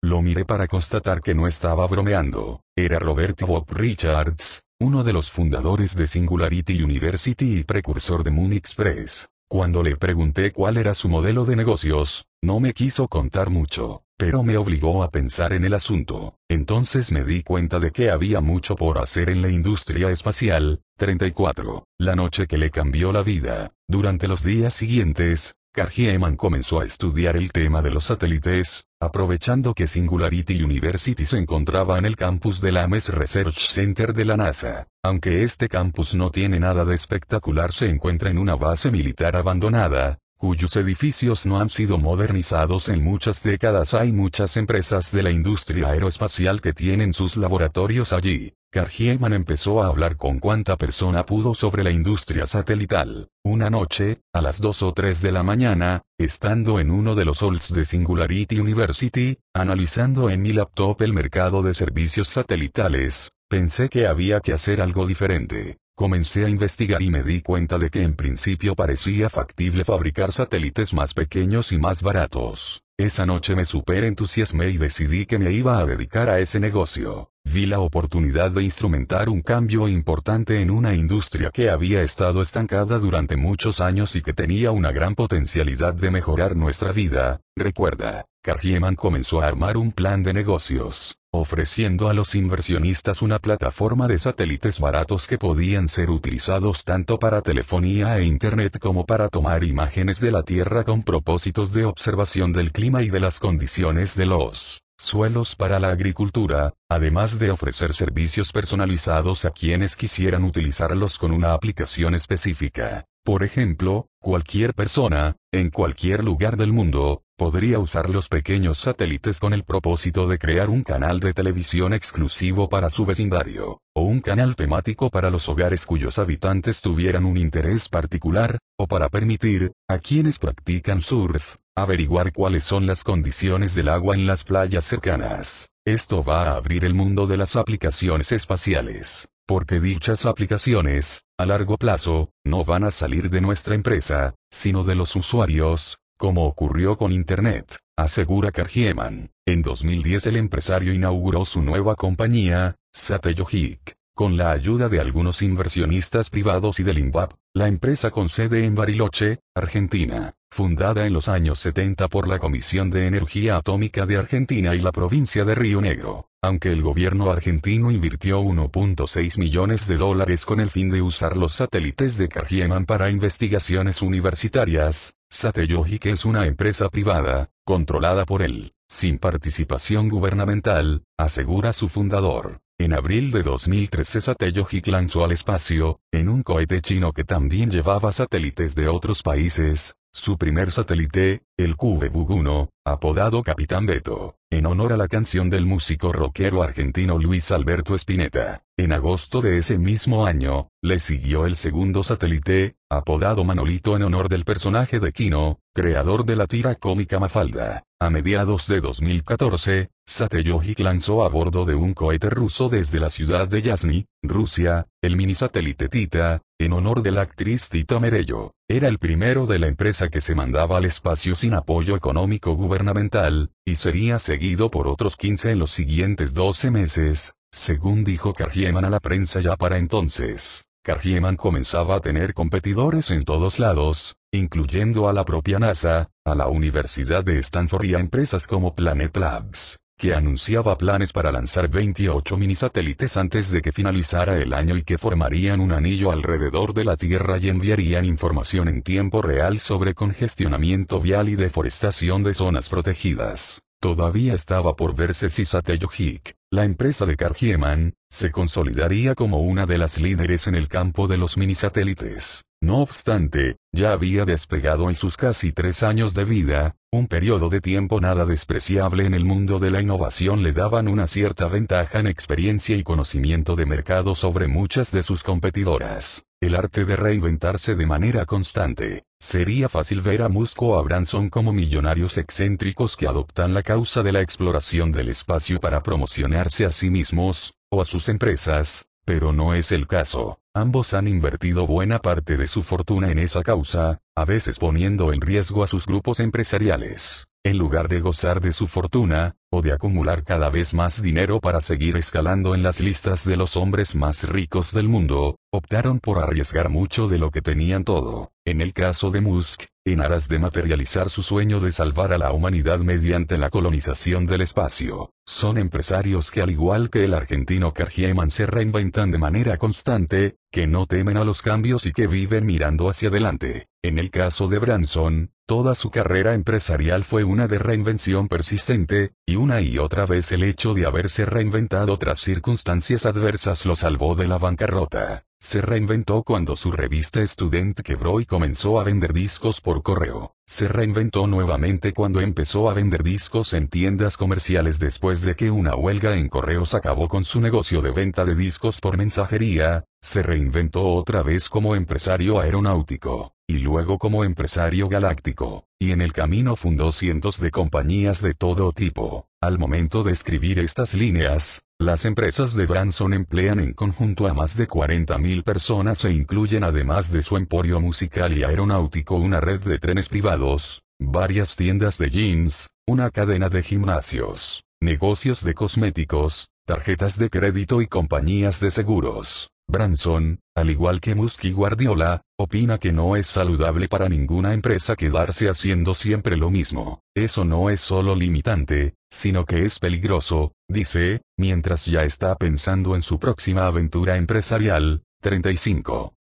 Lo 0.00 0.22
miré 0.22 0.44
para 0.44 0.68
constatar 0.68 1.20
que 1.20 1.34
no 1.34 1.48
estaba 1.48 1.86
bromeando. 1.88 2.60
Era 2.76 3.00
Robert 3.00 3.40
Bob 3.42 3.66
Richards, 3.70 4.62
uno 4.78 5.02
de 5.02 5.12
los 5.12 5.30
fundadores 5.32 5.96
de 5.96 6.06
Singularity 6.06 6.80
University 6.80 7.58
y 7.58 7.64
precursor 7.64 8.22
de 8.22 8.30
Moon 8.30 8.52
Express. 8.52 9.28
Cuando 9.50 9.82
le 9.82 9.96
pregunté 9.96 10.52
cuál 10.52 10.76
era 10.76 10.92
su 10.92 11.08
modelo 11.08 11.46
de 11.46 11.56
negocios, 11.56 12.26
no 12.42 12.60
me 12.60 12.74
quiso 12.74 13.08
contar 13.08 13.48
mucho, 13.48 14.02
pero 14.18 14.42
me 14.42 14.58
obligó 14.58 15.02
a 15.02 15.10
pensar 15.10 15.54
en 15.54 15.64
el 15.64 15.72
asunto. 15.72 16.36
Entonces 16.50 17.10
me 17.12 17.24
di 17.24 17.42
cuenta 17.42 17.78
de 17.78 17.90
que 17.90 18.10
había 18.10 18.42
mucho 18.42 18.76
por 18.76 18.98
hacer 18.98 19.30
en 19.30 19.40
la 19.40 19.48
industria 19.48 20.10
espacial. 20.10 20.82
34. 20.98 21.84
La 21.98 22.14
noche 22.14 22.46
que 22.46 22.58
le 22.58 22.70
cambió 22.70 23.10
la 23.10 23.22
vida. 23.22 23.72
Durante 23.88 24.28
los 24.28 24.44
días 24.44 24.74
siguientes, 24.74 25.54
Kargieman 25.72 26.36
comenzó 26.36 26.80
a 26.80 26.84
estudiar 26.84 27.38
el 27.38 27.50
tema 27.50 27.80
de 27.80 27.90
los 27.90 28.04
satélites, 28.04 28.87
aprovechando 29.00 29.74
que 29.74 29.86
Singularity 29.86 30.62
University 30.62 31.24
se 31.24 31.38
encontraba 31.38 31.98
en 31.98 32.04
el 32.04 32.16
campus 32.16 32.60
del 32.60 32.76
Ames 32.78 33.08
Research 33.10 33.58
Center 33.58 34.12
de 34.12 34.24
la 34.24 34.36
NASA. 34.36 34.88
Aunque 35.04 35.44
este 35.44 35.68
campus 35.68 36.14
no 36.14 36.30
tiene 36.30 36.58
nada 36.58 36.84
de 36.84 36.94
espectacular 36.94 37.72
se 37.72 37.88
encuentra 37.88 38.30
en 38.30 38.38
una 38.38 38.56
base 38.56 38.90
militar 38.90 39.36
abandonada, 39.36 40.18
cuyos 40.36 40.74
edificios 40.76 41.46
no 41.46 41.60
han 41.60 41.70
sido 41.70 41.98
modernizados 41.98 42.88
en 42.88 43.04
muchas 43.04 43.42
décadas. 43.42 43.94
Hay 43.94 44.12
muchas 44.12 44.56
empresas 44.56 45.12
de 45.12 45.22
la 45.22 45.30
industria 45.30 45.88
aeroespacial 45.88 46.60
que 46.60 46.72
tienen 46.72 47.12
sus 47.12 47.36
laboratorios 47.36 48.12
allí. 48.12 48.52
Kargieman 48.70 49.32
empezó 49.32 49.82
a 49.82 49.86
hablar 49.86 50.18
con 50.18 50.40
cuanta 50.40 50.76
persona 50.76 51.24
pudo 51.24 51.54
sobre 51.54 51.82
la 51.82 51.90
industria 51.90 52.46
satelital. 52.46 53.28
Una 53.42 53.70
noche, 53.70 54.20
a 54.34 54.42
las 54.42 54.60
2 54.60 54.82
o 54.82 54.92
3 54.92 55.22
de 55.22 55.32
la 55.32 55.42
mañana, 55.42 56.02
estando 56.18 56.78
en 56.78 56.90
uno 56.90 57.14
de 57.14 57.24
los 57.24 57.42
halls 57.42 57.72
de 57.72 57.86
Singularity 57.86 58.60
University, 58.60 59.38
analizando 59.54 60.28
en 60.28 60.42
mi 60.42 60.52
laptop 60.52 61.00
el 61.00 61.14
mercado 61.14 61.62
de 61.62 61.72
servicios 61.72 62.28
satelitales, 62.28 63.30
pensé 63.48 63.88
que 63.88 64.06
había 64.06 64.40
que 64.40 64.52
hacer 64.52 64.82
algo 64.82 65.06
diferente. 65.06 65.78
Comencé 65.96 66.44
a 66.44 66.50
investigar 66.50 67.00
y 67.00 67.08
me 67.08 67.22
di 67.22 67.40
cuenta 67.40 67.78
de 67.78 67.88
que 67.88 68.02
en 68.02 68.16
principio 68.16 68.76
parecía 68.76 69.30
factible 69.30 69.84
fabricar 69.86 70.30
satélites 70.30 70.92
más 70.92 71.14
pequeños 71.14 71.72
y 71.72 71.78
más 71.78 72.02
baratos. 72.02 72.82
Esa 72.98 73.24
noche 73.26 73.56
me 73.56 73.64
super 73.64 74.04
entusiasmé 74.04 74.68
y 74.68 74.76
decidí 74.76 75.24
que 75.24 75.38
me 75.38 75.52
iba 75.52 75.78
a 75.78 75.86
dedicar 75.86 76.28
a 76.28 76.40
ese 76.40 76.60
negocio. 76.60 77.30
Vi 77.50 77.64
la 77.64 77.80
oportunidad 77.80 78.50
de 78.50 78.62
instrumentar 78.62 79.30
un 79.30 79.40
cambio 79.40 79.88
importante 79.88 80.60
en 80.60 80.70
una 80.70 80.94
industria 80.94 81.50
que 81.50 81.70
había 81.70 82.02
estado 82.02 82.42
estancada 82.42 82.98
durante 82.98 83.36
muchos 83.36 83.80
años 83.80 84.16
y 84.16 84.22
que 84.22 84.34
tenía 84.34 84.70
una 84.70 84.92
gran 84.92 85.14
potencialidad 85.14 85.94
de 85.94 86.10
mejorar 86.10 86.56
nuestra 86.56 86.92
vida. 86.92 87.40
Recuerda, 87.56 88.26
Cargieman 88.42 88.96
comenzó 88.96 89.40
a 89.40 89.46
armar 89.46 89.78
un 89.78 89.92
plan 89.92 90.22
de 90.22 90.34
negocios, 90.34 91.16
ofreciendo 91.32 92.10
a 92.10 92.12
los 92.12 92.34
inversionistas 92.34 93.22
una 93.22 93.38
plataforma 93.38 94.08
de 94.08 94.18
satélites 94.18 94.78
baratos 94.78 95.26
que 95.26 95.38
podían 95.38 95.88
ser 95.88 96.10
utilizados 96.10 96.84
tanto 96.84 97.18
para 97.18 97.40
telefonía 97.40 98.18
e 98.18 98.24
Internet 98.24 98.78
como 98.78 99.06
para 99.06 99.28
tomar 99.28 99.64
imágenes 99.64 100.20
de 100.20 100.32
la 100.32 100.42
Tierra 100.42 100.84
con 100.84 101.02
propósitos 101.02 101.72
de 101.72 101.86
observación 101.86 102.52
del 102.52 102.72
clima 102.72 103.02
y 103.02 103.08
de 103.08 103.20
las 103.20 103.40
condiciones 103.40 104.16
de 104.16 104.26
los 104.26 104.82
suelos 104.98 105.56
para 105.56 105.78
la 105.78 105.90
agricultura, 105.90 106.74
además 106.90 107.38
de 107.38 107.50
ofrecer 107.50 107.94
servicios 107.94 108.52
personalizados 108.52 109.44
a 109.44 109.50
quienes 109.50 109.96
quisieran 109.96 110.44
utilizarlos 110.44 111.18
con 111.18 111.32
una 111.32 111.52
aplicación 111.52 112.14
específica. 112.14 113.06
Por 113.24 113.42
ejemplo, 113.42 114.08
cualquier 114.20 114.74
persona, 114.74 115.36
en 115.52 115.70
cualquier 115.70 116.24
lugar 116.24 116.56
del 116.56 116.72
mundo, 116.72 117.22
podría 117.36 117.78
usar 117.78 118.10
los 118.10 118.28
pequeños 118.28 118.78
satélites 118.78 119.38
con 119.38 119.52
el 119.52 119.62
propósito 119.62 120.26
de 120.26 120.38
crear 120.38 120.70
un 120.70 120.82
canal 120.82 121.20
de 121.20 121.34
televisión 121.34 121.92
exclusivo 121.92 122.68
para 122.68 122.90
su 122.90 123.06
vecindario, 123.06 123.80
o 123.94 124.02
un 124.02 124.20
canal 124.20 124.56
temático 124.56 125.10
para 125.10 125.30
los 125.30 125.48
hogares 125.48 125.86
cuyos 125.86 126.18
habitantes 126.18 126.80
tuvieran 126.80 127.24
un 127.24 127.36
interés 127.36 127.88
particular, 127.88 128.58
o 128.76 128.86
para 128.88 129.08
permitir, 129.08 129.72
a 129.88 129.98
quienes 129.98 130.38
practican 130.38 131.00
surf, 131.00 131.56
averiguar 131.82 132.32
cuáles 132.32 132.64
son 132.64 132.86
las 132.86 133.04
condiciones 133.04 133.74
del 133.74 133.88
agua 133.88 134.14
en 134.14 134.26
las 134.26 134.44
playas 134.44 134.84
cercanas. 134.84 135.68
Esto 135.86 136.22
va 136.22 136.44
a 136.44 136.56
abrir 136.56 136.84
el 136.84 136.94
mundo 136.94 137.26
de 137.26 137.36
las 137.36 137.56
aplicaciones 137.56 138.32
espaciales, 138.32 139.28
porque 139.46 139.80
dichas 139.80 140.26
aplicaciones, 140.26 141.22
a 141.38 141.46
largo 141.46 141.78
plazo, 141.78 142.30
no 142.44 142.64
van 142.64 142.84
a 142.84 142.90
salir 142.90 143.30
de 143.30 143.40
nuestra 143.40 143.74
empresa, 143.74 144.34
sino 144.50 144.84
de 144.84 144.94
los 144.94 145.16
usuarios, 145.16 145.98
como 146.18 146.46
ocurrió 146.46 146.98
con 146.98 147.12
Internet, 147.12 147.78
asegura 147.96 148.50
Kargieman. 148.50 149.30
En 149.46 149.62
2010 149.62 150.26
el 150.26 150.36
empresario 150.36 150.92
inauguró 150.92 151.44
su 151.44 151.62
nueva 151.62 151.94
compañía, 151.94 152.76
Satellogic, 152.92 153.94
con 154.18 154.36
la 154.36 154.50
ayuda 154.50 154.88
de 154.88 154.98
algunos 154.98 155.42
inversionistas 155.42 156.28
privados 156.28 156.80
y 156.80 156.82
del 156.82 156.98
INVAP, 156.98 157.34
la 157.54 157.68
empresa 157.68 158.10
con 158.10 158.28
sede 158.28 158.64
en 158.64 158.74
Bariloche, 158.74 159.38
Argentina, 159.54 160.34
fundada 160.50 161.06
en 161.06 161.12
los 161.12 161.28
años 161.28 161.60
70 161.60 162.08
por 162.08 162.26
la 162.26 162.40
Comisión 162.40 162.90
de 162.90 163.06
Energía 163.06 163.58
Atómica 163.58 164.06
de 164.06 164.16
Argentina 164.16 164.74
y 164.74 164.80
la 164.80 164.90
provincia 164.90 165.44
de 165.44 165.54
Río 165.54 165.80
Negro. 165.80 166.26
Aunque 166.42 166.72
el 166.72 166.82
gobierno 166.82 167.30
argentino 167.30 167.92
invirtió 167.92 168.40
1.6 168.40 169.38
millones 169.38 169.86
de 169.86 169.98
dólares 169.98 170.44
con 170.44 170.58
el 170.58 170.70
fin 170.70 170.90
de 170.90 171.00
usar 171.00 171.36
los 171.36 171.52
satélites 171.52 172.18
de 172.18 172.28
Kargieman 172.28 172.86
para 172.86 173.10
investigaciones 173.10 174.02
universitarias, 174.02 175.14
Satellogic 175.30 176.06
es 176.06 176.24
una 176.24 176.44
empresa 176.44 176.88
privada, 176.88 177.50
controlada 177.64 178.24
por 178.24 178.42
él, 178.42 178.72
sin 178.88 179.18
participación 179.18 180.08
gubernamental, 180.08 181.04
asegura 181.16 181.72
su 181.72 181.88
fundador. 181.88 182.58
En 182.80 182.92
abril 182.92 183.32
de 183.32 183.42
2013 183.42 184.20
Satellogic 184.20 184.86
lanzó 184.86 185.24
al 185.24 185.32
espacio, 185.32 185.98
en 186.12 186.28
un 186.28 186.44
cohete 186.44 186.80
chino 186.80 187.12
que 187.12 187.24
también 187.24 187.72
llevaba 187.72 188.12
satélites 188.12 188.76
de 188.76 188.86
otros 188.86 189.24
países, 189.24 189.96
su 190.12 190.38
primer 190.38 190.70
satélite, 190.70 191.42
el 191.56 191.76
Cube 191.76 192.08
Bug 192.08 192.30
1, 192.30 192.70
apodado 192.84 193.42
Capitán 193.42 193.84
Beto. 193.84 194.37
En 194.50 194.66
honor 194.66 194.92
a 194.92 194.96
la 194.96 195.08
canción 195.08 195.50
del 195.50 195.66
músico 195.66 196.12
rockero 196.12 196.62
argentino 196.62 197.18
Luis 197.18 197.52
Alberto 197.52 197.94
Spinetta. 197.94 198.62
En 198.78 198.92
agosto 198.92 199.42
de 199.42 199.58
ese 199.58 199.78
mismo 199.78 200.26
año, 200.26 200.68
le 200.82 200.98
siguió 200.98 201.44
el 201.44 201.56
segundo 201.56 202.02
satélite, 202.02 202.76
apodado 202.90 203.44
Manolito 203.44 203.96
en 203.96 204.04
honor 204.04 204.28
del 204.28 204.44
personaje 204.44 205.00
de 205.00 205.12
Kino, 205.12 205.60
creador 205.74 206.24
de 206.24 206.36
la 206.36 206.46
tira 206.46 206.74
cómica 206.76 207.18
Mafalda. 207.18 207.84
A 208.00 208.10
mediados 208.10 208.68
de 208.68 208.80
2014, 208.80 209.90
Satellojik 210.06 210.80
lanzó 210.80 211.24
a 211.24 211.28
bordo 211.28 211.64
de 211.64 211.74
un 211.74 211.92
cohete 211.92 212.30
ruso 212.30 212.68
desde 212.68 213.00
la 213.00 213.10
ciudad 213.10 213.48
de 213.48 213.60
Yasny, 213.60 214.06
Rusia, 214.22 214.86
el 215.02 215.16
mini 215.16 215.34
satélite 215.34 215.88
Tita, 215.88 216.40
en 216.60 216.72
honor 216.72 217.02
de 217.02 217.12
la 217.12 217.22
actriz 217.22 217.68
Tita 217.68 218.00
Merello. 218.00 218.52
Era 218.68 218.88
el 218.88 218.98
primero 218.98 219.46
de 219.46 219.60
la 219.60 219.68
empresa 219.68 220.08
que 220.08 220.20
se 220.20 220.34
mandaba 220.34 220.78
al 220.78 220.84
espacio 220.84 221.36
sin 221.36 221.54
apoyo 221.54 221.94
económico 221.94 222.54
gubernamental, 222.54 223.52
y 223.64 223.76
sería 223.76 224.18
seguido 224.18 224.70
por 224.70 224.88
otros 224.88 225.16
15 225.16 225.52
en 225.52 225.60
los 225.60 225.70
siguientes 225.70 226.34
12 226.34 226.70
meses, 226.72 227.34
según 227.52 228.02
dijo 228.02 228.34
Kargieman 228.34 228.84
a 228.84 228.90
la 228.90 228.98
prensa 228.98 229.40
ya 229.40 229.56
para 229.56 229.78
entonces. 229.78 230.64
Kargieman 230.82 231.36
comenzaba 231.36 231.96
a 231.96 232.00
tener 232.00 232.34
competidores 232.34 233.10
en 233.10 233.24
todos 233.24 233.58
lados, 233.60 234.16
incluyendo 234.32 235.08
a 235.08 235.12
la 235.12 235.24
propia 235.24 235.58
NASA, 235.58 236.10
a 236.24 236.34
la 236.34 236.48
Universidad 236.48 237.22
de 237.24 237.38
Stanford 237.38 237.84
y 237.84 237.94
a 237.94 238.00
empresas 238.00 238.46
como 238.46 238.74
Planet 238.74 239.16
Labs, 239.16 239.78
que 239.98 240.14
anunciaba 240.14 240.78
planes 240.78 241.12
para 241.12 241.32
lanzar 241.32 241.68
28 241.68 242.36
minisatélites 242.36 243.16
antes 243.16 243.50
de 243.50 243.60
que 243.60 243.72
finalizara 243.72 244.38
el 244.38 244.52
año 244.52 244.76
y 244.76 244.84
que 244.84 244.96
formarían 244.96 245.60
un 245.60 245.72
anillo 245.72 246.12
alrededor 246.12 246.72
de 246.72 246.84
la 246.84 246.96
Tierra 246.96 247.36
y 247.38 247.48
enviarían 247.48 248.04
información 248.04 248.68
en 248.68 248.82
tiempo 248.82 249.22
real 249.22 249.58
sobre 249.58 249.94
congestionamiento 249.94 251.00
vial 251.00 251.28
y 251.28 251.34
deforestación 251.34 252.22
de 252.22 252.34
zonas 252.34 252.68
protegidas. 252.68 253.60
Todavía 253.80 254.34
estaba 254.34 254.76
por 254.76 254.94
verse 254.94 255.30
si 255.30 255.44
Satellojik, 255.44 256.34
la 256.50 256.64
empresa 256.64 257.04
de 257.04 257.16
Kargieman, 257.16 257.94
se 258.08 258.30
consolidaría 258.30 259.16
como 259.16 259.40
una 259.40 259.66
de 259.66 259.78
las 259.78 260.00
líderes 260.00 260.46
en 260.46 260.54
el 260.54 260.68
campo 260.68 261.08
de 261.08 261.16
los 261.16 261.36
minisatélites. 261.36 262.44
No 262.60 262.82
obstante, 262.82 263.56
ya 263.72 263.92
había 263.92 264.24
despegado 264.24 264.88
en 264.88 264.96
sus 264.96 265.16
casi 265.16 265.52
tres 265.52 265.84
años 265.84 266.14
de 266.14 266.24
vida, 266.24 266.74
un 266.90 267.06
periodo 267.06 267.50
de 267.50 267.60
tiempo 267.60 268.00
nada 268.00 268.24
despreciable 268.24 269.04
en 269.04 269.14
el 269.14 269.24
mundo 269.24 269.58
de 269.58 269.70
la 269.70 269.80
innovación 269.80 270.42
le 270.42 270.52
daban 270.52 270.88
una 270.88 271.06
cierta 271.06 271.46
ventaja 271.46 272.00
en 272.00 272.06
experiencia 272.06 272.76
y 272.76 272.82
conocimiento 272.82 273.54
de 273.54 273.66
mercado 273.66 274.14
sobre 274.14 274.48
muchas 274.48 274.90
de 274.90 275.02
sus 275.02 275.22
competidoras. 275.22 276.24
El 276.40 276.56
arte 276.56 276.84
de 276.84 276.96
reinventarse 276.96 277.74
de 277.74 277.86
manera 277.86 278.24
constante. 278.24 279.04
Sería 279.20 279.68
fácil 279.68 280.00
ver 280.00 280.22
a 280.22 280.28
Musk 280.28 280.62
o 280.62 280.78
a 280.78 280.82
Branson 280.82 281.28
como 281.28 281.52
millonarios 281.52 282.16
excéntricos 282.16 282.96
que 282.96 283.06
adoptan 283.06 283.54
la 283.54 283.62
causa 283.62 284.02
de 284.02 284.12
la 284.12 284.20
exploración 284.20 284.90
del 284.90 285.10
espacio 285.10 285.60
para 285.60 285.82
promocionarse 285.82 286.64
a 286.64 286.70
sí 286.70 286.90
mismos, 286.90 287.54
o 287.70 287.80
a 287.80 287.84
sus 287.84 288.08
empresas, 288.08 288.86
pero 289.04 289.32
no 289.32 289.54
es 289.54 289.72
el 289.72 289.86
caso. 289.86 290.38
Ambos 290.60 290.92
han 290.92 291.06
invertido 291.06 291.68
buena 291.68 292.00
parte 292.00 292.36
de 292.36 292.48
su 292.48 292.64
fortuna 292.64 293.12
en 293.12 293.20
esa 293.20 293.44
causa, 293.44 294.00
a 294.16 294.24
veces 294.24 294.58
poniendo 294.58 295.12
en 295.12 295.20
riesgo 295.20 295.62
a 295.62 295.68
sus 295.68 295.86
grupos 295.86 296.18
empresariales. 296.18 297.28
En 297.44 297.58
lugar 297.58 297.86
de 297.86 298.00
gozar 298.00 298.40
de 298.40 298.52
su 298.52 298.66
fortuna, 298.66 299.36
o 299.50 299.62
de 299.62 299.72
acumular 299.72 300.24
cada 300.24 300.50
vez 300.50 300.74
más 300.74 301.02
dinero 301.02 301.40
para 301.40 301.60
seguir 301.60 301.96
escalando 301.96 302.54
en 302.54 302.62
las 302.62 302.80
listas 302.80 303.24
de 303.24 303.36
los 303.36 303.56
hombres 303.56 303.94
más 303.94 304.28
ricos 304.28 304.72
del 304.72 304.88
mundo, 304.88 305.38
optaron 305.50 306.00
por 306.00 306.18
arriesgar 306.18 306.68
mucho 306.68 307.08
de 307.08 307.18
lo 307.18 307.30
que 307.30 307.42
tenían 307.42 307.84
todo. 307.84 308.32
En 308.44 308.60
el 308.60 308.72
caso 308.72 309.10
de 309.10 309.20
Musk, 309.20 309.64
en 309.84 310.00
aras 310.00 310.28
de 310.28 310.38
materializar 310.38 311.08
su 311.08 311.22
sueño 311.22 311.60
de 311.60 311.70
salvar 311.70 312.12
a 312.12 312.18
la 312.18 312.32
humanidad 312.32 312.78
mediante 312.80 313.38
la 313.38 313.48
colonización 313.48 314.26
del 314.26 314.42
espacio, 314.42 315.12
son 315.26 315.58
empresarios 315.58 316.30
que 316.30 316.42
al 316.42 316.50
igual 316.50 316.90
que 316.90 317.04
el 317.04 317.14
argentino 317.14 317.72
Kargieman 317.72 318.30
se 318.30 318.46
reinventan 318.46 319.10
de 319.10 319.18
manera 319.18 319.56
constante, 319.56 320.36
que 320.52 320.66
no 320.66 320.86
temen 320.86 321.16
a 321.16 321.24
los 321.24 321.42
cambios 321.42 321.86
y 321.86 321.92
que 321.92 322.06
viven 322.06 322.46
mirando 322.46 322.88
hacia 322.88 323.08
adelante. 323.08 323.66
En 323.82 323.98
el 323.98 324.10
caso 324.10 324.48
de 324.48 324.58
Branson, 324.58 325.30
toda 325.46 325.74
su 325.74 325.90
carrera 325.90 326.34
empresarial 326.34 327.04
fue 327.04 327.24
una 327.24 327.46
de 327.46 327.58
reinvención 327.58 328.28
persistente, 328.28 329.12
y 329.26 329.36
una 329.38 329.60
y 329.60 329.78
otra 329.78 330.04
vez 330.04 330.30
el 330.32 330.44
hecho 330.44 330.74
de 330.74 330.84
haberse 330.84 331.24
reinventado 331.24 331.98
tras 331.98 332.18
circunstancias 332.18 333.06
adversas 333.06 333.64
lo 333.64 333.74
salvó 333.76 334.14
de 334.14 334.28
la 334.28 334.36
bancarrota. 334.36 335.24
Se 335.40 335.62
reinventó 335.62 336.24
cuando 336.24 336.56
su 336.56 336.72
revista 336.72 337.24
Student 337.24 337.80
quebró 337.80 338.20
y 338.20 338.26
comenzó 338.26 338.80
a 338.80 338.84
vender 338.84 339.12
discos 339.12 339.60
por 339.60 339.82
correo. 339.82 340.34
Se 340.46 340.66
reinventó 340.66 341.28
nuevamente 341.28 341.92
cuando 341.92 342.20
empezó 342.20 342.68
a 342.68 342.74
vender 342.74 343.04
discos 343.04 343.54
en 343.54 343.68
tiendas 343.68 344.16
comerciales 344.16 344.80
después 344.80 345.22
de 345.22 345.36
que 345.36 345.52
una 345.52 345.76
huelga 345.76 346.16
en 346.16 346.28
correos 346.28 346.74
acabó 346.74 347.08
con 347.08 347.24
su 347.24 347.40
negocio 347.40 347.82
de 347.82 347.92
venta 347.92 348.24
de 348.24 348.34
discos 348.34 348.80
por 348.80 348.96
mensajería. 348.96 349.84
Se 350.02 350.22
reinventó 350.22 350.82
otra 350.88 351.22
vez 351.22 351.48
como 351.48 351.76
empresario 351.76 352.40
aeronáutico, 352.40 353.32
y 353.48 353.58
luego 353.60 353.98
como 353.98 354.24
empresario 354.24 354.88
galáctico, 354.88 355.64
y 355.80 355.92
en 355.92 356.02
el 356.02 356.12
camino 356.12 356.54
fundó 356.54 356.92
cientos 356.92 357.40
de 357.40 357.50
compañías 357.50 358.20
de 358.20 358.34
todo 358.34 358.72
tipo. 358.72 359.26
Al 359.40 359.58
momento 359.58 360.02
de 360.02 360.12
escribir 360.12 360.58
estas 360.58 360.92
líneas, 360.92 361.62
las 361.80 362.04
empresas 362.04 362.54
de 362.54 362.66
Branson 362.66 363.14
emplean 363.14 363.60
en 363.60 363.72
conjunto 363.72 364.28
a 364.28 364.34
más 364.34 364.56
de 364.56 364.68
40.000 364.68 365.44
personas 365.44 366.04
e 366.04 366.12
incluyen 366.12 366.62
además 366.62 367.10
de 367.10 367.22
su 367.22 367.38
emporio 367.38 367.80
musical 367.80 368.36
y 368.36 368.44
aeronáutico 368.44 369.14
una 369.14 369.40
red 369.40 369.62
de 369.62 369.78
trenes 369.78 370.10
privados, 370.10 370.82
varias 371.00 371.56
tiendas 371.56 371.96
de 371.96 372.10
jeans, 372.10 372.68
una 372.86 373.10
cadena 373.10 373.48
de 373.48 373.62
gimnasios, 373.62 374.62
negocios 374.82 375.42
de 375.42 375.54
cosméticos, 375.54 376.48
tarjetas 376.66 377.18
de 377.18 377.30
crédito 377.30 377.80
y 377.80 377.86
compañías 377.86 378.60
de 378.60 378.70
seguros. 378.70 379.48
Branson, 379.70 380.40
al 380.60 380.70
igual 380.70 381.00
que 381.00 381.14
Musk 381.14 381.44
y 381.44 381.52
Guardiola, 381.52 382.22
opina 382.38 382.78
que 382.78 382.92
no 382.92 383.16
es 383.16 383.26
saludable 383.26 383.88
para 383.88 384.08
ninguna 384.08 384.54
empresa 384.54 384.96
quedarse 384.96 385.48
haciendo 385.48 385.94
siempre 385.94 386.36
lo 386.36 386.50
mismo. 386.50 387.00
Eso 387.14 387.44
no 387.44 387.70
es 387.70 387.80
solo 387.80 388.14
limitante, 388.14 388.94
sino 389.10 389.44
que 389.44 389.64
es 389.64 389.78
peligroso, 389.78 390.52
dice, 390.68 391.22
mientras 391.36 391.86
ya 391.86 392.04
está 392.04 392.34
pensando 392.36 392.94
en 392.96 393.02
su 393.02 393.18
próxima 393.18 393.66
aventura 393.66 394.16
empresarial. 394.16 395.02
35. 395.20 396.17